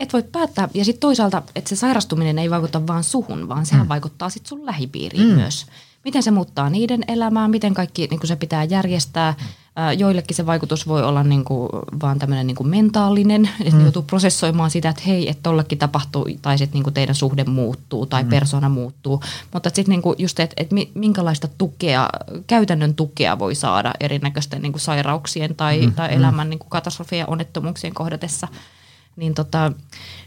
et 0.00 0.12
voi 0.12 0.22
päättää. 0.22 0.68
Ja 0.74 0.84
sitten 0.84 1.00
toisaalta, 1.00 1.42
että 1.54 1.68
se 1.68 1.76
sairastuminen 1.76 2.38
ei 2.38 2.50
vaikuta 2.50 2.86
vaan 2.86 3.04
suhun, 3.04 3.48
vaan 3.48 3.66
sehän 3.66 3.86
mm. 3.86 3.88
vaikuttaa 3.88 4.30
sitten 4.30 4.48
sun 4.48 4.66
lähipiiriin 4.66 5.28
mm. 5.28 5.34
myös. 5.34 5.66
Miten 6.04 6.22
se 6.22 6.30
muuttaa 6.30 6.70
niiden 6.70 7.04
elämää, 7.08 7.48
miten 7.48 7.74
kaikki 7.74 8.06
niin 8.06 8.20
se 8.24 8.36
pitää 8.36 8.64
järjestää. 8.64 9.34
Mm. 9.38 9.98
Joillekin 9.98 10.36
se 10.36 10.46
vaikutus 10.46 10.88
voi 10.88 11.02
olla 11.02 11.22
niin 11.22 11.44
kuin, 11.44 11.68
vaan 12.02 12.18
tämmöinen 12.18 12.46
niin 12.46 12.68
mentaalinen, 12.68 13.50
että 13.60 13.76
mm. 13.76 13.82
joutuu 13.82 14.02
prosessoimaan 14.02 14.70
sitä, 14.70 14.88
että 14.88 15.02
hei, 15.06 15.28
että 15.30 15.42
tollekin 15.42 15.78
tapahtuu, 15.78 16.28
tai 16.42 16.58
sitten 16.58 16.82
niin 16.82 16.94
teidän 16.94 17.14
suhde 17.14 17.44
muuttuu, 17.44 18.06
tai 18.06 18.22
mm. 18.22 18.30
persona 18.30 18.68
muuttuu. 18.68 19.22
Mutta 19.52 19.70
sitten 19.74 19.92
niin 19.92 20.14
just, 20.18 20.40
että, 20.40 20.54
että 20.56 20.74
minkälaista 20.94 21.48
tukea, 21.58 22.08
käytännön 22.46 22.94
tukea 22.94 23.38
voi 23.38 23.54
saada 23.54 23.92
erinäköisten 24.00 24.62
niin 24.62 24.72
sairauksien 24.76 25.54
tai, 25.54 25.86
mm. 25.86 25.92
tai 25.92 26.14
elämän 26.14 26.50
niin 26.50 26.60
katastrofien 26.68 27.20
ja 27.20 27.26
onnettomuuksien 27.26 27.94
kohdatessa– 27.94 28.48
niin 29.16 29.34
tota, 29.34 29.72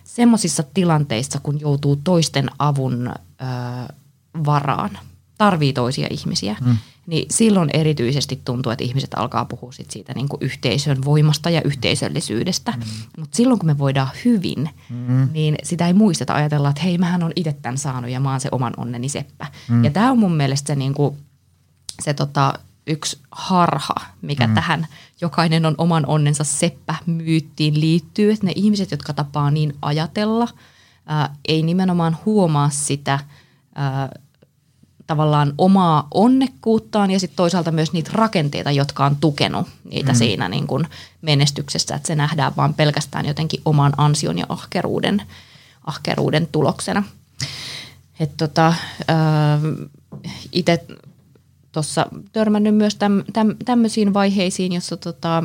semmoisissa 0.03 0.63
tilanteissa, 0.73 1.39
kun 1.43 1.59
joutuu 1.59 1.95
toisten 1.95 2.49
avun 2.59 3.07
ö, 3.07 3.13
varaan, 4.45 4.97
tarvii 5.37 5.73
toisia 5.73 6.07
ihmisiä, 6.09 6.55
mm. 6.61 6.77
niin 7.07 7.25
silloin 7.31 7.69
erityisesti 7.73 8.41
tuntuu, 8.45 8.71
että 8.71 8.83
ihmiset 8.83 9.13
alkaa 9.13 9.45
puhua 9.45 9.71
sit 9.71 9.91
siitä 9.91 10.13
niin 10.13 10.29
kuin 10.29 10.37
yhteisön 10.41 11.05
voimasta 11.05 11.49
ja 11.49 11.61
yhteisöllisyydestä. 11.61 12.71
Mm. 12.71 12.83
Mutta 13.17 13.37
silloin, 13.37 13.59
kun 13.59 13.67
me 13.67 13.77
voidaan 13.77 14.09
hyvin, 14.25 14.69
mm. 14.89 15.29
niin 15.33 15.55
sitä 15.63 15.87
ei 15.87 15.93
muisteta 15.93 16.33
ajatella, 16.33 16.69
että 16.69 16.81
hei, 16.81 16.97
mähän 16.97 17.23
on 17.23 17.31
itse 17.35 17.53
tämän 17.53 17.77
saanut 17.77 18.11
ja 18.11 18.19
mä 18.19 18.31
oon 18.31 18.39
se 18.39 18.49
oman 18.51 18.73
onneni 18.77 19.09
seppä. 19.09 19.47
Mm. 19.69 19.83
Ja 19.83 19.91
tämä 19.91 20.11
on 20.11 20.19
mun 20.19 20.35
mielestä 20.35 20.67
se, 20.67 20.75
niin 20.75 20.93
kuin, 20.93 21.17
se 22.01 22.13
tota, 22.13 22.53
yksi 22.87 23.19
harha, 23.31 23.95
mikä 24.21 24.47
mm. 24.47 24.53
tähän 24.53 24.87
jokainen 25.21 25.65
on 25.65 25.75
oman 25.77 26.05
onnensa 26.05 26.43
seppä 26.43 26.95
myyttiin 27.05 27.79
liittyy, 27.79 28.31
että 28.31 28.45
ne 28.45 28.53
ihmiset, 28.55 28.91
jotka 28.91 29.13
tapaa 29.13 29.51
niin 29.51 29.75
ajatella, 29.81 30.47
ää, 31.05 31.35
ei 31.47 31.63
nimenomaan 31.63 32.17
huomaa 32.25 32.69
sitä 32.69 33.19
ää, 33.75 34.09
tavallaan 35.07 35.53
omaa 35.57 36.07
onnekkuuttaan 36.13 37.11
ja 37.11 37.19
sitten 37.19 37.37
toisaalta 37.37 37.71
myös 37.71 37.93
niitä 37.93 38.11
rakenteita, 38.13 38.71
jotka 38.71 39.05
on 39.05 39.15
tukenut 39.15 39.67
niitä 39.83 40.11
mm. 40.11 40.17
siinä 40.17 40.49
niin 40.49 40.67
kun 40.67 40.87
menestyksessä, 41.21 41.95
että 41.95 42.07
se 42.07 42.15
nähdään 42.15 42.53
vaan 42.57 42.73
pelkästään 42.73 43.25
jotenkin 43.25 43.61
oman 43.65 43.93
ansion 43.97 44.37
ja 44.37 44.45
ahkeruuden, 44.49 45.21
ahkeruuden 45.85 46.47
tuloksena. 46.51 47.03
Tota, 48.37 48.73
itse 50.51 50.85
tuossa 51.71 52.05
törmännyt 52.31 52.75
myös 52.75 52.95
täm, 52.95 53.23
täm, 53.33 53.55
tämmöisiin 53.65 54.13
vaiheisiin, 54.13 54.73
jossa 54.73 54.97
tota, 54.97 55.43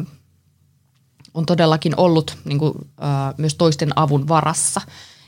on 1.34 1.46
todellakin 1.46 1.94
ollut 1.96 2.36
niin 2.44 2.58
kuin, 2.58 2.74
ää, 3.00 3.34
myös 3.38 3.54
toisten 3.54 3.98
avun 3.98 4.28
varassa, 4.28 4.80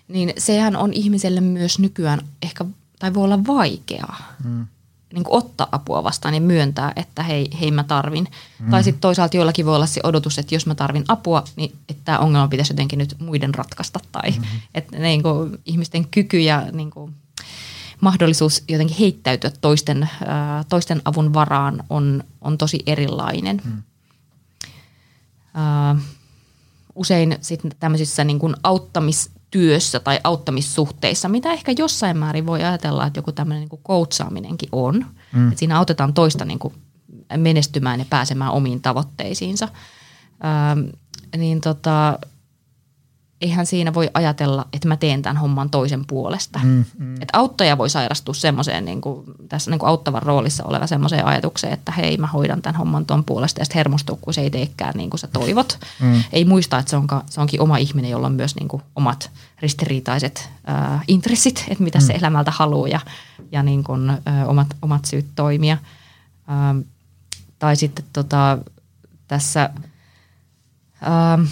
niin 0.08 0.32
sehän 0.38 0.76
on 0.76 0.92
ihmiselle 0.92 1.40
myös 1.40 1.78
nykyään 1.78 2.20
ehkä, 2.42 2.64
tai 3.00 3.14
voi 3.14 3.24
olla 3.24 3.46
vaikeaa. 3.46 4.34
Mm. 4.44 4.66
Niin 5.12 5.24
kuin 5.24 5.36
ottaa 5.36 5.68
apua 5.72 6.04
vastaan 6.04 6.34
ja 6.34 6.40
myöntää, 6.40 6.92
että 6.96 7.22
hei, 7.22 7.50
hei 7.60 7.70
mä 7.70 7.84
tarvin. 7.84 8.28
Mm. 8.58 8.70
Tai 8.70 8.84
sitten 8.84 9.00
toisaalta 9.00 9.36
joillakin 9.36 9.66
voi 9.66 9.76
olla 9.76 9.86
se 9.86 10.00
odotus, 10.04 10.38
että 10.38 10.54
jos 10.54 10.66
mä 10.66 10.74
tarvin 10.74 11.04
apua, 11.08 11.44
niin 11.56 11.76
että 11.88 12.02
tämä 12.04 12.18
ongelma 12.18 12.48
pitäisi 12.48 12.72
jotenkin 12.72 12.98
nyt 12.98 13.16
muiden 13.18 13.54
ratkaista. 13.54 14.00
Tai 14.12 14.30
mm. 14.30 14.44
että 14.74 14.98
niin 14.98 15.22
kuin, 15.22 15.58
ihmisten 15.66 16.08
kyky 16.08 16.40
ja 16.40 16.66
niin 16.72 16.90
kuin, 16.90 17.14
mahdollisuus 18.00 18.64
jotenkin 18.68 18.96
heittäytyä 18.96 19.50
toisten, 19.60 20.10
ää, 20.26 20.64
toisten 20.68 21.02
avun 21.04 21.34
varaan 21.34 21.84
on, 21.90 22.24
on 22.40 22.58
tosi 22.58 22.82
erilainen. 22.86 23.60
Hmm. 23.64 23.82
Ää, 25.54 25.96
usein 26.94 27.38
sitten 27.40 27.72
tämmöisissä 27.80 28.24
niin 28.24 28.38
kuin 28.38 28.54
auttamistyössä 29.50 30.00
tai 30.00 30.20
auttamissuhteissa, 30.24 31.28
mitä 31.28 31.52
ehkä 31.52 31.72
jossain 31.78 32.16
määrin 32.16 32.46
voi 32.46 32.62
ajatella, 32.62 33.06
että 33.06 33.18
joku 33.18 33.32
tämmöinen 33.32 33.60
niin 33.60 33.68
kuin 33.68 33.82
coachaaminenkin 33.88 34.68
on. 34.72 35.06
Hmm. 35.32 35.48
Että 35.48 35.58
siinä 35.58 35.78
autetaan 35.78 36.14
toista 36.14 36.44
niin 36.44 36.58
kuin 36.58 36.74
menestymään 37.36 37.98
ja 37.98 38.06
pääsemään 38.10 38.52
omiin 38.52 38.80
tavoitteisiinsa. 38.80 39.68
Ää, 40.40 40.76
niin 41.36 41.60
tota, 41.60 42.18
eihän 43.40 43.66
siinä 43.66 43.94
voi 43.94 44.10
ajatella, 44.14 44.66
että 44.72 44.88
mä 44.88 44.96
teen 44.96 45.22
tämän 45.22 45.36
homman 45.36 45.70
toisen 45.70 46.04
puolesta. 46.06 46.60
Mm, 46.62 46.84
mm. 46.98 47.14
Että 47.14 47.38
auttaja 47.38 47.78
voi 47.78 47.90
sairastua 47.90 48.34
semmoiseen, 48.34 48.84
niin 48.84 49.00
kuin, 49.00 49.24
tässä 49.48 49.70
niin 49.70 49.78
kuin 49.78 49.88
auttavan 49.88 50.22
roolissa 50.22 50.64
oleva 50.64 50.86
semmoiseen 50.86 51.26
ajatukseen, 51.26 51.72
että 51.72 51.92
hei 51.92 52.16
mä 52.16 52.26
hoidan 52.26 52.62
tämän 52.62 52.78
homman 52.78 53.06
ton 53.06 53.24
puolesta 53.24 53.60
ja 53.60 53.64
sitten 53.64 53.78
hermostuu, 53.78 54.18
kun 54.20 54.34
se 54.34 54.40
ei 54.40 54.50
teekään 54.50 54.94
niin 54.96 55.10
kuin 55.10 55.18
sä 55.18 55.26
toivot. 55.26 55.78
Mm. 56.00 56.22
Ei 56.32 56.44
muista, 56.44 56.78
että 56.78 56.90
se, 56.90 56.96
onka, 56.96 57.24
se 57.30 57.40
onkin 57.40 57.60
oma 57.60 57.76
ihminen, 57.76 58.10
jolla 58.10 58.26
on 58.26 58.32
myös 58.32 58.56
niin 58.56 58.68
kuin 58.68 58.82
omat 58.96 59.30
ristiriitaiset 59.60 60.50
äh, 60.68 61.04
intressit, 61.08 61.64
että 61.68 61.84
mitä 61.84 61.98
mm. 61.98 62.04
se 62.04 62.12
elämältä 62.12 62.50
haluaa 62.50 62.88
ja, 62.88 63.00
ja 63.52 63.62
niin 63.62 63.84
kuin, 63.84 64.10
äh, 64.10 64.18
omat, 64.46 64.76
omat 64.82 65.04
syyt 65.04 65.26
toimia. 65.34 65.78
Ähm, 66.50 66.78
tai 67.58 67.76
sitten 67.76 68.04
tota, 68.12 68.58
tässä... 69.28 69.70
Ähm, 71.02 71.42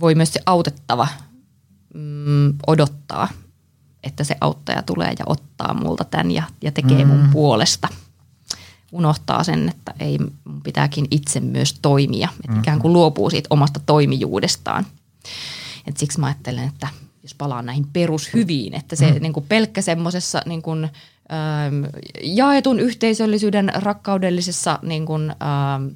voi 0.00 0.14
myös 0.14 0.32
se 0.32 0.40
autettava 0.46 1.08
mm, 1.94 2.54
odottaa, 2.66 3.28
että 4.02 4.24
se 4.24 4.36
auttaja 4.40 4.82
tulee 4.82 5.12
ja 5.18 5.24
ottaa 5.26 5.74
multa 5.74 6.04
tämän 6.04 6.30
ja, 6.30 6.42
ja 6.62 6.72
tekee 6.72 7.04
mm. 7.04 7.10
mun 7.10 7.28
puolesta. 7.32 7.88
Unohtaa 8.92 9.44
sen, 9.44 9.68
että 9.68 9.94
ei 10.00 10.18
mun 10.18 10.62
pitääkin 10.62 11.06
itse 11.10 11.40
myös 11.40 11.78
toimia, 11.82 12.28
että 12.40 12.52
mm. 12.52 12.58
ikään 12.58 12.78
kuin 12.78 12.92
luopuu 12.92 13.30
siitä 13.30 13.46
omasta 13.50 13.80
toimijuudestaan. 13.86 14.86
Et 15.86 15.96
siksi 15.96 16.20
mä 16.20 16.26
ajattelen, 16.26 16.68
että 16.68 16.88
jos 17.22 17.34
palaan 17.34 17.66
näihin 17.66 17.86
perushyviin, 17.92 18.74
että 18.74 18.96
se 18.96 19.12
mm. 19.12 19.22
niin 19.22 19.32
kuin 19.32 19.46
pelkkä 19.48 19.82
semmoisessa 19.82 20.42
niin 20.46 20.62
kuin, 20.62 20.84
ähm, 20.84 21.84
jaetun 22.22 22.80
yhteisöllisyyden 22.80 23.72
rakkaudellisessa 23.74 24.78
niin 24.82 25.06
kuin, 25.06 25.30
ähm, 25.30 25.86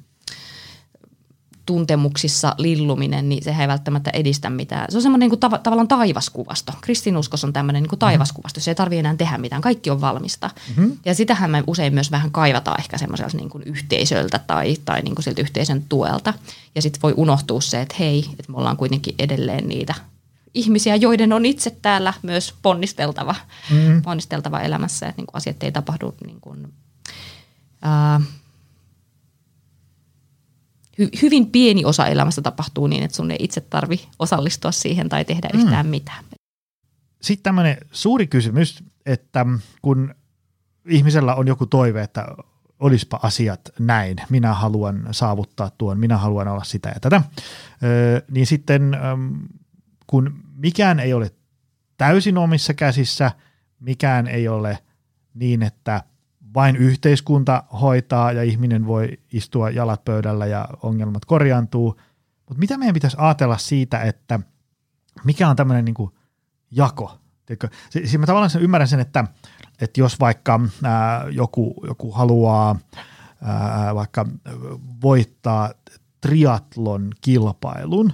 tuntemuksissa 1.69 2.55
lilluminen, 2.57 3.29
niin 3.29 3.43
sehän 3.43 3.61
ei 3.61 3.67
välttämättä 3.67 4.11
edistä 4.13 4.49
mitään. 4.49 4.85
Se 4.89 4.97
on 4.97 5.01
semmoinen 5.01 5.29
niin 5.29 5.39
tav- 5.39 5.59
tavallaan 5.59 5.87
taivaskuvasto. 5.87 6.73
Kristinuskos 6.81 7.43
on 7.43 7.53
tämmöinen 7.53 7.83
niin 7.83 7.89
kuin 7.89 7.99
taivaskuvasto. 7.99 8.59
Se 8.59 8.71
ei 8.71 8.75
tarvitse 8.75 8.99
enää 8.99 9.15
tehdä 9.15 9.37
mitään. 9.37 9.61
Kaikki 9.61 9.89
on 9.89 10.01
valmista. 10.01 10.49
Mm-hmm. 10.67 10.97
Ja 11.05 11.15
sitähän 11.15 11.51
me 11.51 11.63
usein 11.67 11.93
myös 11.93 12.11
vähän 12.11 12.31
kaivataan 12.31 12.79
ehkä 12.79 12.97
semmoiselta 12.97 13.37
niin 13.37 13.49
kuin 13.49 13.63
yhteisöltä 13.63 14.39
tai, 14.47 14.75
tai 14.85 15.01
niin 15.01 15.15
kuin 15.15 15.23
siltä 15.23 15.41
yhteisön 15.41 15.85
tuelta. 15.89 16.33
Ja 16.75 16.81
sitten 16.81 17.01
voi 17.01 17.13
unohtua 17.17 17.61
se, 17.61 17.81
että 17.81 17.95
hei, 17.99 18.25
että 18.39 18.51
me 18.51 18.57
ollaan 18.57 18.77
kuitenkin 18.77 19.15
edelleen 19.19 19.67
niitä 19.67 19.95
ihmisiä, 20.53 20.95
joiden 20.95 21.33
on 21.33 21.45
itse 21.45 21.69
täällä 21.81 22.13
myös 22.21 22.53
ponnisteltava, 22.61 23.35
mm-hmm. 23.71 24.01
ponnisteltava 24.01 24.59
elämässä. 24.59 25.07
Että 25.07 25.19
niin 25.19 25.27
kuin 25.27 25.37
asiat 25.37 25.63
ei 25.63 25.71
tapahdu 25.71 26.15
niin 26.25 26.41
kuin, 26.41 26.73
ää, 27.81 28.21
hy, 30.99 31.09
hyvin 31.21 31.51
pieni 31.51 31.85
osa 31.85 32.07
elämästä 32.07 32.41
tapahtuu 32.41 32.87
niin, 32.87 33.03
että 33.03 33.17
sun 33.17 33.31
ei 33.31 33.37
itse 33.39 33.61
tarvi 33.61 34.07
osallistua 34.19 34.71
siihen 34.71 35.09
tai 35.09 35.25
tehdä 35.25 35.49
mm. 35.53 35.59
yhtään 35.59 35.87
mitään. 35.87 36.23
Sitten 37.21 37.43
tämmöinen 37.43 37.77
suuri 37.91 38.27
kysymys, 38.27 38.83
että 39.05 39.45
kun 39.81 40.15
ihmisellä 40.87 41.35
on 41.35 41.47
joku 41.47 41.65
toive, 41.65 42.01
että 42.01 42.27
olispa 42.79 43.19
asiat 43.23 43.61
näin, 43.79 44.17
minä 44.29 44.53
haluan 44.53 45.07
saavuttaa 45.11 45.71
tuon, 45.77 45.99
minä 45.99 46.17
haluan 46.17 46.47
olla 46.47 46.63
sitä 46.63 46.89
ja 46.89 46.99
tätä, 46.99 47.21
niin 48.31 48.47
sitten 48.47 48.97
kun 50.07 50.43
mikään 50.55 50.99
ei 50.99 51.13
ole 51.13 51.31
täysin 51.97 52.37
omissa 52.37 52.73
käsissä, 52.73 53.31
mikään 53.79 54.27
ei 54.27 54.47
ole 54.47 54.77
niin, 55.33 55.63
että 55.63 56.03
vain 56.53 56.75
yhteiskunta 56.75 57.63
hoitaa 57.81 58.31
ja 58.31 58.43
ihminen 58.43 58.87
voi 58.87 59.09
istua 59.33 59.69
jalat 59.69 60.05
pöydällä 60.05 60.45
ja 60.45 60.67
ongelmat 60.83 61.25
korjaantuu. 61.25 61.99
Mutta 62.47 62.59
mitä 62.59 62.77
meidän 62.77 62.93
pitäisi 62.93 63.17
ajatella 63.19 63.57
siitä, 63.57 64.01
että 64.01 64.39
mikä 65.23 65.49
on 65.49 65.55
tämmöinen 65.55 65.85
niin 65.85 66.09
jako? 66.71 67.17
Siis 67.89 68.17
mä 68.17 68.25
tavallaan 68.25 68.61
ymmärrän 68.61 68.87
sen, 68.87 68.99
että, 68.99 69.25
että 69.81 70.01
jos 70.01 70.19
vaikka 70.19 70.59
ää, 70.83 71.25
joku, 71.31 71.83
joku 71.87 72.11
haluaa 72.11 72.79
ää, 73.41 73.95
vaikka 73.95 74.25
voittaa 75.01 75.71
triatlon 76.21 77.11
kilpailun, 77.21 78.13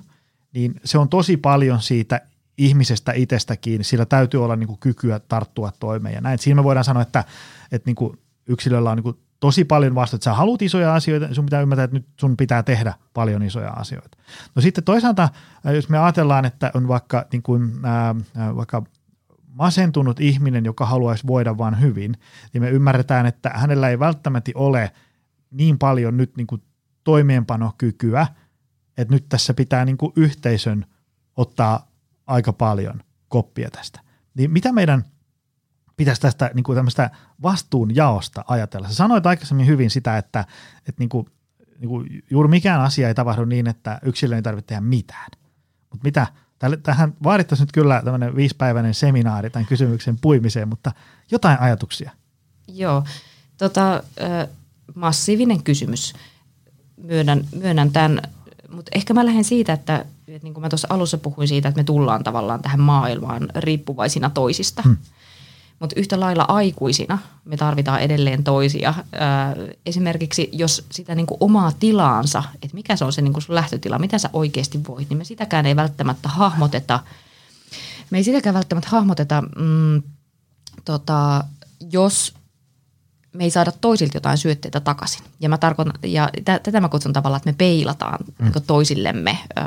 niin 0.54 0.76
se 0.84 0.98
on 0.98 1.10
tosi 1.10 1.38
paljon 1.38 1.82
siitä 1.82 2.22
ihmisestä 2.58 3.12
itsestäkin, 3.16 3.84
sillä 3.84 4.06
täytyy 4.06 4.44
olla 4.44 4.56
niin 4.56 4.68
kuin 4.68 4.80
kykyä 4.80 5.20
tarttua 5.20 5.72
toimeen 5.80 6.16
ja 6.16 6.22
näin. 6.22 6.40
Siinä 6.40 6.56
me 6.56 6.64
voidaan 6.64 6.84
sanoa, 6.84 7.02
että, 7.02 7.24
että 7.72 7.90
niin 7.90 7.96
kuin 7.96 8.18
yksilöllä 8.48 8.92
on 8.92 8.98
niin 8.98 9.26
tosi 9.40 9.66
paljon 9.66 9.96
vasta, 9.96 10.16
että 10.16 10.24
sä 10.24 10.34
haluat 10.34 10.62
isoja 10.62 10.96
asioita, 10.96 11.34
sun 11.34 11.46
pitää 11.46 11.62
ymmärtää, 11.62 11.84
että 11.84 11.98
nyt 11.98 12.06
sun 12.20 12.38
pitää 12.38 12.64
tehdä 12.64 12.94
paljon 13.14 13.44
isoja 13.44 13.70
asioita. 13.70 14.18
No 14.56 14.62
sitten 14.62 14.84
toisaalta, 14.84 15.30
äh, 15.66 15.74
jos 15.74 15.90
me 15.90 15.98
ajatellaan, 15.98 16.46
että 16.46 16.72
on 16.74 16.88
vaikka, 16.88 17.26
niin 17.32 17.44
kuin, 17.44 17.72
ää, 17.84 18.10
äh, 18.10 18.48
äh, 18.48 18.56
vaikka 18.56 18.84
masentunut 19.48 20.20
ihminen, 20.20 20.66
joka 20.66 20.86
haluaisi 20.86 21.28
voida 21.28 21.58
vain 21.58 21.82
hyvin, 21.82 22.18
niin 22.54 22.62
me 22.62 22.70
ymmärretään, 22.70 23.26
että 23.26 23.50
hänellä 23.50 23.90
ei 23.90 24.00
välttämättä 24.00 24.52
ole 24.56 24.92
niin 25.52 25.78
paljon 25.78 26.18
nyt 26.18 26.38
niin 26.38 26.48
kuin 26.48 26.62
toimeenpanokykyä, 27.04 28.28
että 28.98 29.14
nyt 29.14 29.26
tässä 29.30 29.54
pitää 29.54 29.86
niin 29.86 29.98
kuin 29.98 30.14
yhteisön 30.16 30.86
ottaa 31.36 31.88
aika 32.28 32.54
paljon 32.54 33.02
koppia 33.28 33.72
tästä. 33.72 34.00
Niin 34.34 34.52
mitä 34.52 34.72
meidän 34.72 35.04
pitäisi 35.98 36.22
tästä 36.22 36.52
niin 36.54 36.64
kuin 36.64 36.76
tämmöistä 36.76 37.10
vastuunjaosta 37.42 38.46
ajatella? 38.48 38.88
Sä 38.88 38.96
sanoit 38.96 39.26
aikaisemmin 39.26 39.68
hyvin 39.68 39.90
sitä, 39.90 40.18
että, 40.18 40.46
että 40.78 41.00
niin 41.00 41.10
kuin, 41.10 41.28
niin 41.80 41.90
kuin 41.90 42.24
juuri 42.30 42.50
mikään 42.50 42.82
asia 42.82 43.08
ei 43.08 43.16
tapahdu 43.16 43.46
niin, 43.46 43.68
että 43.68 44.00
yksilö 44.04 44.36
ei 44.36 44.42
tarvitse 44.42 44.68
tehdä 44.68 44.82
mitään. 44.82 45.32
Mutta 45.90 46.04
mitä, 46.04 46.28
tähän 46.84 47.14
vaadittaisiin 47.24 47.66
nyt 47.66 47.72
kyllä 47.72 48.02
tämmöinen 48.06 48.36
viisipäiväinen 48.36 48.94
seminaari 48.94 49.50
tämän 49.50 49.66
kysymyksen 49.66 50.18
puimiseen, 50.22 50.68
mutta 50.68 50.92
jotain 51.32 51.60
ajatuksia. 51.60 52.12
Joo, 52.68 53.04
tota, 53.58 54.04
massiivinen 54.96 55.64
kysymys. 55.64 56.14
Myönnän, 57.04 57.46
myönnän 57.56 57.92
tämän, 57.92 58.22
mutta 58.70 58.92
ehkä 58.96 59.14
mä 59.14 59.26
lähden 59.26 59.44
siitä, 59.44 59.74
että, 59.74 60.06
että 60.28 60.44
niin 60.44 60.54
kuin 60.54 60.62
mä 60.62 60.70
tuossa 60.70 60.88
alussa 60.92 61.18
puhuin 61.18 61.48
siitä, 61.48 61.70
että 61.70 61.80
me 61.80 61.84
tullaan 61.84 62.24
tavallaan 62.24 62.62
tähän 62.62 62.80
maailmaan 62.80 63.50
riippuvaisina 63.56 64.30
toisista. 64.30 64.82
Hmm. 64.82 64.98
Mutta 65.80 66.00
yhtä 66.00 66.20
lailla 66.20 66.46
aikuisina 66.48 67.18
me 67.46 67.58
tarvitaan 67.58 68.02
edelleen 68.02 68.44
toisia. 68.44 68.94
esimerkiksi 69.86 70.50
jos 70.52 70.86
sitä 70.92 71.16
niinku 71.16 71.38
omaa 71.40 71.72
tilaansa, 71.80 72.44
että 72.54 72.76
mikä 72.76 72.96
se 72.96 73.06
on 73.06 73.14
se 73.14 73.22
niinku 73.22 73.42
sun 73.42 73.56
lähtötila, 73.56 74.00
mitä 74.00 74.18
sä 74.18 74.30
oikeasti 74.34 74.80
voit, 74.88 75.10
niin 75.10 75.18
me 75.18 75.24
sitäkään 75.24 75.66
ei 75.66 75.76
välttämättä 75.76 76.30
hahmoteta. 76.30 77.00
Me 78.10 78.18
ei 78.18 78.24
sitäkään 78.24 78.54
välttämättä 78.56 78.90
hahmoteta, 78.90 79.42
mm, 79.42 80.04
tota, 80.86 81.44
jos 81.92 82.34
me 83.36 83.44
ei 83.44 83.50
saada 83.50 83.72
toisilta 83.72 84.18
jotain 84.18 84.38
syötteitä 84.38 84.80
takaisin. 84.80 85.22
Ja, 85.40 85.50
mä 85.50 85.58
tarkoitan, 85.58 85.94
ja 86.04 86.30
t- 86.36 86.64
tätä 86.64 86.82
mä 86.82 86.90
kutsun 86.90 87.14
tavallaan, 87.14 87.38
että 87.38 87.50
me 87.50 87.56
peilataan 87.58 88.20
mm. 88.40 88.46
niin 88.46 88.64
toisillemme 88.68 89.38
ö, 89.58 89.62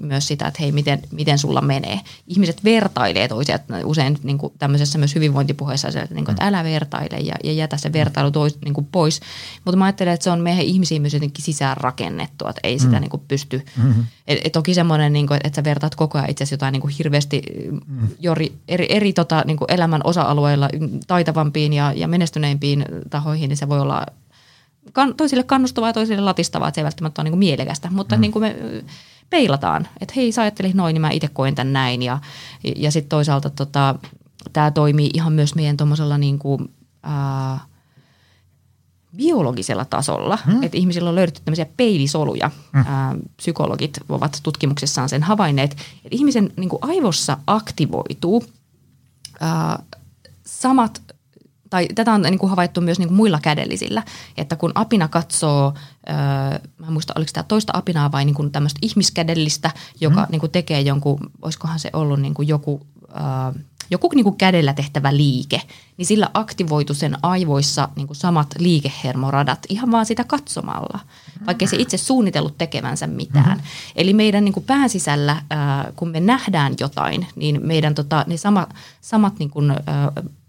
myös 0.00 0.28
sitä, 0.28 0.46
että 0.46 0.62
hei, 0.62 0.72
miten, 0.72 1.02
miten 1.12 1.38
sulla 1.38 1.60
menee. 1.60 2.00
Ihmiset 2.26 2.64
vertailee 2.64 3.28
toisia, 3.28 3.58
usein 3.84 4.18
niin 4.22 4.38
kuin 4.38 4.52
tämmöisessä 4.58 4.98
myös 4.98 5.14
hyvinvointipuheessa, 5.14 5.88
että, 5.88 6.14
niin 6.14 6.24
kuin, 6.24 6.32
että 6.32 6.46
älä 6.46 6.64
vertaile 6.64 7.18
ja, 7.18 7.34
ja 7.44 7.52
jätä 7.52 7.76
se 7.76 7.92
vertailu 7.92 8.30
tois, 8.30 8.58
niin 8.64 8.74
kuin 8.74 8.88
pois. 8.92 9.20
Mutta 9.64 9.78
mä 9.78 9.84
ajattelen, 9.84 10.14
että 10.14 10.24
se 10.24 10.30
on 10.30 10.40
meidän 10.40 10.64
ihmisiin 10.64 11.02
myös 11.02 11.14
jotenkin 11.14 11.44
sisään 11.44 11.76
rakennettu, 11.76 12.46
että 12.46 12.60
ei 12.62 12.78
sitä 12.78 12.94
mm. 12.94 13.00
niin 13.00 13.10
kuin 13.10 13.22
pysty. 13.28 13.62
Mm-hmm. 13.76 14.04
Et, 14.26 14.38
et 14.44 14.52
toki 14.52 14.74
semmoinen, 14.74 15.12
niin 15.12 15.26
kuin, 15.26 15.40
että 15.44 15.56
sä 15.56 15.64
vertaat 15.64 15.94
koko 15.94 16.18
ajan 16.18 16.30
itse 16.30 16.44
jotain 16.50 16.72
niin 16.72 16.80
kuin 16.80 16.94
hirveästi 16.98 17.42
mm. 17.86 18.08
jori, 18.20 18.52
eri, 18.68 18.86
eri 18.88 19.12
tota, 19.12 19.42
niin 19.46 19.56
kuin 19.56 19.72
elämän 19.72 20.00
osa-alueilla 20.04 20.68
taitavampiin 21.06 21.72
ja, 21.72 21.92
ja 21.96 22.08
menestyneimpiin 22.08 22.84
tahoihin, 23.10 23.48
niin 23.48 23.56
se 23.56 23.68
voi 23.68 23.80
olla 23.80 24.06
kan, 24.92 25.14
toisille 25.14 25.42
kannustavaa 25.42 25.88
ja 25.88 25.92
toisille 25.92 26.20
latistavaa, 26.20 26.68
että 26.68 26.74
se 26.74 26.80
ei 26.80 26.84
välttämättä 26.84 27.22
ole 27.22 27.24
niin 27.24 27.32
kuin 27.32 27.38
mielekästä, 27.38 27.88
mutta 27.90 28.16
mm. 28.16 28.20
niin 28.20 28.32
kuin 28.32 28.42
me 28.42 28.56
peilataan, 29.30 29.88
että 30.00 30.14
hei 30.16 30.32
sä 30.32 30.42
ajattelit 30.42 30.74
noin, 30.74 30.94
niin 30.94 31.00
mä 31.00 31.10
itse 31.10 31.28
koen 31.28 31.54
tämän 31.54 31.72
näin 31.72 32.02
ja, 32.02 32.18
ja 32.76 32.90
sitten 32.90 33.08
toisaalta 33.08 33.50
tota, 33.50 33.94
tämä 34.52 34.70
toimii 34.70 35.10
ihan 35.14 35.32
myös 35.32 35.54
meidän 35.54 35.76
tuommoisella 35.76 36.18
niin 36.18 36.38
kuin, 36.38 36.74
ää, 37.02 37.60
biologisella 39.16 39.84
tasolla, 39.84 40.38
hmm. 40.46 40.62
että 40.62 40.76
ihmisillä 40.76 41.08
on 41.08 41.14
löydetty 41.14 41.40
tämmöisiä 41.44 41.66
peilisoluja. 41.76 42.50
Hmm. 42.72 42.84
Ää, 42.86 43.16
psykologit 43.36 43.98
ovat 44.08 44.40
tutkimuksessaan 44.42 45.08
sen 45.08 45.22
havainneet, 45.22 45.70
että 45.72 45.82
ihmisen 46.10 46.52
niin 46.56 46.68
kuin 46.68 46.80
aivossa 46.82 47.38
aktivoituu 47.46 48.44
ää, 49.40 49.82
samat 50.46 51.02
tai 51.70 51.88
tätä 51.94 52.12
on 52.12 52.22
niin 52.22 52.38
kuin 52.38 52.50
havaittu 52.50 52.80
myös 52.80 52.98
niin 52.98 53.08
kuin 53.08 53.16
muilla 53.16 53.40
kädellisillä, 53.42 54.02
että 54.36 54.56
kun 54.56 54.72
apina 54.74 55.08
katsoo, 55.08 55.74
öö, 56.08 56.14
mä 56.78 56.86
en 56.86 56.92
muista 56.92 57.12
oliko 57.16 57.30
tämä 57.34 57.44
toista 57.44 57.72
apinaa 57.76 58.12
vai 58.12 58.24
niin 58.24 58.34
kuin 58.34 58.52
tämmöistä 58.52 58.78
ihmiskädellistä, 58.82 59.70
joka 60.00 60.20
mm. 60.20 60.26
niin 60.30 60.40
kuin 60.40 60.52
tekee 60.52 60.80
jonkun, 60.80 61.18
olisikohan 61.42 61.78
se 61.78 61.90
ollut 61.92 62.20
niin 62.20 62.34
kuin 62.34 62.48
joku, 62.48 62.86
öö, 63.10 63.62
joku 63.90 64.10
niin 64.14 64.24
kuin 64.24 64.36
kädellä 64.36 64.72
tehtävä 64.72 65.16
liike, 65.16 65.62
niin 65.96 66.06
sillä 66.06 66.30
aktivoitu 66.34 66.94
sen 66.94 67.16
aivoissa 67.22 67.88
niin 67.96 68.06
kuin 68.06 68.16
samat 68.16 68.54
liikehermoradat 68.58 69.58
ihan 69.68 69.92
vaan 69.92 70.06
sitä 70.06 70.24
katsomalla, 70.24 71.00
vaikka 71.46 71.66
se 71.66 71.76
itse 71.76 71.96
suunnitellut 71.96 72.58
tekevänsä 72.58 73.06
mitään. 73.06 73.46
Mm-hmm. 73.46 73.92
Eli 73.96 74.12
meidän 74.12 74.44
niin 74.44 74.52
kuin 74.52 74.66
pään 74.66 74.90
sisällä, 74.90 75.32
äh, 75.32 75.42
kun 75.96 76.08
me 76.08 76.20
nähdään 76.20 76.74
jotain, 76.80 77.26
niin 77.36 77.60
meidän 77.62 77.94
tota, 77.94 78.24
ne 78.26 78.36
sama, 78.36 78.66
samat 79.00 79.38
niin 79.38 79.50
kuin, 79.50 79.70
äh, 79.70 79.76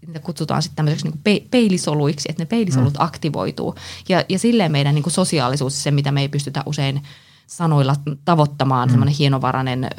niitä 0.06 0.20
kutsutaan 0.20 0.62
sitten 0.62 0.76
tämmöiseksi 0.76 1.06
niin 1.06 1.18
kuin 1.22 1.48
peilisoluiksi, 1.50 2.28
että 2.30 2.42
ne 2.42 2.46
peilisolut 2.46 2.94
mm. 2.94 3.04
aktivoituu. 3.04 3.74
Ja, 4.08 4.24
ja 4.28 4.38
silleen 4.38 4.72
meidän 4.72 4.94
niin 4.94 5.02
kuin 5.02 5.12
sosiaalisuus, 5.12 5.82
se 5.82 5.90
mitä 5.90 6.12
me 6.12 6.20
ei 6.20 6.28
pystytä 6.28 6.62
usein 6.66 7.02
sanoilla 7.46 7.96
tavoittamaan, 8.24 8.88
mm. 8.88 8.90
semmoinen 8.90 9.14
hienovarainen 9.14 9.84
äh, 9.84 9.90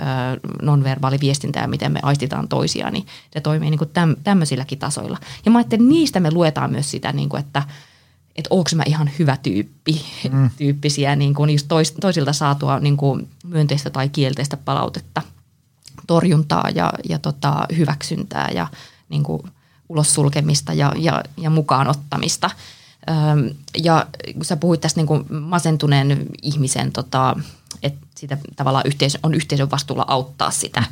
nonverbaali 0.61 1.17
viestintä 1.21 1.59
ja 1.59 1.67
miten 1.67 1.91
me 1.91 1.99
aistitaan 2.03 2.47
toisiaan, 2.47 2.93
niin 2.93 3.05
se 3.33 3.41
toimii 3.41 3.69
niin 3.69 3.77
kuin 3.77 3.89
täm, 3.89 4.15
tämmöisilläkin 4.23 4.79
tasoilla. 4.79 5.17
Ja 5.45 5.51
mä 5.51 5.57
ajattelin, 5.57 5.89
niistä 5.89 6.19
me 6.19 6.31
luetaan 6.31 6.71
myös 6.71 6.91
sitä, 6.91 7.11
niin 7.11 7.29
kuin, 7.29 7.39
että 7.39 7.63
että 8.35 8.47
onko 8.49 8.69
mä 8.75 8.83
ihan 8.85 9.09
hyvä 9.19 9.37
tyyppi, 9.37 10.05
mm. 10.31 10.49
tyyppisiä 10.57 11.15
niin 11.15 11.33
kuin 11.33 11.49
just 11.49 11.67
tois, 11.67 11.91
toisilta 11.91 12.33
saatua 12.33 12.79
niin 12.79 12.97
kuin 12.97 13.29
myönteistä 13.43 13.89
tai 13.89 14.09
kielteistä 14.09 14.57
palautetta, 14.57 15.21
torjuntaa 16.07 16.69
ja, 16.75 16.93
ja 17.09 17.19
tota, 17.19 17.65
hyväksyntää 17.77 18.49
ja 18.53 18.67
niin 19.09 19.23
kuin 19.23 19.41
ulos 19.89 20.13
sulkemista 20.13 20.73
ja, 20.73 20.93
ja, 20.97 21.23
ja 21.37 21.49
mukaan 21.49 21.87
ottamista. 21.87 22.49
Ja 23.83 24.07
kun 24.33 24.45
sä 24.45 24.57
puhuit 24.57 24.81
tästä 24.81 24.99
niin 24.99 25.07
kuin 25.07 25.25
masentuneen 25.29 26.25
ihmisen, 26.41 26.91
tota, 26.91 27.35
että 27.83 28.07
sitä 28.15 28.37
tavallaan 28.55 28.87
yhteisö, 28.87 29.19
on 29.23 29.33
yhteisön 29.33 29.71
vastuulla 29.71 30.05
auttaa 30.07 30.51
sitä. 30.51 30.83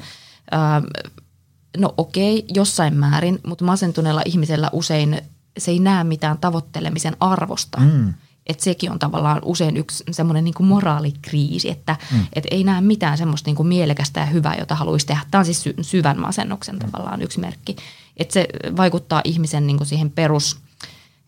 No 1.78 1.94
okei, 1.98 2.46
jossain 2.54 2.98
määrin, 2.98 3.40
mutta 3.48 3.66
masentuneella 3.66 4.22
ihmisellä 4.26 4.70
usein 4.72 5.22
se 5.58 5.72
ei 5.72 5.80
näe 5.80 6.04
mitään 6.04 6.38
tavoittelemisen 6.38 7.18
arvosta. 7.20 7.80
Mm. 7.80 8.14
Että 8.48 8.64
sekin 8.64 8.92
on 8.92 9.00
tavallaan 9.00 9.42
usein 9.46 9.78
yksi 9.78 10.04
semmoinen 10.12 10.44
niin 10.44 10.66
moraalikriisi, 10.66 11.70
että 11.70 11.96
mm. 12.12 12.26
et 12.34 12.44
ei 12.52 12.64
näe 12.64 12.82
mitään 12.82 13.18
semmoista 13.18 13.48
niin 13.48 13.56
kuin 13.56 13.68
mielekästä 13.68 14.20
ja 14.20 14.26
hyvää, 14.26 14.56
jota 14.60 14.76
haluaisi 14.76 15.06
tehdä. 15.06 15.22
Tämä 15.32 15.40
on 15.40 15.46
siis 15.46 15.64
sy- 15.64 15.76
syvän 15.82 16.20
masennuksen 16.20 16.76
mm. 16.76 16.92
tavallaan 16.92 17.22
yksi 17.22 17.40
merkki. 17.40 17.76
Että 18.22 18.34
se 18.34 18.48
vaikuttaa 18.78 19.22
ihmisen 19.24 19.68
niin 19.68 19.78
kuin 19.78 19.88
siihen 19.88 20.12
perus, 20.12 20.58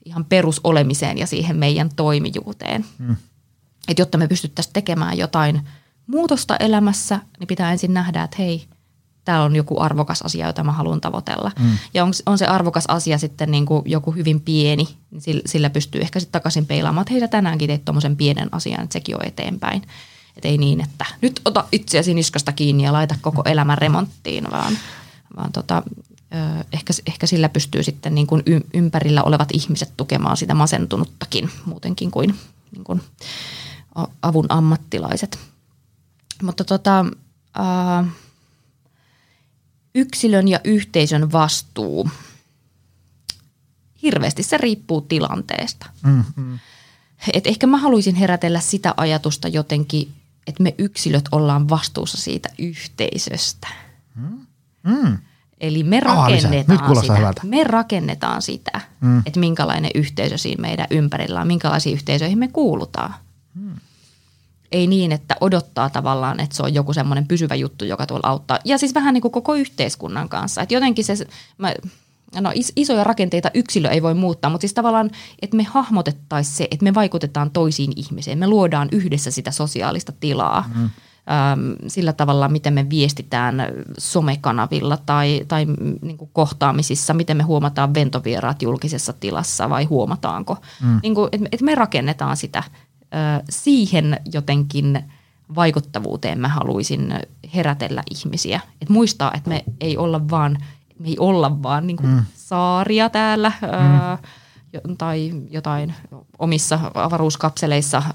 ihan 0.05 0.25
perusolemiseen 0.25 1.17
ja 1.17 1.27
siihen 1.27 1.57
meidän 1.57 1.89
toimijuuteen. 1.95 2.85
Mm. 2.99 3.15
Että 3.87 4.01
jotta 4.01 4.17
me 4.17 4.27
pystyttäisiin 4.27 4.73
tekemään 4.73 5.17
jotain 5.17 5.61
muutosta 6.07 6.57
elämässä, 6.57 7.19
niin 7.39 7.47
pitää 7.47 7.71
ensin 7.71 7.93
nähdä, 7.93 8.23
että 8.23 8.37
hei, 8.39 8.67
tämä 9.25 9.43
on 9.43 9.55
joku 9.55 9.79
arvokas 9.79 10.21
asia, 10.21 10.47
jota 10.47 10.63
mä 10.63 10.71
haluan 10.71 11.01
tavoitella. 11.01 11.51
Mm. 11.59 11.77
Ja 11.93 12.03
on, 12.03 12.13
on 12.25 12.37
se 12.37 12.45
arvokas 12.45 12.85
asia 12.87 13.17
sitten 13.17 13.51
niin 13.51 13.65
kuin 13.65 13.83
joku 13.85 14.11
hyvin 14.11 14.41
pieni, 14.41 14.87
niin 15.11 15.21
sillä, 15.21 15.41
sillä 15.45 15.69
pystyy 15.69 16.01
ehkä 16.01 16.19
sitten 16.19 16.31
takaisin 16.31 16.65
peilaamaan, 16.65 17.01
että 17.01 17.13
hei 17.13 17.27
tänäänkin 17.27 17.67
teit 17.67 17.85
tuommoisen 17.85 18.15
pienen 18.15 18.49
asian, 18.51 18.83
että 18.83 18.93
sekin 18.93 19.15
on 19.15 19.25
eteenpäin. 19.25 19.81
Että 20.37 20.47
ei 20.47 20.57
niin, 20.57 20.81
että 20.81 21.05
nyt 21.21 21.41
ota 21.45 21.65
itseäsi 21.71 22.13
niskasta 22.13 22.51
kiinni 22.51 22.83
ja 22.83 22.93
laita 22.93 23.15
koko 23.21 23.41
elämän 23.45 23.77
remonttiin, 23.77 24.51
vaan, 24.51 24.77
vaan 25.35 25.51
tota, 25.51 25.83
ehkä, 26.73 26.93
ehkä 27.07 27.27
sillä 27.27 27.49
pystyy 27.49 27.83
sitten 27.83 28.15
niin 28.15 28.27
kuin 28.27 28.43
ympärillä 28.73 29.23
olevat 29.23 29.49
ihmiset 29.53 29.93
tukemaan 29.97 30.37
sitä 30.37 30.53
masentunuttakin 30.53 31.49
muutenkin 31.65 32.11
kuin, 32.11 32.39
niin 32.71 32.83
kuin 32.83 33.01
avun 34.21 34.45
ammattilaiset. 34.49 35.39
Mutta 36.43 36.63
tota, 36.63 37.05
äh, 37.59 38.07
yksilön 39.95 40.47
ja 40.47 40.59
yhteisön 40.63 41.31
vastuu, 41.31 42.09
hirveästi 44.01 44.43
se 44.43 44.57
riippuu 44.57 45.01
tilanteesta. 45.01 45.85
Mm-hmm. 46.03 46.59
Et 47.33 47.47
ehkä 47.47 47.67
mä 47.67 47.77
haluaisin 47.77 48.15
herätellä 48.15 48.59
sitä 48.59 48.93
ajatusta 48.97 49.47
jotenkin, 49.47 50.13
että 50.47 50.63
me 50.63 50.75
yksilöt 50.77 51.25
ollaan 51.31 51.69
vastuussa 51.69 52.17
siitä 52.17 52.49
yhteisöstä. 52.57 53.67
Mm. 54.83 55.17
Eli 55.63 55.83
me 55.83 55.99
rakennetaan, 55.99 56.89
Nyt 56.89 56.99
sitä, 57.01 57.15
hyvältä. 57.15 57.41
me 57.43 57.63
rakennetaan 57.63 58.41
sitä, 58.41 58.81
mm. 59.01 59.19
että 59.25 59.39
minkälainen 59.39 59.91
yhteisö 59.95 60.37
siinä 60.37 60.61
meidän 60.61 60.87
ympärillä 60.91 61.41
on, 61.41 61.47
minkälaisiin 61.47 61.93
yhteisöihin 61.93 62.37
me 62.37 62.47
kuulutaan. 62.47 63.13
Mm. 63.53 63.75
Ei 64.71 64.87
niin, 64.87 65.11
että 65.11 65.35
odottaa 65.41 65.89
tavallaan, 65.89 66.39
että 66.39 66.55
se 66.55 66.63
on 66.63 66.73
joku 66.73 66.93
semmoinen 66.93 67.27
pysyvä 67.27 67.55
juttu, 67.55 67.85
joka 67.85 68.05
tuolla 68.05 68.27
auttaa. 68.27 68.59
Ja 68.65 68.77
siis 68.77 68.95
vähän 68.95 69.13
niin 69.13 69.21
kuin 69.21 69.31
koko 69.31 69.55
yhteiskunnan 69.55 70.29
kanssa. 70.29 70.61
Että 70.61 70.73
jotenkin 70.73 71.05
se, 71.05 71.27
mä, 71.57 71.73
no 72.39 72.51
isoja 72.75 73.03
rakenteita 73.03 73.51
yksilö 73.53 73.89
ei 73.89 74.01
voi 74.01 74.13
muuttaa, 74.13 74.51
mutta 74.51 74.61
siis 74.61 74.73
tavallaan, 74.73 75.11
että 75.41 75.57
me 75.57 75.63
hahmotettaisiin 75.63 76.55
se, 76.55 76.67
että 76.71 76.83
me 76.83 76.93
vaikutetaan 76.93 77.51
toisiin 77.51 77.93
ihmiseen. 77.95 78.37
Me 78.37 78.47
luodaan 78.47 78.89
yhdessä 78.91 79.31
sitä 79.31 79.51
sosiaalista 79.51 80.11
tilaa. 80.19 80.69
Mm 80.75 80.89
sillä 81.87 82.13
tavalla, 82.13 82.47
miten 82.47 82.73
me 82.73 82.89
viestitään 82.89 83.55
somekanavilla 83.97 84.97
tai, 85.05 85.41
tai 85.47 85.65
niin 86.01 86.17
kuin 86.17 86.29
kohtaamisissa, 86.33 87.13
miten 87.13 87.37
me 87.37 87.43
huomataan 87.43 87.93
ventovieraat 87.93 88.61
julkisessa 88.61 89.13
tilassa 89.13 89.69
vai 89.69 89.83
huomataanko. 89.83 90.57
Mm. 90.81 90.99
Niin 91.03 91.15
kuin, 91.15 91.29
että 91.51 91.65
me 91.65 91.75
rakennetaan 91.75 92.37
sitä 92.37 92.63
siihen 93.49 94.19
jotenkin 94.33 95.03
vaikuttavuuteen 95.55 96.39
mä 96.39 96.47
haluaisin 96.47 97.13
herätellä 97.55 98.03
ihmisiä. 98.11 98.59
Et 98.81 98.89
muistaa, 98.89 99.31
että 99.33 99.49
me 99.49 99.63
ei 99.81 99.97
olla 99.97 100.29
vaan, 100.29 100.57
me 100.99 101.07
ei 101.07 101.17
olla 101.19 101.63
vaan 101.63 101.87
niin 101.87 101.97
mm. 102.03 102.23
saaria 102.35 103.09
täällä 103.09 103.51
mm. 103.61 103.67
ää, 103.71 104.17
tai 104.97 105.31
jotain 105.49 105.93
omissa 106.39 106.79
avaruuskapseleissa 106.93 107.97
ää, 107.97 108.13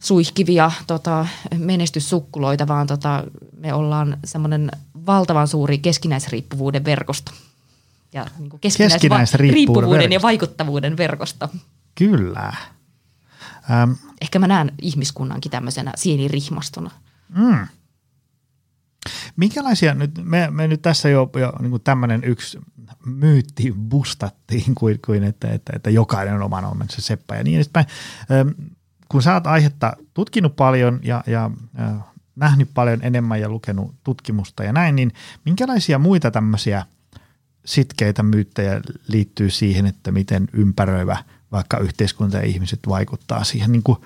suihkivia 0.00 0.70
tota, 0.86 1.26
menestyssukkuloita, 1.58 2.68
vaan 2.68 2.86
tota, 2.86 3.24
me 3.56 3.74
ollaan 3.74 4.18
semmoinen 4.24 4.70
valtavan 5.06 5.48
suuri 5.48 5.78
keskinäisriippuvuuden 5.78 6.84
verkosto. 6.84 7.32
Ja 8.12 8.26
niin 8.38 8.50
kuin 8.50 8.60
keskinäisriippuvuuden 8.60 10.12
ja 10.12 10.22
vaikuttavuuden 10.22 10.96
verkosto. 10.96 11.48
Kyllä. 11.94 12.52
Ähm. 13.70 13.92
Ehkä 14.20 14.38
mä 14.38 14.46
näen 14.46 14.72
ihmiskunnankin 14.82 15.50
tämmöisenä 15.50 15.92
sienirihmastona. 15.96 16.90
Mm. 17.28 17.66
Minkälaisia, 19.36 19.94
nyt, 19.94 20.10
me, 20.22 20.48
me 20.50 20.68
nyt 20.68 20.82
tässä 20.82 21.08
jo, 21.08 21.30
jo 21.40 21.52
niin 21.60 21.80
tämmöinen 21.84 22.24
yksi 22.24 22.58
myytti 23.06 23.74
bustattiin, 23.88 24.74
kuin, 24.74 24.98
kuin 25.06 25.24
että, 25.24 25.50
että, 25.50 25.72
että 25.76 25.90
jokainen 25.90 26.34
on 26.34 26.42
oman 26.42 26.64
omensa 26.64 27.02
seppä 27.02 27.36
ja 27.36 27.44
niin 27.44 27.56
edespäin. 27.56 27.86
Ähm, 28.30 28.48
kun 29.08 29.22
sä 29.22 29.34
oot 29.34 29.46
aihetta 29.46 29.96
tutkinut 30.14 30.56
paljon 30.56 31.00
ja, 31.02 31.24
ja 31.26 31.50
äh, 31.80 31.92
nähnyt 32.36 32.70
paljon 32.74 32.98
enemmän 33.02 33.40
ja 33.40 33.48
lukenut 33.48 33.94
tutkimusta 34.04 34.64
ja 34.64 34.72
näin, 34.72 34.96
niin 34.96 35.12
minkälaisia 35.44 35.98
muita 35.98 36.30
tämmöisiä 36.30 36.86
sitkeitä 37.64 38.22
myyttejä 38.22 38.80
liittyy 39.08 39.50
siihen, 39.50 39.86
että 39.86 40.12
miten 40.12 40.48
ympäröivä 40.52 41.16
vaikka 41.52 41.78
yhteiskunta 41.78 42.36
ja 42.36 42.44
ihmiset 42.44 42.80
vaikuttaa 42.88 43.44
siihen 43.44 43.72
niin 43.72 43.82
kuin 43.82 43.98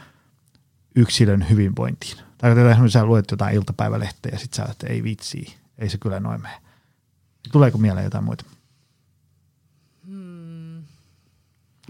yksilön 0.97 1.47
hyvinvointiin? 1.51 2.17
Tarkoitetaan 2.39 2.73
esimerkiksi, 2.73 2.99
sä 2.99 3.05
luet 3.05 3.31
jotain 3.31 3.55
iltapäivälehteä 3.57 4.33
ja 4.33 4.39
sit 4.39 4.55
sä 4.55 4.67
että 4.71 4.87
ei 4.87 5.03
vitsi, 5.03 5.57
ei 5.79 5.89
se 5.89 5.99
kyllä 5.99 6.21
noin 6.21 6.43
mene. 6.43 6.55
Tuleeko 7.53 7.79
mieleen 7.79 8.05
jotain 8.05 8.25
muita? 8.25 8.45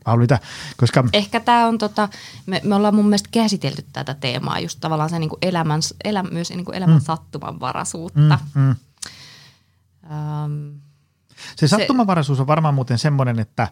Paulita, 0.05 0.39
koska... 0.77 1.05
Ehkä 1.13 1.41
tämä 1.41 1.67
on, 1.67 1.79
tota, 1.79 2.09
me, 2.47 2.61
me 2.65 2.75
ollaan 2.75 2.95
mun 2.95 3.07
mielestä 3.07 3.29
käsitelty 3.33 3.85
tätä 3.93 4.15
teemaa, 4.15 4.61
just 4.61 4.81
tavallaan 4.81 5.11
se 5.11 5.19
niinku 5.19 5.39
elämän, 5.43 5.81
elä, 6.05 6.23
myös 6.23 6.51
niinku 6.51 6.73
elämän 6.73 6.97
mm. 6.97 7.01
sattumanvaraisuutta. 7.01 8.39
Mm, 8.55 8.63
mm. 8.63 8.75
Um, 10.45 10.81
se 11.57 11.69
sattumanvaraisuus 11.69 12.41
on 12.41 12.47
varmaan 12.47 12.75
muuten 12.75 12.99
semmoinen, 12.99 13.39
että 13.39 13.69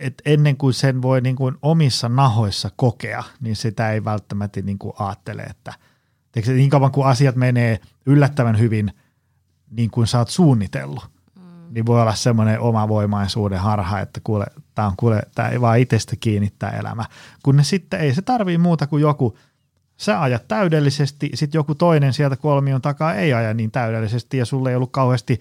et 0.00 0.22
ennen 0.24 0.56
kuin 0.56 0.74
sen 0.74 1.02
voi 1.02 1.20
niin 1.20 1.36
kuin 1.36 1.56
omissa 1.62 2.08
nahoissa 2.08 2.70
kokea, 2.76 3.24
niin 3.40 3.56
sitä 3.56 3.92
ei 3.92 4.04
välttämättä 4.04 4.62
niin 4.62 4.78
kuin 4.78 4.92
ajattele, 4.98 5.42
että 5.42 5.74
niin 6.46 6.70
kauan 6.70 6.92
kuin 6.92 7.06
asiat 7.06 7.36
menee 7.36 7.80
yllättävän 8.06 8.58
hyvin, 8.58 8.92
niin 9.70 9.90
kuin 9.90 10.06
sä 10.06 10.18
oot 10.18 10.28
suunnitellut, 10.28 11.10
niin 11.70 11.86
voi 11.86 12.02
olla 12.02 12.14
semmoinen 12.14 12.60
oma 12.60 12.88
voimaisuuden 12.88 13.60
harha, 13.60 14.00
että 14.00 14.20
kuule, 14.24 14.46
tämä 14.74 14.88
on 14.88 14.94
kuule, 14.96 15.22
tämä 15.34 15.48
ei 15.48 15.60
vaan 15.60 15.78
itsestä 15.78 16.16
kiinnittää 16.20 16.70
elämä. 16.70 17.04
Kun 17.42 17.56
ne 17.56 17.64
sitten 17.64 18.00
ei 18.00 18.14
se 18.14 18.22
tarvii 18.22 18.58
muuta 18.58 18.86
kuin 18.86 19.00
joku, 19.00 19.38
sä 19.96 20.22
ajat 20.22 20.48
täydellisesti, 20.48 21.30
sitten 21.34 21.58
joku 21.58 21.74
toinen 21.74 22.12
sieltä 22.12 22.36
kolmion 22.36 22.82
takaa 22.82 23.14
ei 23.14 23.32
aja 23.32 23.54
niin 23.54 23.70
täydellisesti 23.70 24.36
ja 24.36 24.46
sulle 24.46 24.70
ei 24.70 24.76
ollut 24.76 24.92
kauheasti 24.92 25.40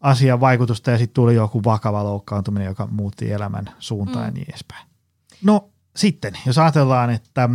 asian 0.00 0.40
vaikutusta 0.40 0.90
ja 0.90 0.98
sitten 0.98 1.14
tuli 1.14 1.34
joku 1.34 1.64
vakava 1.64 2.04
loukkaantuminen, 2.04 2.66
joka 2.66 2.86
muutti 2.86 3.32
elämän 3.32 3.64
suuntaan 3.78 4.24
mm. 4.24 4.26
ja 4.26 4.32
niin 4.32 4.46
edespäin. 4.48 4.86
No 5.42 5.68
sitten, 5.96 6.32
jos 6.46 6.58
ajatellaan, 6.58 7.10
että 7.10 7.48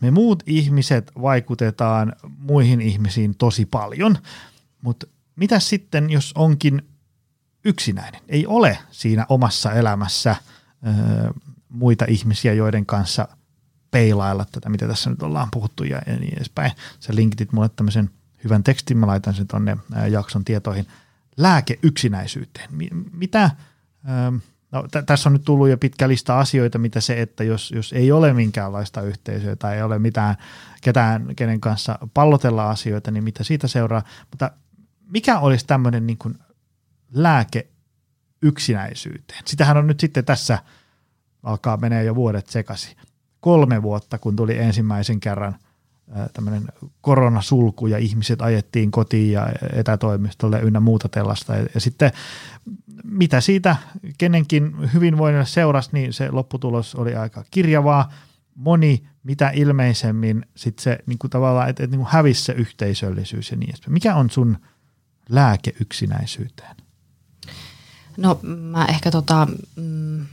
me 0.00 0.10
muut 0.10 0.42
ihmiset 0.46 1.12
vaikutetaan 1.22 2.12
muihin 2.38 2.80
ihmisiin 2.80 3.34
tosi 3.38 3.66
paljon, 3.66 4.18
mutta 4.82 5.06
mitä 5.36 5.60
sitten, 5.60 6.10
jos 6.10 6.32
onkin 6.34 6.82
yksinäinen. 7.66 8.20
Ei 8.28 8.46
ole 8.46 8.78
siinä 8.90 9.26
omassa 9.28 9.72
elämässä 9.72 10.36
ö, 10.86 11.32
muita 11.68 12.04
ihmisiä, 12.08 12.52
joiden 12.52 12.86
kanssa 12.86 13.28
peilailla 13.90 14.44
tätä, 14.52 14.68
mitä 14.68 14.88
tässä 14.88 15.10
nyt 15.10 15.22
ollaan 15.22 15.48
puhuttu 15.52 15.84
ja, 15.84 16.00
niin 16.06 16.34
edespäin. 16.36 16.72
Sä 17.00 17.14
linkitit 17.14 17.52
mulle 17.52 17.68
tämmöisen 17.68 18.10
hyvän 18.44 18.62
tekstin, 18.62 18.98
mä 18.98 19.06
laitan 19.06 19.34
sen 19.34 19.46
tonne 19.46 19.76
jakson 20.10 20.44
tietoihin. 20.44 20.86
Lääke 21.36 21.78
yksinäisyyteen. 21.82 22.68
Mitä, 23.12 23.50
no, 24.72 24.82
t- 24.82 25.06
tässä 25.06 25.28
on 25.28 25.32
nyt 25.32 25.44
tullut 25.44 25.68
jo 25.68 25.78
pitkä 25.78 26.08
lista 26.08 26.40
asioita, 26.40 26.78
mitä 26.78 27.00
se, 27.00 27.22
että 27.22 27.44
jos, 27.44 27.70
jos 27.70 27.92
ei 27.92 28.12
ole 28.12 28.32
minkäänlaista 28.32 29.02
yhteisöä 29.02 29.56
tai 29.56 29.76
ei 29.76 29.82
ole 29.82 29.98
mitään 29.98 30.36
ketään, 30.80 31.36
kenen 31.36 31.60
kanssa 31.60 31.98
pallotella 32.14 32.70
asioita, 32.70 33.10
niin 33.10 33.24
mitä 33.24 33.44
siitä 33.44 33.68
seuraa. 33.68 34.02
Mutta 34.30 34.50
mikä 35.12 35.38
olisi 35.38 35.66
tämmöinen 35.66 36.06
niin 36.06 36.18
kuin 36.18 36.38
lääke 37.16 37.66
yksinäisyyteen. 38.42 39.42
Sitähän 39.44 39.76
on 39.76 39.86
nyt 39.86 40.00
sitten 40.00 40.24
tässä, 40.24 40.58
alkaa 41.42 41.76
menee 41.76 42.04
jo 42.04 42.14
vuodet 42.14 42.46
sekaisin. 42.46 42.96
Kolme 43.40 43.82
vuotta, 43.82 44.18
kun 44.18 44.36
tuli 44.36 44.58
ensimmäisen 44.58 45.20
kerran 45.20 45.56
tämmöinen 46.32 46.68
koronasulku 47.00 47.86
ja 47.86 47.98
ihmiset 47.98 48.42
ajettiin 48.42 48.90
kotiin 48.90 49.32
ja 49.32 49.48
etätoimistolle 49.72 50.60
ynnä 50.60 50.80
muuta 50.80 51.08
tällaista. 51.08 51.56
Ja, 51.56 51.66
ja 51.74 51.80
sitten 51.80 52.12
mitä 53.04 53.40
siitä 53.40 53.76
kenenkin 54.18 54.92
hyvinvoinnille 54.94 55.46
seurasi, 55.46 55.90
niin 55.92 56.12
se 56.12 56.30
lopputulos 56.30 56.94
oli 56.94 57.14
aika 57.14 57.44
kirjavaa. 57.50 58.12
Moni 58.54 59.06
mitä 59.22 59.50
ilmeisemmin 59.54 60.46
sitten 60.54 60.82
se 60.82 60.98
niin 61.06 61.18
kuin 61.18 61.30
tavallaan, 61.30 61.68
että 61.68 61.84
et, 61.84 61.90
niin 61.90 62.06
hävisi 62.08 62.44
se 62.44 62.52
yhteisöllisyys 62.52 63.50
ja 63.50 63.56
niin 63.56 63.70
edespäin. 63.70 63.92
Mikä 63.92 64.14
on 64.14 64.30
sun 64.30 64.58
lääke 65.28 65.72
yksinäisyyteen? 65.80 66.76
No 68.16 68.38
mä 68.42 68.84
ehkä 68.84 69.10
tota, 69.10 69.48
mm, 69.76 70.26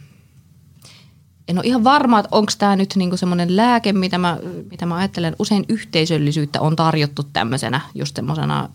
en 1.47 1.57
ole 1.57 1.67
ihan 1.67 1.83
varma, 1.83 2.19
että 2.19 2.29
onko 2.31 2.51
tämä 2.57 2.75
nyt 2.75 2.93
niinku 2.95 3.17
semmoinen 3.17 3.55
lääke, 3.55 3.93
mitä 3.93 4.17
mä, 4.17 4.37
mitä 4.71 4.85
mä 4.85 4.95
ajattelen. 4.95 5.35
Usein 5.39 5.65
yhteisöllisyyttä 5.69 6.61
on 6.61 6.75
tarjottu 6.75 7.23
tämmöisenä 7.23 7.81
just 7.95 8.15
semmoisena 8.15 8.69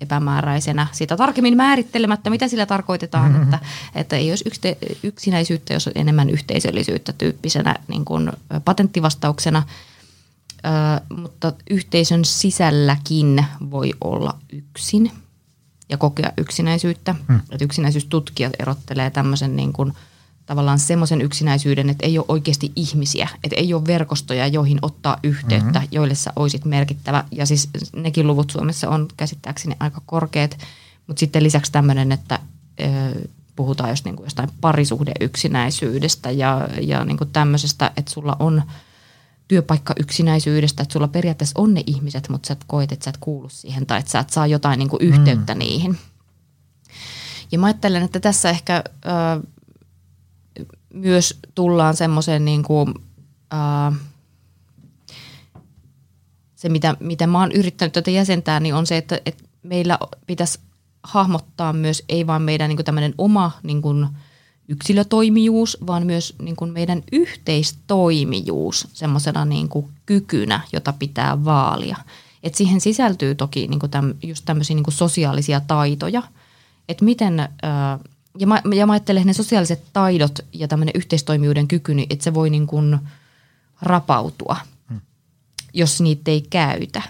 epämääräisenä, 0.00 0.86
sitä 0.92 1.16
tarkemmin 1.16 1.56
määrittelemättä, 1.56 2.30
mitä 2.30 2.48
sillä 2.48 2.66
tarkoitetaan, 2.66 3.30
mm-hmm. 3.30 3.42
että, 3.42 3.58
että 3.94 4.16
ei 4.16 4.30
olisi 4.30 4.44
ykste, 4.46 4.78
yksinäisyyttä, 5.02 5.74
jos 5.74 5.86
on 5.86 5.92
enemmän 5.96 6.30
yhteisöllisyyttä 6.30 7.12
tyyppisenä 7.12 7.76
niin 7.88 8.04
kuin 8.04 8.32
patenttivastauksena, 8.64 9.62
ö, 10.64 11.14
mutta 11.16 11.52
yhteisön 11.70 12.24
sisälläkin 12.24 13.44
voi 13.70 13.92
olla 14.00 14.38
yksin– 14.52 15.10
ja 15.90 15.96
kokea 15.96 16.32
yksinäisyyttä. 16.38 17.14
Hmm. 17.28 17.40
Että 17.50 17.64
yksinäisyystutkijat 17.64 18.52
erottelee 18.58 19.10
tämmöisen 19.10 19.56
niin 19.56 19.72
kuin, 19.72 19.92
tavallaan 20.46 20.78
semmoisen 20.78 21.20
yksinäisyyden, 21.20 21.90
että 21.90 22.06
ei 22.06 22.18
ole 22.18 22.26
oikeasti 22.28 22.72
ihmisiä, 22.76 23.28
että 23.44 23.56
ei 23.56 23.74
ole 23.74 23.86
verkostoja, 23.86 24.46
joihin 24.46 24.78
ottaa 24.82 25.18
yhteyttä, 25.22 25.80
hmm 25.80 25.88
joille 25.90 26.14
sä 26.14 26.32
olisit 26.36 26.64
merkittävä. 26.64 27.24
Ja 27.30 27.46
siis 27.46 27.68
nekin 27.96 28.26
luvut 28.26 28.50
Suomessa 28.50 28.88
on 28.88 29.08
käsittääkseni 29.16 29.76
aika 29.80 30.02
korkeat, 30.06 30.58
mutta 31.06 31.20
sitten 31.20 31.42
lisäksi 31.42 31.72
tämmöinen, 31.72 32.12
että 32.12 32.38
ö, 32.80 32.84
puhutaan 33.56 33.90
just 33.90 34.04
niin 34.04 34.16
kuin 34.16 34.26
jostain 34.26 34.48
parisuhdeyksinäisyydestä 34.60 36.30
ja, 36.30 36.68
ja 36.80 37.04
niin 37.04 37.16
kuin 37.16 37.30
tämmöisestä, 37.32 37.90
että 37.96 38.12
sulla 38.12 38.36
on– 38.38 38.62
työpaikka 39.50 39.94
yksinäisyydestä, 40.00 40.82
että 40.82 40.92
sulla 40.92 41.08
periaatteessa 41.08 41.60
on 41.60 41.74
ne 41.74 41.82
ihmiset, 41.86 42.28
mutta 42.28 42.46
sä 42.46 42.52
et 42.52 42.64
koet, 42.66 42.92
että 42.92 43.04
sä 43.04 43.10
et 43.10 43.16
kuulu 43.16 43.48
siihen 43.48 43.86
tai 43.86 43.98
että 43.98 44.10
sä 44.10 44.18
et 44.18 44.30
saa 44.30 44.46
jotain 44.46 44.78
niin 44.78 44.88
kuin 44.88 45.02
yhteyttä 45.02 45.54
mm. 45.54 45.58
niihin. 45.58 45.98
Ja 47.52 47.58
mä 47.58 47.66
ajattelen, 47.66 48.02
että 48.02 48.20
tässä 48.20 48.50
ehkä 48.50 48.84
ö, 49.04 49.48
myös 50.94 51.38
tullaan 51.54 51.96
semmoiseen 51.96 52.44
niin 52.44 52.62
kuin, 52.62 52.94
ö, 53.52 53.96
se, 56.54 56.68
mitä, 56.68 56.96
mitä 57.00 57.26
mä 57.26 57.38
oon 57.38 57.52
yrittänyt 57.52 57.92
tätä 57.92 58.10
jäsentää, 58.10 58.60
niin 58.60 58.74
on 58.74 58.86
se, 58.86 58.96
että, 58.96 59.20
että 59.26 59.44
meillä 59.62 59.98
pitäisi 60.26 60.58
hahmottaa 61.02 61.72
myös 61.72 62.02
ei 62.08 62.26
vaan 62.26 62.42
meidän 62.42 62.68
niin 62.68 62.76
kuin 62.76 62.86
tämmöinen 62.86 63.14
oma 63.18 63.52
niin 63.62 63.82
kuin, 63.82 64.08
yksilötoimijuus, 64.70 65.78
vaan 65.86 66.06
myös 66.06 66.34
niin 66.42 66.56
kuin 66.56 66.72
meidän 66.72 67.02
yhteistoimijuus 67.12 68.88
semmoisena 68.92 69.44
niin 69.44 69.68
kuin 69.68 69.88
kykynä, 70.06 70.60
jota 70.72 70.92
pitää 70.92 71.44
vaalia. 71.44 71.96
Et 72.42 72.54
siihen 72.54 72.80
sisältyy 72.80 73.34
toki 73.34 73.68
niin 73.68 73.80
kuin 73.80 73.90
täm, 73.90 74.14
just 74.22 74.44
tämmöisiä 74.44 74.76
niin 74.76 74.84
kuin 74.84 74.94
sosiaalisia 74.94 75.60
taitoja, 75.60 76.22
että 76.88 77.04
miten, 77.04 77.48
ja 78.38 78.46
mä, 78.46 78.62
ja 78.74 78.86
mä 78.86 78.92
ajattelen, 78.92 79.20
että 79.20 79.28
ne 79.28 79.32
sosiaaliset 79.32 79.82
taidot 79.92 80.38
ja 80.52 80.68
tämmöinen 80.68 80.92
yhteistoimijuuden 80.94 81.68
kyky, 81.68 81.94
niin 81.94 82.06
että 82.10 82.24
se 82.24 82.34
voi 82.34 82.50
niin 82.50 82.66
kuin 82.66 82.98
rapautua, 83.82 84.56
hmm. 84.88 85.00
jos 85.74 86.00
niitä 86.00 86.30
ei 86.30 86.40
käytä. 86.50 87.02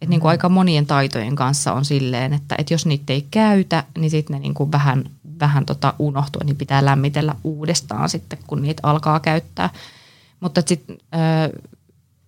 Et 0.00 0.08
niin 0.08 0.20
kuin 0.20 0.30
aika 0.30 0.48
monien 0.48 0.86
taitojen 0.86 1.36
kanssa 1.36 1.72
on 1.72 1.84
silleen, 1.84 2.32
että, 2.32 2.54
että 2.58 2.74
jos 2.74 2.86
niitä 2.86 3.12
ei 3.12 3.26
käytä, 3.30 3.84
niin 3.98 4.10
sitten 4.10 4.34
ne 4.34 4.40
niin 4.40 4.54
kuin 4.54 4.72
vähän 4.72 5.04
vähän 5.40 5.66
tota 5.66 5.94
unohtua, 5.98 6.42
niin 6.44 6.56
pitää 6.56 6.84
lämmitellä 6.84 7.34
uudestaan 7.44 8.08
sitten, 8.08 8.38
kun 8.46 8.62
niitä 8.62 8.80
alkaa 8.82 9.20
käyttää. 9.20 9.70
Mutta 10.40 10.62
sitten 10.66 10.98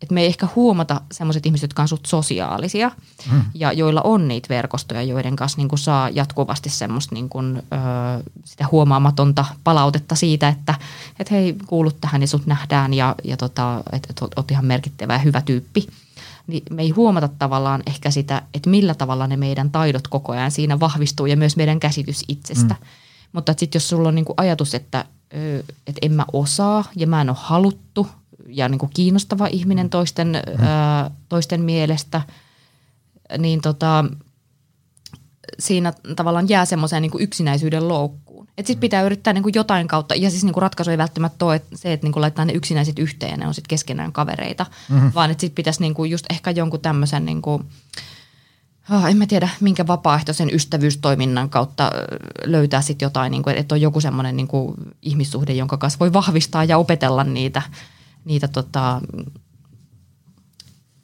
että 0.02 0.14
me 0.14 0.20
ei 0.20 0.26
ehkä 0.26 0.48
huomata 0.56 1.00
sellaiset 1.12 1.46
ihmiset, 1.46 1.62
jotka 1.62 1.82
on 1.82 1.88
suht 1.88 2.06
sosiaalisia 2.06 2.90
mm. 3.32 3.42
ja 3.54 3.72
joilla 3.72 4.00
on 4.00 4.28
niitä 4.28 4.48
verkostoja, 4.48 5.02
joiden 5.02 5.36
kanssa 5.36 5.58
niin 5.58 5.68
kuin 5.68 5.78
saa 5.78 6.08
jatkuvasti 6.08 6.70
semmoista 6.70 7.14
niin 7.14 7.28
kuin, 7.28 7.56
ö, 7.56 8.30
sitä 8.44 8.64
huomaamatonta 8.72 9.44
palautetta 9.64 10.14
siitä, 10.14 10.48
että 10.48 10.74
et 11.18 11.30
hei, 11.30 11.56
kuulut 11.66 12.00
tähän 12.00 12.20
ja 12.20 12.28
sut 12.28 12.46
nähdään 12.46 12.94
ja, 12.94 13.14
ja 13.24 13.36
tota, 13.36 13.82
että 13.92 14.08
et 14.10 14.22
oot 14.36 14.50
ihan 14.50 14.64
merkittävä 14.64 15.12
ja 15.12 15.18
hyvä 15.18 15.40
tyyppi. 15.40 15.86
Niin 16.46 16.62
me 16.70 16.82
ei 16.82 16.90
huomata 16.90 17.28
tavallaan 17.28 17.82
ehkä 17.86 18.10
sitä, 18.10 18.42
että 18.54 18.70
millä 18.70 18.94
tavalla 18.94 19.26
ne 19.26 19.36
meidän 19.36 19.70
taidot 19.70 20.08
koko 20.08 20.32
ajan 20.32 20.50
siinä 20.50 20.80
vahvistuu 20.80 21.26
ja 21.26 21.36
myös 21.36 21.56
meidän 21.56 21.80
käsitys 21.80 22.24
itsestä. 22.28 22.74
Mm. 22.80 22.86
Mutta 23.32 23.54
sitten 23.58 23.76
jos 23.78 23.88
sulla 23.88 24.08
on 24.08 24.14
niin 24.14 24.24
kuin 24.24 24.34
ajatus, 24.36 24.74
että, 24.74 25.04
että 25.86 25.98
en 26.02 26.12
mä 26.12 26.24
osaa 26.32 26.84
ja 26.96 27.06
mä 27.06 27.20
en 27.20 27.28
ole 27.28 27.36
haluttu– 27.40 28.06
ja 28.46 28.68
niin 28.68 28.78
kuin 28.78 28.90
kiinnostava 28.94 29.46
ihminen 29.46 29.90
toisten, 29.90 30.28
mm. 30.28 30.64
ää, 30.64 31.10
toisten 31.28 31.60
mielestä, 31.62 32.22
niin 33.38 33.60
tota, 33.60 34.04
siinä 35.58 35.92
tavallaan 36.16 36.48
jää 36.48 36.64
semmoiseen 36.64 37.02
niin 37.02 37.12
yksinäisyyden 37.18 37.88
loukkuun. 37.88 38.48
Että 38.58 38.66
sitten 38.66 38.80
pitää 38.80 39.02
yrittää 39.02 39.32
niin 39.32 39.42
kuin 39.42 39.52
jotain 39.56 39.88
kautta, 39.88 40.14
ja 40.14 40.30
siis 40.30 40.44
niin 40.44 40.52
kuin 40.52 40.62
ratkaisu 40.62 40.90
ei 40.90 40.98
välttämättä 40.98 41.44
ole 41.44 41.62
se, 41.74 41.92
että 41.92 42.06
niin 42.06 42.12
kuin 42.12 42.20
laittaa 42.20 42.44
ne 42.44 42.52
yksinäiset 42.52 42.98
yhteen 42.98 43.30
ja 43.30 43.36
ne 43.36 43.46
on 43.46 43.54
sitten 43.54 43.68
keskenään 43.68 44.12
kavereita, 44.12 44.66
mm-hmm. 44.88 45.12
vaan 45.14 45.30
että 45.30 45.40
sitten 45.40 45.54
pitäisi 45.54 45.80
niin 45.80 45.94
kuin 45.94 46.10
just 46.10 46.26
ehkä 46.30 46.50
jonkun 46.50 46.80
tämmöisen 46.80 47.24
niin 47.24 47.42
kuin, 47.42 47.64
Oh, 48.90 49.04
en 49.06 49.16
mä 49.16 49.26
tiedä, 49.26 49.48
minkä 49.60 49.86
vapaaehtoisen 49.86 50.54
ystävyystoiminnan 50.54 51.50
kautta 51.50 51.90
löytää 52.44 52.82
sitten 52.82 53.06
jotain, 53.06 53.30
niin 53.30 53.42
kuin, 53.42 53.56
että 53.56 53.74
on 53.74 53.80
joku 53.80 54.00
semmoinen 54.00 54.36
niin 54.36 54.48
ihmissuhde, 55.02 55.52
jonka 55.52 55.76
kanssa 55.76 55.98
voi 55.98 56.12
vahvistaa 56.12 56.64
ja 56.64 56.78
opetella 56.78 57.24
niitä 57.24 57.62
niitä 58.24 58.48
tota, 58.48 59.00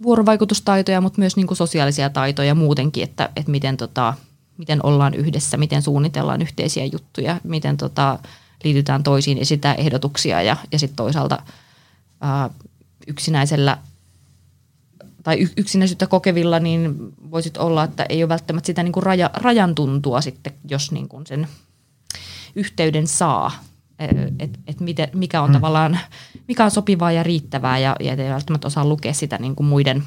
vuorovaikutustaitoja, 0.02 1.00
mutta 1.00 1.18
myös 1.18 1.36
niin 1.36 1.46
kuin 1.46 1.56
sosiaalisia 1.58 2.10
taitoja 2.10 2.54
muutenkin, 2.54 3.04
että, 3.04 3.28
että 3.36 3.50
miten, 3.50 3.76
tota, 3.76 4.14
miten 4.58 4.86
ollaan 4.86 5.14
yhdessä, 5.14 5.56
miten 5.56 5.82
suunnitellaan 5.82 6.42
yhteisiä 6.42 6.84
juttuja, 6.84 7.40
miten 7.44 7.76
tota, 7.76 8.18
liitytään 8.64 9.02
toisiin, 9.02 9.38
esittää 9.38 9.74
ehdotuksia 9.74 10.42
ja, 10.42 10.56
ja 10.72 10.78
sitten 10.78 10.96
toisaalta 10.96 11.42
ää, 12.20 12.50
yksinäisellä 13.06 13.78
tai 15.28 15.48
yksinäisyyttä 15.56 16.06
kokevilla, 16.06 16.58
niin 16.58 16.96
voisit 17.30 17.56
olla, 17.56 17.84
että 17.84 18.06
ei 18.08 18.22
ole 18.22 18.28
välttämättä 18.28 18.66
sitä 18.66 18.82
niin 18.82 18.92
kuin 18.92 19.02
raja, 19.02 19.30
rajan 19.34 19.74
tuntua 19.74 20.20
sitten, 20.20 20.52
jos 20.68 20.92
niin 20.92 21.08
kuin 21.08 21.26
sen 21.26 21.48
yhteyden 22.56 23.06
saa 23.06 23.50
että 24.38 24.58
et 24.66 24.80
mikä 25.14 25.42
on 25.42 25.50
mm. 25.50 25.52
tavallaan, 25.52 25.98
mikä 26.48 26.64
on 26.64 26.70
sopivaa 26.70 27.12
ja 27.12 27.22
riittävää 27.22 27.78
ja, 27.78 27.96
ja 28.00 28.12
ei 28.12 28.30
välttämättä 28.30 28.66
osaa 28.66 28.84
lukea 28.84 29.12
sitä 29.12 29.38
niin 29.38 29.56
kuin 29.56 29.66
muiden 29.66 30.04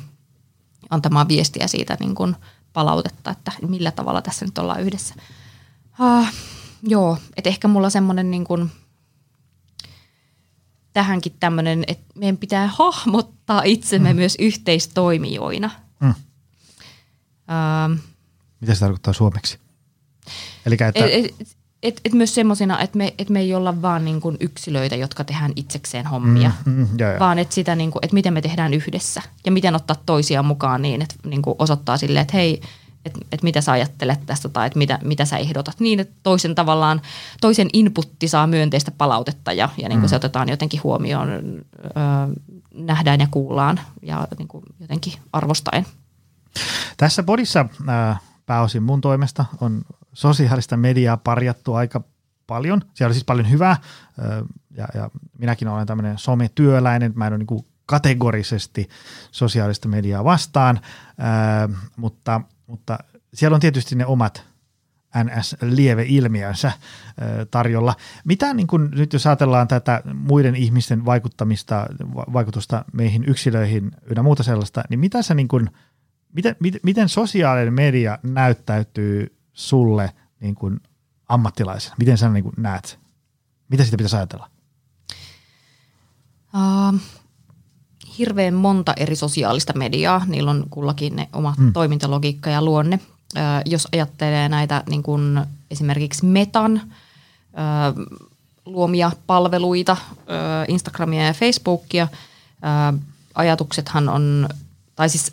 antamaa 0.89 1.27
viestiä 1.27 1.67
siitä 1.67 1.97
niin 1.99 2.15
kuin 2.15 2.35
palautetta, 2.73 3.31
että 3.31 3.51
millä 3.67 3.91
tavalla 3.91 4.21
tässä 4.21 4.45
nyt 4.45 4.57
ollaan 4.57 4.81
yhdessä. 4.81 5.15
Uh, 5.99 6.27
joo, 6.83 7.17
että 7.37 7.49
ehkä 7.49 7.67
mulla 7.67 7.89
semmoinen 7.89 8.31
niin 8.31 8.43
kuin, 8.43 8.71
tähänkin 10.93 11.35
tämmöinen, 11.39 11.83
että 11.87 12.03
meidän 12.15 12.37
pitää 12.37 12.67
hahmottaa 12.67 13.61
itsemme 13.63 14.13
mm. 14.13 14.15
myös 14.15 14.35
yhteistoimijoina. 14.39 15.69
Mm. 15.99 16.09
Uh, 16.09 17.97
Mitä 18.61 18.73
se 18.73 18.79
tarkoittaa 18.79 19.13
suomeksi? 19.13 19.59
Eli 20.65 20.73
että... 20.73 21.05
Et, 21.05 21.25
et, 21.39 21.57
et, 21.83 22.01
et 22.05 22.13
myös 22.13 22.35
semmoisena, 22.35 22.79
että 22.79 22.97
me, 22.97 23.13
et 23.17 23.29
me 23.29 23.39
ei 23.39 23.55
olla 23.55 23.81
vaan 23.81 24.05
niin 24.05 24.21
kuin 24.21 24.37
yksilöitä, 24.39 24.95
jotka 24.95 25.23
tehdään 25.23 25.53
itsekseen 25.55 26.07
hommia, 26.07 26.51
mm, 26.65 26.71
mm, 26.73 26.87
joo, 26.97 27.09
joo. 27.09 27.19
vaan 27.19 27.39
että 27.39 27.55
sitä, 27.55 27.75
niin 27.75 27.91
kuin, 27.91 28.05
että 28.05 28.13
miten 28.13 28.33
me 28.33 28.41
tehdään 28.41 28.73
yhdessä 28.73 29.21
ja 29.45 29.51
miten 29.51 29.75
ottaa 29.75 29.95
toisia 30.05 30.43
mukaan 30.43 30.81
niin, 30.81 31.01
että 31.01 31.15
niin 31.25 31.41
kuin 31.41 31.55
osoittaa 31.59 31.97
silleen, 31.97 32.21
että 32.21 32.37
hei, 32.37 32.61
että 33.05 33.19
et 33.31 33.43
mitä 33.43 33.61
sä 33.61 33.71
ajattelet 33.71 34.25
tästä 34.25 34.49
tai 34.49 34.67
että 34.67 34.77
mitä, 34.77 34.99
mitä 35.03 35.25
sä 35.25 35.37
ehdotat. 35.37 35.79
Niin, 35.79 35.99
että 35.99 36.15
toisen 36.23 36.55
tavallaan, 36.55 37.01
toisen 37.41 37.67
inputti 37.73 38.27
saa 38.27 38.47
myönteistä 38.47 38.91
palautetta 38.91 39.53
ja, 39.53 39.69
ja 39.77 39.89
niin 39.89 39.99
kuin 39.99 40.07
mm. 40.07 40.09
se 40.09 40.15
otetaan 40.15 40.49
jotenkin 40.49 40.83
huomioon, 40.83 41.29
öö, 41.29 41.91
nähdään 42.73 43.19
ja 43.19 43.27
kuullaan 43.31 43.79
ja 44.01 44.27
niin 44.37 44.47
kuin 44.47 44.63
jotenkin 44.79 45.13
arvostaen. 45.33 45.85
Tässä 46.97 47.23
podissa 47.23 47.65
äh, 47.89 48.21
pääosin 48.45 48.83
mun 48.83 49.01
toimesta 49.01 49.45
on 49.61 49.81
sosiaalista 50.13 50.77
mediaa 50.77 51.17
parjattu 51.17 51.73
aika 51.73 52.01
paljon. 52.47 52.81
Siellä 52.93 53.09
on 53.09 53.13
siis 53.13 53.25
paljon 53.25 53.49
hyvää 53.49 53.77
ja, 54.77 54.87
ja 54.95 55.09
minäkin 55.37 55.67
olen 55.67 55.87
tämmöinen 55.87 56.17
sometyöläinen. 56.17 57.13
Mä 57.15 57.27
en 57.27 57.33
ole 57.33 57.37
niin 57.37 57.65
kategorisesti 57.85 58.89
sosiaalista 59.31 59.87
mediaa 59.87 60.23
vastaan, 60.23 60.79
mutta, 61.95 62.41
mutta 62.71 62.99
siellä 63.33 63.55
on 63.55 63.61
tietysti 63.61 63.95
ne 63.95 64.05
omat 64.05 64.45
NS-lieveilmiönsä 65.15 66.71
tarjolla. 67.51 67.95
Mitä 68.25 68.53
niin 68.53 68.67
kun, 68.67 68.91
nyt 68.95 69.13
jos 69.13 69.27
ajatellaan 69.27 69.67
tätä 69.67 70.01
muiden 70.13 70.55
ihmisten 70.55 71.05
vaikuttamista, 71.05 71.87
vaikutusta 72.33 72.85
meihin 72.93 73.23
yksilöihin 73.27 73.91
ynnä 74.05 74.23
muuta 74.23 74.43
sellaista, 74.43 74.83
niin 74.89 74.99
mitä 74.99 75.21
sä 75.21 75.33
niin 75.33 75.47
kun, 75.47 75.69
miten, 76.33 76.55
miten 76.83 77.09
sosiaalinen 77.09 77.73
media 77.73 78.19
näyttäytyy 78.23 79.37
sulle 79.53 80.11
niin 80.39 80.55
kuin 80.55 80.79
ammattilaisena? 81.29 81.95
Miten 81.99 82.17
sä 82.17 82.29
niin 82.29 82.43
kuin 82.43 82.55
näet? 82.57 82.99
Mitä 83.69 83.83
siitä 83.83 83.97
pitäisi 83.97 84.15
ajatella? 84.15 84.49
Uh, 86.53 86.99
hirveän 88.17 88.53
monta 88.53 88.93
eri 88.97 89.15
sosiaalista 89.15 89.73
mediaa. 89.73 90.25
Niillä 90.25 90.51
on 90.51 90.63
kullakin 90.69 91.15
ne 91.15 91.29
oma 91.33 91.53
hmm. 91.57 91.73
toimintalogiikka 91.73 92.49
ja 92.49 92.61
luonne. 92.61 92.99
Jos 93.65 93.87
ajattelee 93.93 94.49
näitä 94.49 94.83
niin 94.89 95.03
kuin 95.03 95.41
esimerkiksi 95.71 96.25
Metan 96.25 96.81
luomia 98.65 99.11
palveluita, 99.27 99.97
Instagramia 100.67 101.23
ja 101.23 101.33
Facebookia, 101.33 102.07
uh, 102.11 102.99
ajatuksethan 103.35 104.09
on, 104.09 104.49
tai 104.95 105.09
siis 105.09 105.31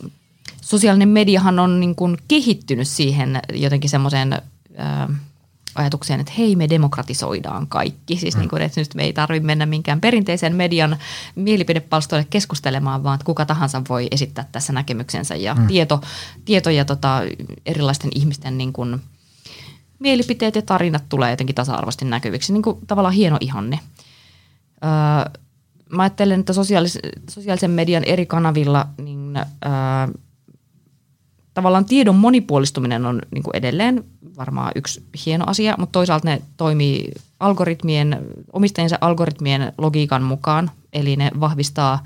sosiaalinen 0.61 1.09
mediahan 1.09 1.59
on 1.59 1.81
niin 1.81 1.95
kuin 1.95 2.18
kehittynyt 2.29 2.89
siihen 2.89 3.41
jotenkin 3.53 3.91
semmoiseen 3.91 4.43
ajatukseen, 5.75 6.21
että 6.21 6.33
hei 6.39 6.57
me 6.57 6.69
demokratisoidaan 6.69 7.66
kaikki. 7.66 8.16
Siis 8.16 8.35
mm. 8.35 8.41
niin 8.41 8.49
kuin, 8.49 8.62
että 8.62 8.81
nyt 8.81 8.95
me 8.95 9.05
ei 9.05 9.12
tarvitse 9.12 9.47
mennä 9.47 9.66
minkään 9.66 10.01
perinteisen 10.01 10.57
median 10.57 10.97
mielipidepalstoille 11.35 12.27
keskustelemaan, 12.31 13.05
vaan 13.05 13.14
että 13.14 13.25
kuka 13.25 13.45
tahansa 13.45 13.83
voi 13.89 14.09
esittää 14.11 14.49
tässä 14.53 14.73
näkemyksensä 14.73 15.37
ja 15.37 15.55
mm. 15.55 15.66
tieto, 15.66 16.01
tieto 16.45 16.71
ja 16.71 16.85
tota, 16.85 17.21
erilaisten 17.66 18.11
ihmisten 18.14 18.59
niin 18.59 18.73
kuin, 18.73 19.01
mielipiteet 19.99 20.55
ja 20.55 20.62
tarinat 20.62 21.05
tulee 21.09 21.31
jotenkin 21.31 21.55
tasa-arvoisesti 21.55 22.05
näkyviksi. 22.05 22.53
Niin 22.53 22.62
kuin, 22.62 22.79
tavallaan 22.87 23.14
hieno 23.14 23.37
ihanne. 23.41 23.81
Öö, 24.85 25.41
mä 25.91 26.03
ajattelen, 26.03 26.41
että 26.41 26.53
sosiaalis- 26.53 26.99
sosiaalisen 27.31 27.71
median 27.71 28.05
eri 28.05 28.27
kanavilla 28.27 28.87
niin, 29.03 29.37
öö, 29.37 29.43
tavallaan 31.59 31.84
tiedon 31.84 32.14
monipuolistuminen 32.14 33.06
on 33.06 33.22
niin 33.30 33.42
kuin 33.42 33.56
edelleen 33.56 34.04
varmaan 34.36 34.72
yksi 34.74 35.02
hieno 35.26 35.44
asia, 35.48 35.74
mutta 35.78 35.92
toisaalta 35.92 36.28
ne 36.28 36.42
toimii 36.56 37.12
algoritmien, 37.40 38.18
omistajiensa 38.52 38.98
algoritmien 39.00 39.72
logiikan 39.78 40.22
mukaan, 40.22 40.70
eli 40.92 41.16
ne 41.16 41.30
vahvistaa 41.40 42.02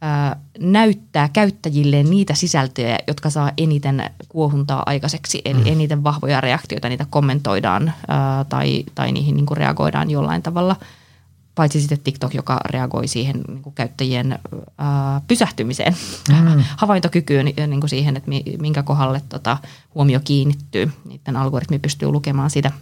ää, 0.00 0.36
näyttää 0.58 1.28
käyttäjille 1.32 2.02
niitä 2.02 2.34
sisältöjä, 2.34 2.98
jotka 3.08 3.30
saa 3.30 3.52
eniten 3.58 4.04
kuohuntaa 4.28 4.82
aikaiseksi, 4.86 5.42
eli 5.44 5.60
mm. 5.60 5.66
eniten 5.66 6.04
vahvoja 6.04 6.40
reaktioita, 6.40 6.88
niitä 6.88 7.06
kommentoidaan 7.10 7.92
ää, 8.08 8.44
tai, 8.44 8.84
tai 8.94 9.12
niihin 9.12 9.36
niin 9.36 9.46
kuin 9.46 9.58
reagoidaan 9.58 10.10
jollain 10.10 10.42
tavalla– 10.42 10.76
paitsi 11.54 11.80
sitten 11.80 12.00
TikTok, 12.00 12.34
joka 12.34 12.60
reagoi 12.64 13.08
siihen 13.08 13.40
niin 13.48 13.62
kuin 13.62 13.74
käyttäjien 13.74 14.38
ää, 14.78 15.20
pysähtymiseen, 15.28 15.96
mm. 16.28 16.64
havaintokykyyn 16.76 17.46
niin 17.46 17.80
kuin 17.80 17.90
siihen, 17.90 18.16
että 18.16 18.30
minkä 18.58 18.82
kohdalle 18.82 19.22
tota, 19.28 19.58
huomio 19.94 20.20
kiinnittyy. 20.24 20.92
Niiden 21.04 21.36
algoritmi 21.36 21.78
pystyy 21.78 22.08
lukemaan 22.08 22.50
sitä 22.50 22.72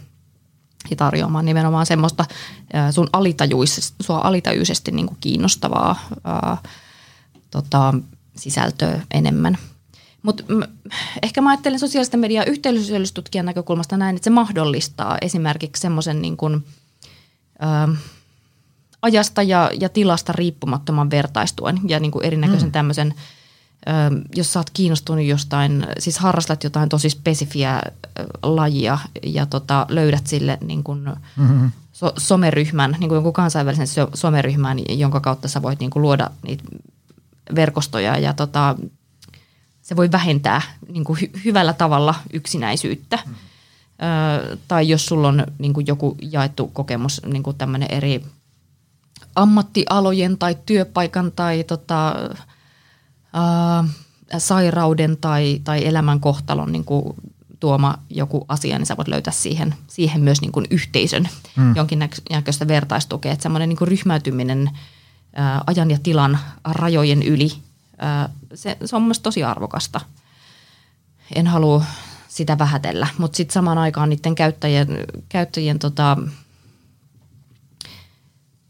ja 0.89 0.95
tarjoamaan 0.95 1.45
nimenomaan 1.45 1.85
semmoista 1.85 2.25
ää, 2.73 2.91
sun 2.91 3.09
alitajuisesti, 3.13 3.95
sua 4.03 4.21
alitajuisesti 4.23 4.91
niin 4.91 5.07
kuin 5.07 5.17
kiinnostavaa 5.19 5.99
ää, 6.23 6.57
tota, 7.51 7.93
sisältöä 8.35 9.01
enemmän. 9.13 9.57
Mutta 10.21 10.43
ehkä 11.23 11.41
mä 11.41 11.49
ajattelen 11.49 11.79
sosiaalista 11.79 12.17
mediaa 12.17 12.45
yhteisöllisyystutkijan 12.45 13.45
näkökulmasta 13.45 13.97
näin, 13.97 14.15
että 14.15 14.23
se 14.23 14.29
mahdollistaa 14.29 15.17
esimerkiksi 15.21 15.81
semmoisen 15.81 16.21
niin 16.21 16.37
kuin, 16.37 16.65
ää, 17.59 17.87
ajasta 19.01 19.43
ja, 19.43 19.71
ja 19.79 19.89
tilasta 19.89 20.33
riippumattoman 20.33 21.09
vertaistuen 21.09 21.79
ja 21.87 21.99
niin 21.99 22.11
kuin 22.11 22.25
erinäköisen 22.25 22.67
mm. 22.69 22.71
tämmöisen, 22.71 23.13
ö, 23.87 23.91
jos 24.35 24.53
sä 24.53 24.59
oot 24.59 24.69
kiinnostunut 24.69 25.25
jostain, 25.25 25.87
siis 25.99 26.19
harrastat 26.19 26.63
jotain 26.63 26.89
tosi 26.89 27.09
spesifiä 27.09 27.81
lajia 28.43 28.97
ja 29.23 29.45
tota, 29.45 29.85
löydät 29.89 30.27
sille 30.27 30.57
niin 30.61 30.83
kuin 30.83 30.99
mm-hmm. 31.35 31.71
so, 31.91 32.13
someryhmän, 32.17 32.95
niin 32.99 33.09
kuin 33.09 33.15
jonkun 33.15 33.33
kansainvälisen 33.33 33.87
so, 33.87 34.09
someryhmän, 34.13 34.77
jonka 34.89 35.19
kautta 35.19 35.47
sä 35.47 35.61
voit 35.61 35.79
niin 35.79 35.91
kuin 35.91 36.01
luoda 36.01 36.29
niitä 36.43 36.63
verkostoja 37.55 38.17
ja 38.17 38.33
tota, 38.33 38.75
se 39.81 39.95
voi 39.95 40.11
vähentää 40.11 40.61
niin 40.87 41.03
kuin 41.03 41.19
hy- 41.19 41.41
hyvällä 41.45 41.73
tavalla 41.73 42.15
yksinäisyyttä. 42.33 43.19
Mm. 43.25 43.33
Ö, 43.33 44.57
tai 44.67 44.89
jos 44.89 45.05
sulla 45.05 45.27
on 45.27 45.45
niin 45.57 45.73
kuin 45.73 45.87
joku 45.87 46.17
jaettu 46.21 46.67
kokemus, 46.67 47.21
niin 47.25 47.43
kuin 47.43 47.57
tämmöinen 47.57 47.91
eri 47.91 48.23
ammattialojen 49.35 50.37
tai 50.37 50.57
työpaikan 50.65 51.31
tai 51.31 51.63
tota, 51.63 52.15
ää, 53.33 53.83
sairauden 54.37 55.17
tai, 55.17 55.61
tai 55.63 55.85
elämänkohtalon 55.85 56.71
niin 56.71 56.85
kuin 56.85 57.15
tuoma 57.59 57.95
joku 58.09 58.45
asia, 58.47 58.77
niin 58.77 58.85
sä 58.85 58.97
voit 58.97 59.07
löytää 59.07 59.33
siihen, 59.33 59.75
siihen 59.87 60.21
myös 60.21 60.41
niin 60.41 60.51
kuin 60.51 60.65
yhteisön 60.69 61.29
mm. 61.55 61.75
jonkinnäköistä 61.75 62.67
vertaistukea. 62.67 63.31
Että 63.31 63.43
semmoinen 63.43 63.69
niin 63.69 63.77
kuin 63.77 63.87
ryhmäytyminen 63.87 64.71
ää, 65.35 65.61
ajan 65.67 65.91
ja 65.91 65.97
tilan 66.03 66.39
rajojen 66.63 67.23
yli, 67.23 67.51
ää, 67.97 68.29
se, 68.53 68.77
se 68.85 68.95
on 68.95 69.03
myös 69.03 69.19
tosi 69.19 69.43
arvokasta. 69.43 70.01
En 71.35 71.47
halua 71.47 71.83
sitä 72.27 72.57
vähätellä, 72.57 73.07
mutta 73.17 73.37
sitten 73.37 73.53
samaan 73.53 73.77
aikaan 73.77 74.09
niiden 74.09 74.35
käyttäjien, 74.35 74.87
käyttäjien 75.29 75.79
tota, 75.79 76.17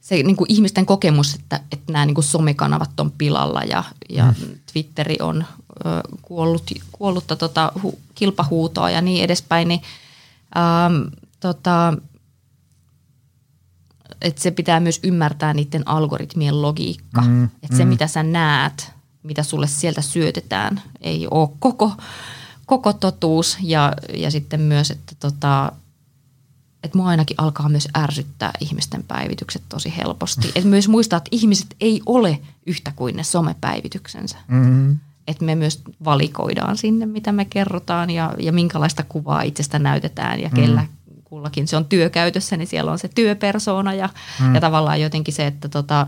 se 0.10 0.24
niin 0.24 0.36
kuin 0.36 0.52
ihmisten 0.52 0.86
kokemus, 0.86 1.36
että, 1.36 1.60
että 1.72 1.94
nämä 1.94 2.06
niin 2.06 2.16
kuin 2.16 2.26
somekanavat 2.26 3.00
on 3.00 3.12
pilalla 3.12 3.62
ja, 3.64 3.84
ja 4.10 4.26
mm. 4.26 4.56
Twitteri 4.72 5.18
on 5.22 5.46
ö, 5.86 5.86
kuollut, 6.22 6.72
kuollutta 6.92 7.36
tota, 7.36 7.72
hu, 7.84 8.00
kilpahuutoa 8.16 8.90
ja 8.90 9.02
niin 9.02 9.24
edespäin, 9.24 9.68
niin 9.68 9.82
ähm, 10.58 11.08
tota, 11.40 11.94
että 14.22 14.42
se 14.42 14.52
pitää 14.52 14.80
myös 14.80 15.00
ymmärtää 15.04 15.54
niiden 15.54 15.88
algoritmien 15.88 16.62
logiikka. 16.62 17.22
Mm, 17.22 17.44
että 17.44 17.78
se, 17.78 17.86
mm. 17.86 17.90
mitä 17.90 18.08
sä 18.08 18.24
näet, 18.24 18.92
mitä 19.24 19.44
sulle 19.44 19.68
sieltä 19.68 20.02
syötetään, 20.02 20.82
ei 21.02 21.28
ole 21.32 21.50
koko, 21.60 21.92
koko 22.66 22.94
totuus. 22.94 23.58
Ja, 23.62 23.94
ja 24.14 24.32
sitten 24.32 24.62
myös, 24.62 24.92
että 24.92 25.16
tota, 25.20 25.72
että 26.84 26.98
mua 26.98 27.08
ainakin 27.08 27.36
alkaa 27.40 27.70
myös 27.70 27.88
ärsyttää 27.98 28.52
ihmisten 28.60 29.04
päivitykset 29.04 29.62
tosi 29.70 29.94
helposti. 29.98 30.52
Et 30.56 30.64
myös 30.64 30.88
muistaa, 30.88 31.18
että 31.18 31.30
ihmiset 31.32 31.76
ei 31.82 32.02
ole 32.06 32.40
yhtä 32.66 32.94
kuin 32.96 33.16
ne 33.16 33.24
somepäivityksensä. 33.24 34.38
Mm-hmm. 34.48 34.98
Että 35.28 35.46
me 35.46 35.56
myös 35.56 35.82
valikoidaan 36.06 36.78
sinne, 36.78 37.06
mitä 37.06 37.32
me 37.32 37.46
kerrotaan 37.46 38.10
ja, 38.10 38.34
ja 38.40 38.52
minkälaista 38.52 39.04
kuvaa 39.04 39.42
itsestä 39.42 39.80
näytetään 39.80 40.40
ja 40.40 40.50
kellä 40.50 40.82
mm-hmm. 40.82 41.24
kullakin 41.24 41.68
se 41.68 41.78
on 41.78 41.86
työkäytössä, 41.86 42.58
niin 42.58 42.68
siellä 42.68 42.92
on 42.92 43.00
se 43.00 43.08
työpersoona 43.16 43.94
ja, 43.94 44.08
mm-hmm. 44.08 44.56
ja 44.56 44.62
tavallaan 44.62 45.02
jotenkin 45.02 45.34
se, 45.34 45.48
että, 45.48 45.70
tota, 45.70 46.08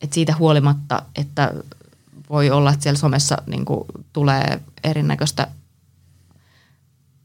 että 0.00 0.14
siitä 0.14 0.34
huolimatta, 0.38 1.02
että 1.16 1.54
voi 2.30 2.50
olla, 2.50 2.70
että 2.72 2.82
siellä 2.82 2.98
somessa 2.98 3.38
niin 3.46 3.64
tulee 4.12 4.60
erinäköistä– 4.84 5.46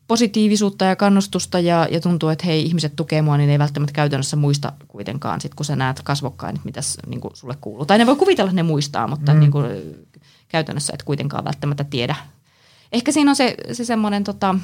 positiivisuutta 0.08 0.86
ja 0.86 0.96
kannustusta 0.96 1.60
ja, 1.60 1.88
ja 1.92 2.02
tuntuu, 2.02 2.30
että 2.30 2.46
hei, 2.46 2.64
ihmiset 2.64 2.96
tukee 2.96 3.22
mua, 3.22 3.38
niin 3.38 3.50
ei 3.50 3.60
välttämättä 3.60 3.94
käytännössä 3.94 4.36
muista 4.36 4.74
kuitenkaan, 4.88 5.42
sit 5.42 5.56
kun 5.56 5.66
sä 5.66 5.76
näet 5.76 6.02
kasvokkain, 6.04 6.56
että 6.56 6.66
mitä 6.66 6.82
niin 7.08 7.22
sulle 7.34 7.58
kuuluu. 7.62 7.86
Tai 7.86 7.98
ne 7.98 8.06
voi 8.06 8.16
kuvitella, 8.16 8.50
että 8.50 8.56
ne 8.56 8.64
muistaa, 8.64 9.08
mutta 9.08 9.34
mm. 9.34 9.40
niin 9.40 9.52
kuin, 9.52 9.66
käytännössä 10.48 10.94
et 10.94 11.04
kuitenkaan 11.04 11.46
välttämättä 11.46 11.84
tiedä. 11.84 12.16
Ehkä 12.92 13.12
siinä 13.12 13.32
on 13.32 13.36
se, 13.36 13.56
se 13.72 13.86
semmoinen 13.86 14.24
tota, 14.24 14.56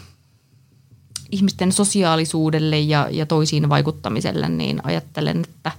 ihmisten 1.31 1.71
sosiaalisuudelle 1.71 2.79
ja, 2.79 3.07
ja 3.11 3.25
toisiin 3.25 3.69
vaikuttamiselle, 3.69 4.49
niin 4.49 4.81
ajattelen, 4.83 5.41
että 5.49 5.71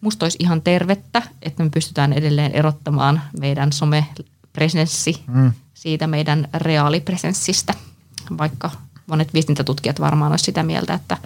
musta 0.00 0.24
olisi 0.24 0.38
ihan 0.40 0.62
tervettä, 0.62 1.22
että 1.42 1.64
me 1.64 1.70
pystytään 1.70 2.12
edelleen 2.12 2.52
erottamaan 2.52 3.20
meidän 3.40 3.72
somepresenssi 3.72 5.22
mm. 5.26 5.52
siitä 5.74 6.06
meidän 6.06 6.48
reaalipresenssistä– 6.54 7.74
vaikka 8.38 8.70
monet 9.06 9.34
viestintätutkijat 9.34 10.00
varmaan 10.00 10.32
olisivat 10.32 10.46
sitä 10.46 10.62
mieltä, 10.62 10.94
että 10.94 11.18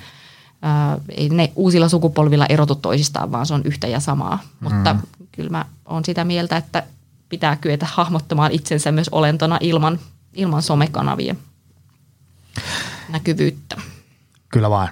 ää, 0.62 0.98
ei 1.08 1.28
ne 1.28 1.52
uusilla 1.56 1.88
sukupolvilla 1.88 2.46
erotu 2.46 2.74
toisistaan, 2.74 3.32
vaan 3.32 3.46
se 3.46 3.54
on 3.54 3.62
yhtä 3.64 3.86
ja 3.86 4.00
samaa. 4.00 4.38
Mm. 4.60 4.74
Mutta 4.74 4.96
kyllä 5.32 5.50
mä 5.50 5.64
olen 5.84 6.04
sitä 6.04 6.24
mieltä, 6.24 6.56
että 6.56 6.82
pitää 7.28 7.56
kyetä 7.56 7.86
hahmottamaan 7.90 8.52
itsensä 8.52 8.92
myös 8.92 9.08
olentona 9.08 9.58
ilman, 9.60 9.98
ilman 10.34 10.62
somekanavien 10.62 11.38
näkyvyyttä. 13.08 13.76
Kyllä 14.48 14.70
vain. 14.70 14.88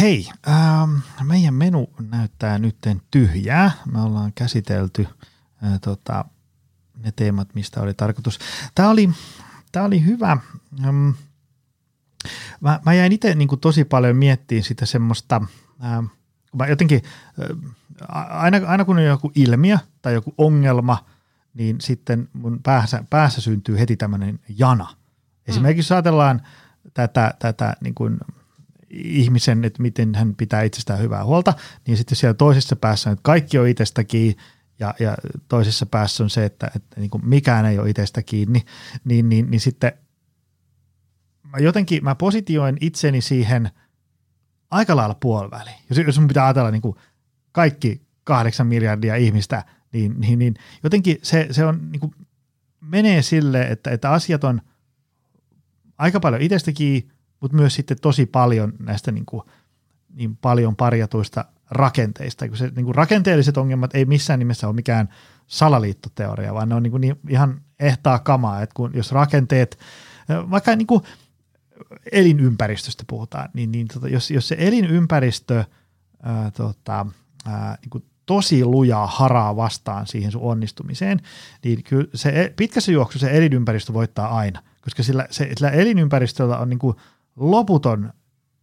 Hei, 0.00 0.28
ähm, 0.48 0.90
meidän 1.22 1.54
menu 1.54 1.90
näyttää 2.10 2.58
nyt 2.58 2.76
tyhjää. 3.10 3.70
Me 3.92 4.00
ollaan 4.00 4.32
käsitelty 4.34 5.08
äh, 5.64 5.80
tota, 5.80 6.24
ne 7.04 7.12
teemat, 7.16 7.48
mistä 7.54 7.80
oli 7.80 7.94
tarkoitus. 7.94 8.38
Tämä 8.74 8.90
oli, 8.90 9.10
tämä 9.76 9.86
oli 9.86 10.04
hyvä. 10.04 10.36
Mä, 12.60 12.80
mä 12.86 12.94
jäin 12.94 13.12
itse 13.12 13.34
niin 13.34 13.48
tosi 13.60 13.84
paljon 13.84 14.16
miettimään 14.16 14.64
sitä 14.64 14.86
semmoista, 14.86 15.42
ää, 15.80 16.02
mä 16.56 16.66
jotenkin, 16.66 17.02
aina, 18.08 18.60
aina 18.66 18.84
kun 18.84 18.98
on 18.98 19.04
joku 19.04 19.32
ilmiö 19.34 19.78
tai 20.02 20.14
joku 20.14 20.34
ongelma, 20.38 21.06
niin 21.54 21.80
sitten 21.80 22.28
mun 22.32 22.60
päässä, 22.62 23.04
päässä 23.10 23.40
syntyy 23.40 23.78
heti 23.78 23.96
tämmöinen 23.96 24.40
jana. 24.48 24.88
Esimerkiksi 25.46 25.92
mm. 25.92 25.94
ajatellaan 25.94 26.42
tätä, 26.94 27.34
tätä 27.38 27.76
niin 27.80 27.94
kuin 27.94 28.18
ihmisen, 28.90 29.64
että 29.64 29.82
miten 29.82 30.14
hän 30.14 30.34
pitää 30.34 30.62
itsestään 30.62 31.00
hyvää 31.00 31.24
huolta, 31.24 31.54
niin 31.86 31.96
sitten 31.96 32.16
siellä 32.16 32.34
toisessa 32.34 32.76
päässä, 32.76 33.10
että 33.10 33.22
kaikki 33.22 33.58
on 33.58 33.68
itsestäkin 33.68 34.36
ja, 34.78 34.94
ja 35.00 35.16
toisessa 35.48 35.86
päässä 35.86 36.24
on 36.24 36.30
se, 36.30 36.44
että, 36.44 36.70
että 36.76 37.00
niin 37.00 37.10
kuin 37.10 37.28
mikään 37.28 37.66
ei 37.66 37.78
ole 37.78 37.90
itsestä 37.90 38.22
kiinni, 38.22 38.64
niin, 39.04 39.28
niin, 39.28 39.50
niin 39.50 39.60
sitten 39.60 39.92
mä 41.42 41.58
jotenkin 41.58 42.04
mä 42.04 42.14
positioin 42.14 42.76
itseni 42.80 43.20
siihen 43.20 43.70
aika 44.70 44.96
lailla 44.96 45.16
puoliväliin. 45.20 45.76
Jos, 45.90 45.98
jos 45.98 46.18
mun 46.18 46.28
pitää 46.28 46.44
ajatella 46.44 46.70
niin 46.70 46.82
kuin 46.82 46.96
kaikki 47.52 48.06
kahdeksan 48.24 48.66
miljardia 48.66 49.16
ihmistä, 49.16 49.64
niin, 49.92 50.20
niin, 50.20 50.38
niin 50.38 50.54
jotenkin 50.82 51.18
se, 51.22 51.48
se 51.50 51.64
on, 51.64 51.92
niin 51.92 52.00
kuin, 52.00 52.14
menee 52.80 53.22
sille, 53.22 53.62
että, 53.62 53.90
että 53.90 54.10
asiat 54.10 54.44
on 54.44 54.60
aika 55.98 56.20
paljon 56.20 56.42
itsestäkin, 56.42 57.10
mutta 57.40 57.56
myös 57.56 57.74
sitten 57.74 58.00
tosi 58.02 58.26
paljon 58.26 58.72
näistä 58.78 59.12
niin, 59.12 59.26
kuin, 59.26 59.42
niin 60.14 60.36
paljon 60.36 60.76
parjatuista 60.76 61.44
rakenteista. 61.70 62.48
Kun 62.48 62.56
se, 62.56 62.70
niin 62.76 62.84
kuin 62.84 62.94
rakenteelliset 62.94 63.56
ongelmat 63.56 63.94
ei 63.94 64.04
missään 64.04 64.38
nimessä 64.38 64.66
ole 64.66 64.74
mikään 64.74 65.08
salaliittoteoria, 65.46 66.54
vaan 66.54 66.68
ne 66.68 66.74
on 66.74 66.82
niin 66.82 66.90
kuin 66.90 67.16
ihan 67.28 67.60
ehtaa 67.80 68.18
kamaa, 68.18 68.62
että 68.62 68.74
kun, 68.74 68.90
jos 68.94 69.12
rakenteet, 69.12 69.78
vaikka 70.50 70.76
niin 70.76 70.86
kuin 70.86 71.02
elinympäristöstä 72.12 73.04
puhutaan, 73.06 73.48
niin, 73.54 73.72
niin 73.72 73.88
tota, 73.88 74.08
jos, 74.08 74.30
jos 74.30 74.48
se 74.48 74.56
elinympäristö 74.58 75.64
ää, 76.22 76.50
tota, 76.50 77.06
ää, 77.46 77.78
niin 77.80 77.90
kuin 77.90 78.04
tosi 78.26 78.64
lujaa 78.64 79.06
haraa 79.06 79.56
vastaan 79.56 80.06
siihen 80.06 80.32
sun 80.32 80.42
onnistumiseen, 80.42 81.20
niin 81.64 81.84
kyllä 81.84 82.06
se 82.14 82.28
e, 82.28 82.52
pitkässä 82.56 82.92
juoksussa 82.92 83.26
se 83.26 83.36
elinympäristö 83.36 83.92
voittaa 83.92 84.36
aina, 84.36 84.62
koska 84.80 85.02
sillä, 85.02 85.26
se, 85.30 85.50
sillä 85.56 85.70
elinympäristöllä 85.70 86.58
on 86.58 86.68
niin 86.68 86.78
kuin 86.78 86.96
loputon 87.36 88.12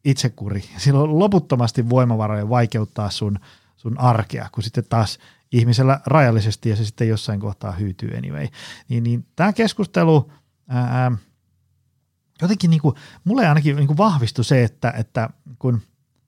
itsekuri. 0.06 0.64
Sillä 0.78 1.00
on 1.00 1.20
loputtomasti 1.20 1.90
voimavaroja 1.90 2.50
vaikeuttaa 2.50 3.10
sun, 3.10 3.40
sun 3.76 4.00
arkea, 4.00 4.50
kun 4.52 4.64
sitten 4.64 4.84
taas 4.90 5.20
ihmisellä 5.52 6.00
rajallisesti 6.06 6.70
ja 6.70 6.76
se 6.76 6.86
sitten 6.86 7.08
jossain 7.08 7.40
kohtaa 7.40 7.72
hyytyy 7.72 8.18
anyway. 8.18 8.48
Niin, 8.90 9.04
niin 9.04 9.26
tämä 9.36 9.54
keskustelu 9.54 10.32
ää, 10.68 11.12
jotenkin 12.42 12.70
niin 12.70 12.82
kuin, 12.82 12.96
mulle 13.24 13.48
ainakin 13.48 13.76
niin 13.76 13.88
kuin 13.88 13.98
vahvistui 13.98 14.46
se, 14.46 14.64
että, 14.64 14.94
että 14.98 15.30
kun 15.60 15.82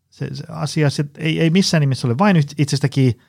se, 0.10 0.36
se 0.36 0.44
asia 0.50 0.90
se 0.90 1.06
ei, 1.18 1.40
ei 1.40 1.50
missään 1.50 1.82
nimessä 1.82 2.08
ole 2.08 2.18
vain 2.18 2.44
itsestäkin, 2.58 3.20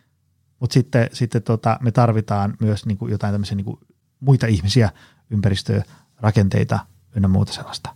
mutta 0.60 0.74
sitten, 0.74 1.08
sitten 1.12 1.42
tota, 1.42 1.78
me 1.80 1.90
tarvitaan 1.90 2.56
myös 2.60 2.86
niin 2.86 2.98
kuin 2.98 3.10
jotain 3.10 3.34
tämmöisiä 3.34 3.56
niin 3.56 3.64
kuin 3.64 3.80
muita 4.20 4.46
ihmisiä, 4.46 4.90
ympäristöä, 5.30 5.82
rakenteita 6.16 6.78
ynnä 7.16 7.28
muuta 7.28 7.52
sellaista. 7.52 7.94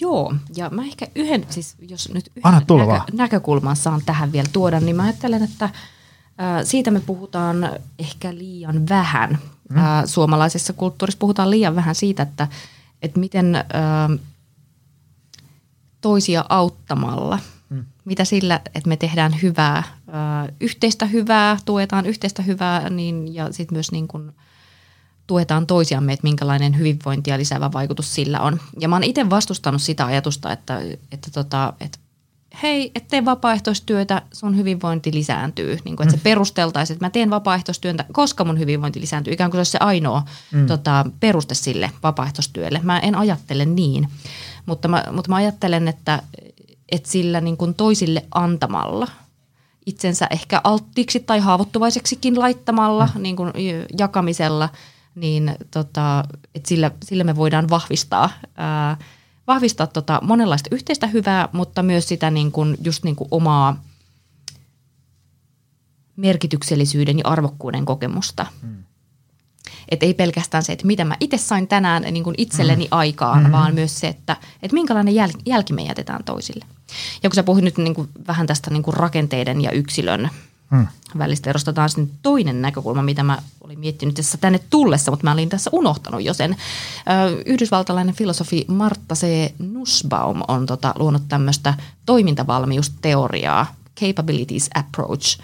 Joo, 0.00 0.34
ja 0.56 0.70
mä 0.70 0.82
ehkä 0.84 1.06
yhden, 1.14 1.46
siis 1.50 1.76
jos 1.88 2.12
nyt 2.14 2.32
yhden 2.36 2.52
näkö, 2.52 3.12
näkökulman 3.12 3.76
saan 3.76 4.02
tähän 4.06 4.32
vielä 4.32 4.48
tuoda, 4.52 4.80
niin 4.80 4.96
mä 4.96 5.02
ajattelen, 5.02 5.42
että 5.42 5.70
ää, 6.38 6.64
siitä 6.64 6.90
me 6.90 7.00
puhutaan 7.00 7.70
ehkä 7.98 8.34
liian 8.34 8.88
vähän. 8.88 9.38
Ää, 9.74 10.06
suomalaisessa 10.06 10.72
kulttuurissa 10.72 11.18
puhutaan 11.18 11.50
liian 11.50 11.76
vähän 11.76 11.94
siitä, 11.94 12.22
että, 12.22 12.48
että 13.02 13.20
miten 13.20 13.54
ää, 13.54 13.64
toisia 16.00 16.44
auttamalla, 16.48 17.38
hmm. 17.70 17.84
mitä 18.04 18.24
sillä, 18.24 18.60
että 18.74 18.88
me 18.88 18.96
tehdään 18.96 19.42
hyvää, 19.42 19.82
ää, 20.08 20.48
yhteistä 20.60 21.06
hyvää, 21.06 21.56
tuetaan 21.64 22.06
yhteistä 22.06 22.42
hyvää, 22.42 22.90
niin, 22.90 23.34
ja 23.34 23.52
sitten 23.52 23.76
myös 23.76 23.92
niin 23.92 24.08
kuin– 24.08 24.32
tuetaan 25.26 25.66
toisiamme, 25.66 26.12
että 26.12 26.26
minkälainen 26.26 26.78
hyvinvointia 26.78 27.38
lisäävä 27.38 27.72
vaikutus 27.72 28.14
sillä 28.14 28.40
on. 28.40 28.60
Ja 28.80 28.88
mä 28.88 28.94
oon 28.94 29.04
itse 29.04 29.30
vastustanut 29.30 29.82
sitä 29.82 30.06
ajatusta, 30.06 30.52
että, 30.52 30.80
että, 31.12 31.30
tota, 31.32 31.72
että, 31.80 31.98
hei, 32.62 32.92
että 32.94 33.08
tee 33.10 33.24
vapaaehtoistyötä, 33.24 34.22
sun 34.32 34.56
hyvinvointi 34.56 35.14
lisääntyy. 35.14 35.78
Niin 35.84 35.96
kuin, 35.96 36.04
että 36.04 36.10
se 36.10 36.16
mm. 36.16 36.22
perusteltaisiin, 36.22 36.94
että 36.94 37.06
mä 37.06 37.10
teen 37.10 37.30
vapaaehtoistyötä, 37.30 38.04
koska 38.12 38.44
mun 38.44 38.58
hyvinvointi 38.58 39.00
lisääntyy. 39.00 39.32
Ikään 39.32 39.50
kuin 39.50 39.56
se 39.56 39.60
olisi 39.60 39.70
se 39.70 39.78
ainoa 39.80 40.22
mm. 40.52 40.66
tota, 40.66 41.04
peruste 41.20 41.54
sille 41.54 41.90
vapaaehtoistyölle. 42.02 42.80
Mä 42.82 42.98
en 42.98 43.14
ajattele 43.14 43.64
niin, 43.64 44.08
mutta 44.66 44.88
mä, 44.88 45.04
mutta 45.12 45.28
mä 45.28 45.36
ajattelen, 45.36 45.88
että, 45.88 46.22
että 46.92 47.10
sillä 47.10 47.40
niin 47.40 47.56
kuin 47.56 47.74
toisille 47.74 48.24
antamalla– 48.34 49.08
itsensä 49.86 50.26
ehkä 50.30 50.60
alttiiksi 50.64 51.20
tai 51.20 51.38
haavoittuvaiseksikin 51.38 52.38
laittamalla, 52.38 53.08
mm. 53.14 53.22
niin 53.22 53.36
kuin 53.36 53.52
jakamisella, 53.98 54.68
niin 55.14 55.54
tota, 55.70 56.24
että 56.54 56.68
sillä, 56.68 56.90
sillä 57.04 57.24
me 57.24 57.36
voidaan 57.36 57.68
vahvistaa, 57.70 58.30
ää, 58.56 58.96
vahvistaa 59.46 59.86
tota 59.86 60.20
monenlaista 60.22 60.68
yhteistä 60.72 61.06
hyvää, 61.06 61.48
mutta 61.52 61.82
myös 61.82 62.08
sitä 62.08 62.30
niin 62.30 62.52
kuin, 62.52 62.76
just 62.84 63.04
niin 63.04 63.16
kuin 63.16 63.28
omaa 63.30 63.82
merkityksellisyyden 66.16 67.18
ja 67.18 67.24
arvokkuuden 67.24 67.84
kokemusta. 67.84 68.46
Mm. 68.62 68.84
Että 69.88 70.06
ei 70.06 70.14
pelkästään 70.14 70.62
se, 70.62 70.72
että 70.72 70.86
mitä 70.86 71.04
mä 71.04 71.16
itse 71.20 71.38
sain 71.38 71.68
tänään 71.68 72.02
niin 72.02 72.24
kuin 72.24 72.34
itselleni 72.38 72.84
mm. 72.84 72.88
aikaan, 72.90 73.38
mm-hmm. 73.38 73.52
vaan 73.52 73.74
myös 73.74 74.00
se, 74.00 74.08
että, 74.08 74.36
että 74.62 74.74
minkälainen 74.74 75.14
jäl, 75.14 75.30
jälki 75.46 75.72
me 75.72 75.82
jätetään 75.82 76.24
toisille. 76.24 76.64
Ja 77.22 77.30
kun 77.30 77.34
sä 77.34 77.42
puhuit 77.42 77.64
nyt 77.64 77.78
niin 77.78 77.94
kuin 77.94 78.08
vähän 78.26 78.46
tästä 78.46 78.70
niin 78.70 78.82
kuin 78.82 78.94
rakenteiden 78.94 79.60
ja 79.60 79.70
yksilön 79.70 80.30
mm. 80.72 80.86
välistä 81.18 81.50
erosta, 81.50 81.72
taas 81.72 81.96
niin 81.96 82.10
toinen 82.22 82.62
näkökulma, 82.62 83.02
mitä 83.02 83.22
mä 83.22 83.38
olin 83.60 83.78
miettinyt 83.78 84.14
tässä 84.14 84.38
tänne 84.38 84.60
tullessa, 84.70 85.12
mutta 85.12 85.24
mä 85.24 85.32
olin 85.32 85.48
tässä 85.48 85.70
unohtanut 85.72 86.22
jo 86.22 86.34
sen. 86.34 86.56
Yhdysvaltalainen 87.46 88.14
filosofi 88.14 88.64
Martta 88.68 89.14
C. 89.14 89.52
Nussbaum 89.58 90.42
on 90.48 90.66
tota, 90.66 90.94
luonut 90.98 91.22
tämmöistä 91.28 91.74
toimintavalmiusteoriaa, 92.06 93.74
capabilities 94.00 94.70
approach. 94.74 95.40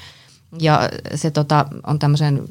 Ja 0.61 0.81
se 1.15 1.31
tota, 1.31 1.67
on 1.87 1.99
tämmöisen 1.99 2.43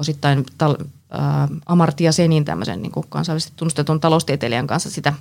osittain 0.00 0.46
tal- 0.58 0.84
äh, 1.14 1.48
Amartya 1.66 2.12
Senin 2.12 2.44
tämmöisen 2.44 2.82
niin 2.82 2.92
kuin 2.92 3.06
kansainvälisesti 3.08 3.52
tunnustetun 3.56 4.00
taloustieteilijän 4.00 4.66
kanssa 4.66 4.90
sitä, 4.90 5.12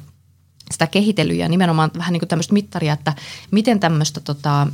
sitä 0.71 0.87
kehitellyt 0.87 1.37
ja 1.37 1.49
nimenomaan 1.49 1.91
vähän 1.97 2.13
niin 2.13 2.21
kuin 2.21 2.29
tämmöistä 2.29 2.53
mittaria, 2.53 2.93
että 2.93 3.13
miten 3.51 3.79
tämmöistä 3.79 4.19
tota, 4.19 4.67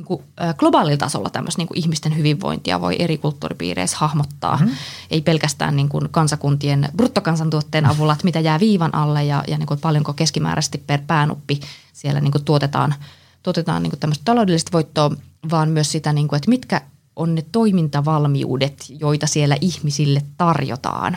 niin 0.00 0.06
kuin, 0.06 0.22
globaalilla 0.56 0.96
tasolla 0.96 1.30
tämmöistä 1.30 1.60
niin 1.60 1.68
kuin 1.68 1.78
ihmisten 1.78 2.16
hyvinvointia 2.16 2.80
voi 2.80 2.96
eri 2.98 3.18
kulttuuripiireissä 3.18 3.96
hahmottaa. 4.00 4.56
Mm-hmm. 4.56 4.76
Ei 5.10 5.20
pelkästään 5.20 5.76
niin 5.76 5.88
kuin 5.88 6.08
kansakuntien 6.10 6.88
bruttokansantuotteen 6.96 7.86
avulla, 7.86 8.12
että 8.12 8.24
mitä 8.24 8.40
jää 8.40 8.60
viivan 8.60 8.94
alle 8.94 9.24
ja, 9.24 9.44
ja 9.48 9.58
niin 9.58 9.66
kuin 9.66 9.80
paljonko 9.80 10.12
keskimääräisesti 10.12 10.78
per 10.78 11.00
päänuppi 11.06 11.60
siellä 11.92 12.20
niin 12.20 12.32
kuin 12.32 12.44
tuotetaan, 12.44 12.94
tuotetaan 13.42 13.82
niin 13.82 13.90
kuin 13.90 14.00
tämmöistä 14.00 14.24
taloudellista 14.24 14.72
voittoa, 14.72 15.10
vaan 15.50 15.68
myös 15.68 15.92
sitä, 15.92 16.12
niin 16.12 16.28
kuin, 16.28 16.36
että 16.36 16.50
mitkä 16.50 16.80
on 17.16 17.34
ne 17.34 17.42
toimintavalmiudet, 17.52 18.86
joita 19.00 19.26
siellä 19.26 19.56
ihmisille 19.60 20.22
tarjotaan. 20.36 21.16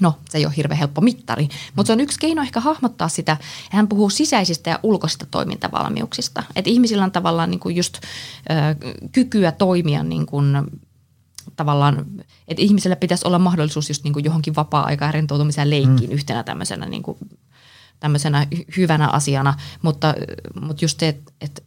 No, 0.00 0.18
se 0.30 0.38
ei 0.38 0.46
ole 0.46 0.56
hirveän 0.56 0.78
helppo 0.78 1.00
mittari, 1.00 1.48
mutta 1.76 1.86
se 1.86 1.92
on 1.92 2.00
yksi 2.00 2.20
keino 2.20 2.42
ehkä 2.42 2.60
hahmottaa 2.60 3.08
sitä. 3.08 3.36
Hän 3.70 3.88
puhuu 3.88 4.10
sisäisistä 4.10 4.70
ja 4.70 4.78
ulkoisista 4.82 5.26
toimintavalmiuksista. 5.30 6.42
Että 6.56 6.70
ihmisillä 6.70 7.04
on 7.04 7.12
tavallaan 7.12 7.50
niin 7.50 7.60
kuin 7.60 7.76
just 7.76 7.94
ö, 7.94 8.00
kykyä 9.12 9.52
toimia 9.52 10.02
niin 10.02 10.26
kuin 10.26 10.56
tavallaan, 11.56 12.06
että 12.48 12.62
ihmisellä 12.62 12.96
pitäisi 12.96 13.26
olla 13.26 13.38
mahdollisuus 13.38 13.88
just 13.88 14.04
niin 14.04 14.12
kuin 14.12 14.24
johonkin 14.24 14.56
vapaa-aikaan 14.56 15.14
rentoutumiseen 15.14 15.70
leikkiin 15.70 16.10
mm. 16.10 16.14
yhtenä 16.14 16.42
tämmöisenä, 16.42 16.86
niin 16.86 17.02
kuin, 17.02 17.18
tämmöisenä 18.00 18.46
hyvänä 18.76 19.08
asiana, 19.08 19.54
mutta, 19.82 20.14
mutta 20.60 20.84
just 20.84 21.00
se, 21.00 21.08
että, 21.08 21.32
että 21.40 21.62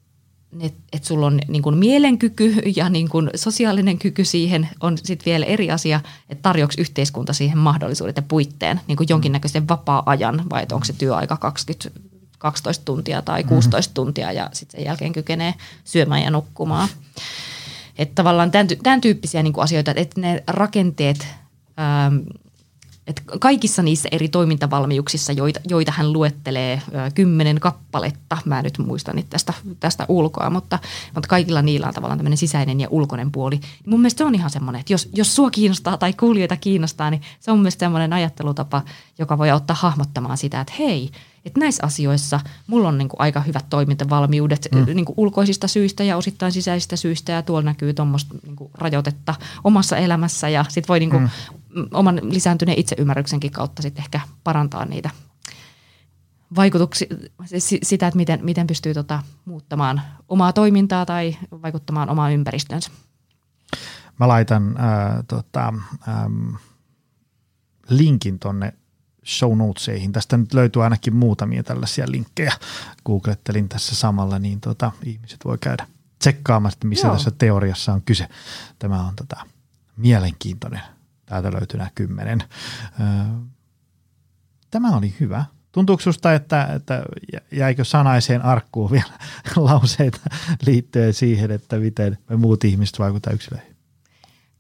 että 0.62 0.80
et 0.94 1.04
sulla 1.04 1.26
on 1.26 1.40
niin 1.48 1.64
kuin 1.64 1.78
mielenkyky 1.78 2.56
ja 2.76 2.90
niin 2.90 3.10
kuin 3.10 3.30
sosiaalinen 3.36 4.00
kyky 4.00 4.26
siihen 4.26 4.70
on 4.80 4.98
sitten 4.98 5.26
vielä 5.26 5.46
eri 5.46 5.72
asia, 5.72 6.00
että 6.30 6.42
tarjoaks 6.42 6.78
yhteiskunta 6.78 7.34
siihen 7.34 7.58
mahdollisuudet 7.58 8.16
ja 8.16 8.22
puitteen 8.22 8.82
niin 8.88 8.98
kuin 8.98 9.08
jonkinnäköisen 9.10 9.68
vapaa-ajan 9.68 10.44
vai 10.50 10.64
että 10.64 10.76
onko 10.76 10.86
se 10.86 10.94
työaika 10.94 11.38
20, 11.38 11.90
12 12.38 12.86
tuntia 12.86 13.22
tai 13.22 13.44
16 13.44 13.90
mm-hmm. 13.90 13.94
tuntia 13.94 14.32
ja 14.32 14.50
sitten 14.54 14.80
sen 14.80 14.86
jälkeen 14.86 15.14
kykenee 15.14 15.54
syömään 15.84 16.22
ja 16.22 16.32
nukkumaan. 16.32 16.90
Että 17.98 18.16
tavallaan 18.16 18.52
tämän, 18.52 18.68
tämän 18.84 19.02
tyyppisiä 19.02 19.44
niin 19.44 19.54
kuin 19.54 19.64
asioita, 19.64 19.94
että 19.96 20.22
ne 20.22 20.44
rakenteet 20.48 21.28
ähm, 21.80 22.18
että 23.08 23.22
kaikissa 23.40 23.84
niissä 23.84 24.10
eri 24.12 24.28
toimintavalmiuksissa, 24.28 25.34
joita, 25.34 25.60
joita 25.68 25.92
hän 25.92 26.14
luettelee, 26.14 26.82
kymmenen 27.16 27.60
kappaletta, 27.60 28.38
mä 28.46 28.62
nyt 28.62 28.78
muistan 28.78 29.16
nyt 29.16 29.30
tästä, 29.30 29.54
tästä 29.80 30.06
ulkoa, 30.10 30.50
mutta, 30.50 30.80
mutta 31.16 31.30
kaikilla 31.30 31.62
niillä 31.62 31.88
on 31.88 31.94
tavallaan 31.94 32.20
tämmöinen 32.20 32.38
sisäinen 32.38 32.80
ja 32.80 32.88
ulkoinen 32.92 33.32
puoli. 33.32 33.60
Mun 33.86 34.00
mielestä 34.00 34.18
se 34.18 34.24
on 34.24 34.36
ihan 34.36 34.50
semmoinen, 34.50 34.80
että 34.80 34.94
jos, 34.94 35.10
jos 35.14 35.36
sua 35.36 35.52
kiinnostaa 35.52 35.98
tai 35.98 36.14
kuulijoita 36.14 36.58
kiinnostaa, 36.58 37.10
niin 37.10 37.22
se 37.40 37.52
on 37.52 37.58
mun 37.58 37.64
mielestä 37.64 37.80
semmoinen 37.80 38.14
ajattelutapa, 38.14 38.82
joka 39.20 39.38
voi 39.38 39.50
auttaa 39.50 39.76
hahmottamaan 39.80 40.38
sitä, 40.38 40.62
että 40.62 40.74
hei, 40.80 41.12
että 41.46 41.60
näissä 41.60 41.86
asioissa 41.86 42.40
mulla 42.68 42.88
on 42.88 42.98
niin 42.98 43.10
kuin 43.10 43.22
aika 43.22 43.40
hyvät 43.40 43.66
toimintavalmiudet 43.70 44.68
mm. 44.76 44.86
niin 44.86 45.06
kuin 45.06 45.14
ulkoisista 45.18 45.68
syistä 45.68 46.04
ja 46.04 46.18
osittain 46.18 46.52
sisäisistä 46.52 46.96
syistä 46.96 47.32
ja 47.32 47.42
tuolla 47.42 47.66
näkyy 47.66 47.94
tuommoista 47.94 48.36
niin 48.46 48.70
rajoitetta 48.74 49.36
omassa 49.64 49.98
elämässä 49.98 50.50
ja 50.50 50.66
sitten 50.70 50.88
voi 50.88 51.00
niin 51.00 51.10
kuin 51.10 51.22
mm. 51.22 51.30
Oman 51.94 52.20
lisääntyneen 52.24 52.80
itseymmärryksenkin 52.80 53.52
kautta 53.52 53.82
sitten 53.82 54.04
ehkä 54.04 54.22
parantaa 54.44 54.86
niitä 54.86 55.10
vaikutuksia, 56.56 57.08
sitä, 57.84 58.08
että 58.08 58.18
miten, 58.18 58.40
miten 58.46 58.68
pystyy 58.68 58.94
tota, 58.94 59.24
muuttamaan 59.46 60.02
omaa 60.28 60.54
toimintaa 60.54 61.06
tai 61.06 61.38
vaikuttamaan 61.52 62.10
omaan 62.10 62.34
ympäristönsä. 62.34 62.92
Mä 64.20 64.28
laitan 64.28 64.76
äh, 64.80 65.24
tota, 65.28 65.74
ähm, 66.08 66.56
linkin 67.90 68.40
tonne 68.40 68.74
show 69.26 69.58
notesihin. 69.58 70.12
Tästä 70.12 70.38
nyt 70.38 70.54
löytyy 70.54 70.84
ainakin 70.84 71.16
muutamia 71.16 71.64
tällaisia 71.64 72.06
linkkejä. 72.08 72.54
Googlettelin 73.06 73.70
tässä 73.70 73.96
samalla, 73.96 74.40
niin 74.40 74.62
tota, 74.62 74.92
ihmiset 75.04 75.46
voi 75.46 75.58
käydä 75.58 75.88
tsekkaamaan, 76.20 76.74
että 76.74 76.88
missä 76.88 77.08
Joo. 77.08 77.16
tässä 77.16 77.32
teoriassa 77.32 77.94
on 77.94 78.02
kyse. 78.02 78.28
Tämä 78.80 79.08
on 79.08 79.16
tota, 79.16 79.46
mielenkiintoinen. 79.98 80.82
Täältä 81.28 81.52
löytyy 81.52 81.78
nämä 81.78 81.90
kymmenen. 81.96 82.44
Tämä 84.72 84.98
oli 84.98 85.16
hyvä. 85.20 85.46
Tuntuuko 85.72 86.02
sinusta, 86.02 86.34
että, 86.34 86.64
että 86.76 87.04
jäikö 87.52 87.84
sanaiseen 87.84 88.42
arkkuun 88.42 88.92
vielä 88.92 89.14
lauseita 89.56 90.20
liittyen 90.66 91.14
siihen, 91.14 91.52
että 91.52 91.78
miten 91.78 92.18
me 92.30 92.36
muut 92.36 92.64
ihmiset 92.64 93.00
vaikuttavat 93.00 93.36
yksilöihin? 93.36 93.78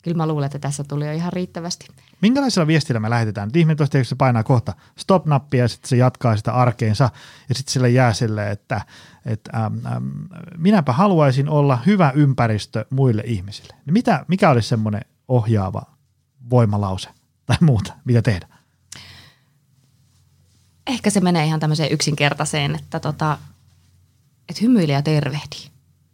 Kyllä 0.03 0.17
mä 0.17 0.27
luulen, 0.27 0.45
että 0.45 0.59
tässä 0.59 0.83
tuli 0.83 1.05
jo 1.05 1.13
ihan 1.13 1.33
riittävästi. 1.33 1.87
Minkälaisella 2.21 2.67
viestillä 2.67 2.99
me 2.99 3.09
lähetetään? 3.09 3.49
Ihminen 3.55 3.77
tuosta 3.77 4.03
se 4.03 4.15
painaa 4.15 4.43
kohta 4.43 4.73
stop-nappia 4.97 5.59
ja 5.59 5.67
sitten 5.67 5.89
se 5.89 5.95
jatkaa 5.97 6.37
sitä 6.37 6.51
arkeensa 6.51 7.09
ja 7.49 7.55
sitten 7.55 7.73
sille 7.73 7.89
jää 7.89 8.13
sille, 8.13 8.51
että, 8.51 8.81
että 9.25 9.57
äm, 9.57 9.85
äm, 9.85 10.11
minäpä 10.57 10.93
haluaisin 10.93 11.49
olla 11.49 11.79
hyvä 11.85 12.11
ympäristö 12.15 12.85
muille 12.89 13.23
ihmisille. 13.25 13.75
Niin 13.85 13.93
mitä, 13.93 14.25
mikä 14.27 14.49
olisi 14.49 14.67
semmoinen 14.69 15.01
ohjaava 15.27 15.96
voimalause 16.49 17.09
tai 17.45 17.57
muuta, 17.61 17.93
mitä 18.05 18.21
tehdä? 18.21 18.47
Ehkä 20.87 21.09
se 21.09 21.19
menee 21.19 21.45
ihan 21.45 21.59
tämmöiseen 21.59 21.91
yksinkertaiseen, 21.91 22.75
että, 22.75 22.99
tota, 22.99 23.37
että 24.49 24.61
hymyile 24.61 24.93
ja 24.93 25.01
tervehdi. 25.01 25.69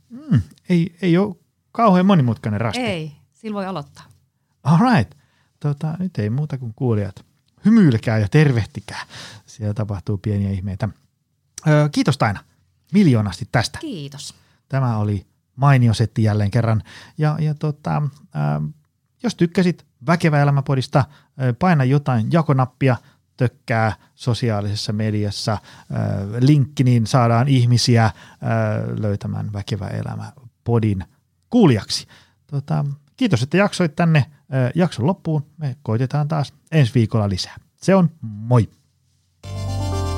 Mm, 0.09 0.41
ei, 0.69 0.95
ei 1.01 1.17
ole 1.17 1.35
kauhean 1.71 2.05
monimutkainen 2.05 2.61
rasti. 2.61 2.81
Ei, 2.81 3.11
sillä 3.33 3.55
voi 3.55 3.65
aloittaa. 3.65 4.05
All 4.63 4.93
right 4.93 5.23
tota, 5.63 5.95
nyt 5.99 6.17
ei 6.17 6.29
muuta 6.29 6.57
kuin 6.57 6.73
kuulijat. 6.75 7.25
Hymyilkää 7.65 8.17
ja 8.17 8.29
tervehtikää. 8.29 9.05
Siellä 9.45 9.73
tapahtuu 9.73 10.17
pieniä 10.17 10.51
ihmeitä. 10.51 10.89
Öö, 11.67 11.89
kiitos 11.89 12.17
Taina 12.17 12.43
miljoonasti 12.93 13.47
tästä. 13.51 13.79
Kiitos. 13.79 14.35
Tämä 14.69 14.97
oli 14.97 15.25
mainio 15.55 15.93
setti 15.93 16.23
jälleen 16.23 16.51
kerran. 16.51 16.83
Ja, 17.17 17.37
ja 17.39 17.53
tota, 17.53 18.01
äh, 18.35 18.73
jos 19.23 19.35
tykkäsit 19.35 19.85
Väkevä 20.07 20.41
elämäpodista, 20.41 21.05
paina 21.59 21.83
jotain 21.83 22.31
jakonappia, 22.31 22.95
tökkää 23.37 23.93
sosiaalisessa 24.15 24.93
mediassa, 24.93 25.57
linkki, 26.39 26.83
niin 26.83 27.07
saadaan 27.07 27.47
ihmisiä 27.47 28.11
löytämään 28.99 29.53
Väkevä 29.53 29.87
elämä 29.87 30.31
podin 30.63 31.03
kuulijaksi. 31.49 32.07
Tota, 32.47 32.85
kiitos, 33.17 33.43
että 33.43 33.57
jaksoit 33.57 33.95
tänne 33.95 34.25
jakson 34.75 35.07
loppuun. 35.07 35.45
Me 35.57 35.75
koitetaan 35.83 36.27
taas 36.27 36.53
ensi 36.71 36.93
viikolla 36.95 37.29
lisää. 37.29 37.55
Se 37.81 37.95
on 37.95 38.09
moi! 38.21 38.69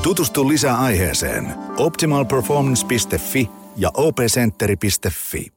Tutustu 0.03 0.47
lisää 0.47 0.77
aiheeseen 0.77 1.55
optimalperformance.fi 1.77 3.49
ja 3.77 3.91
opcenteri.fi. 3.93 5.54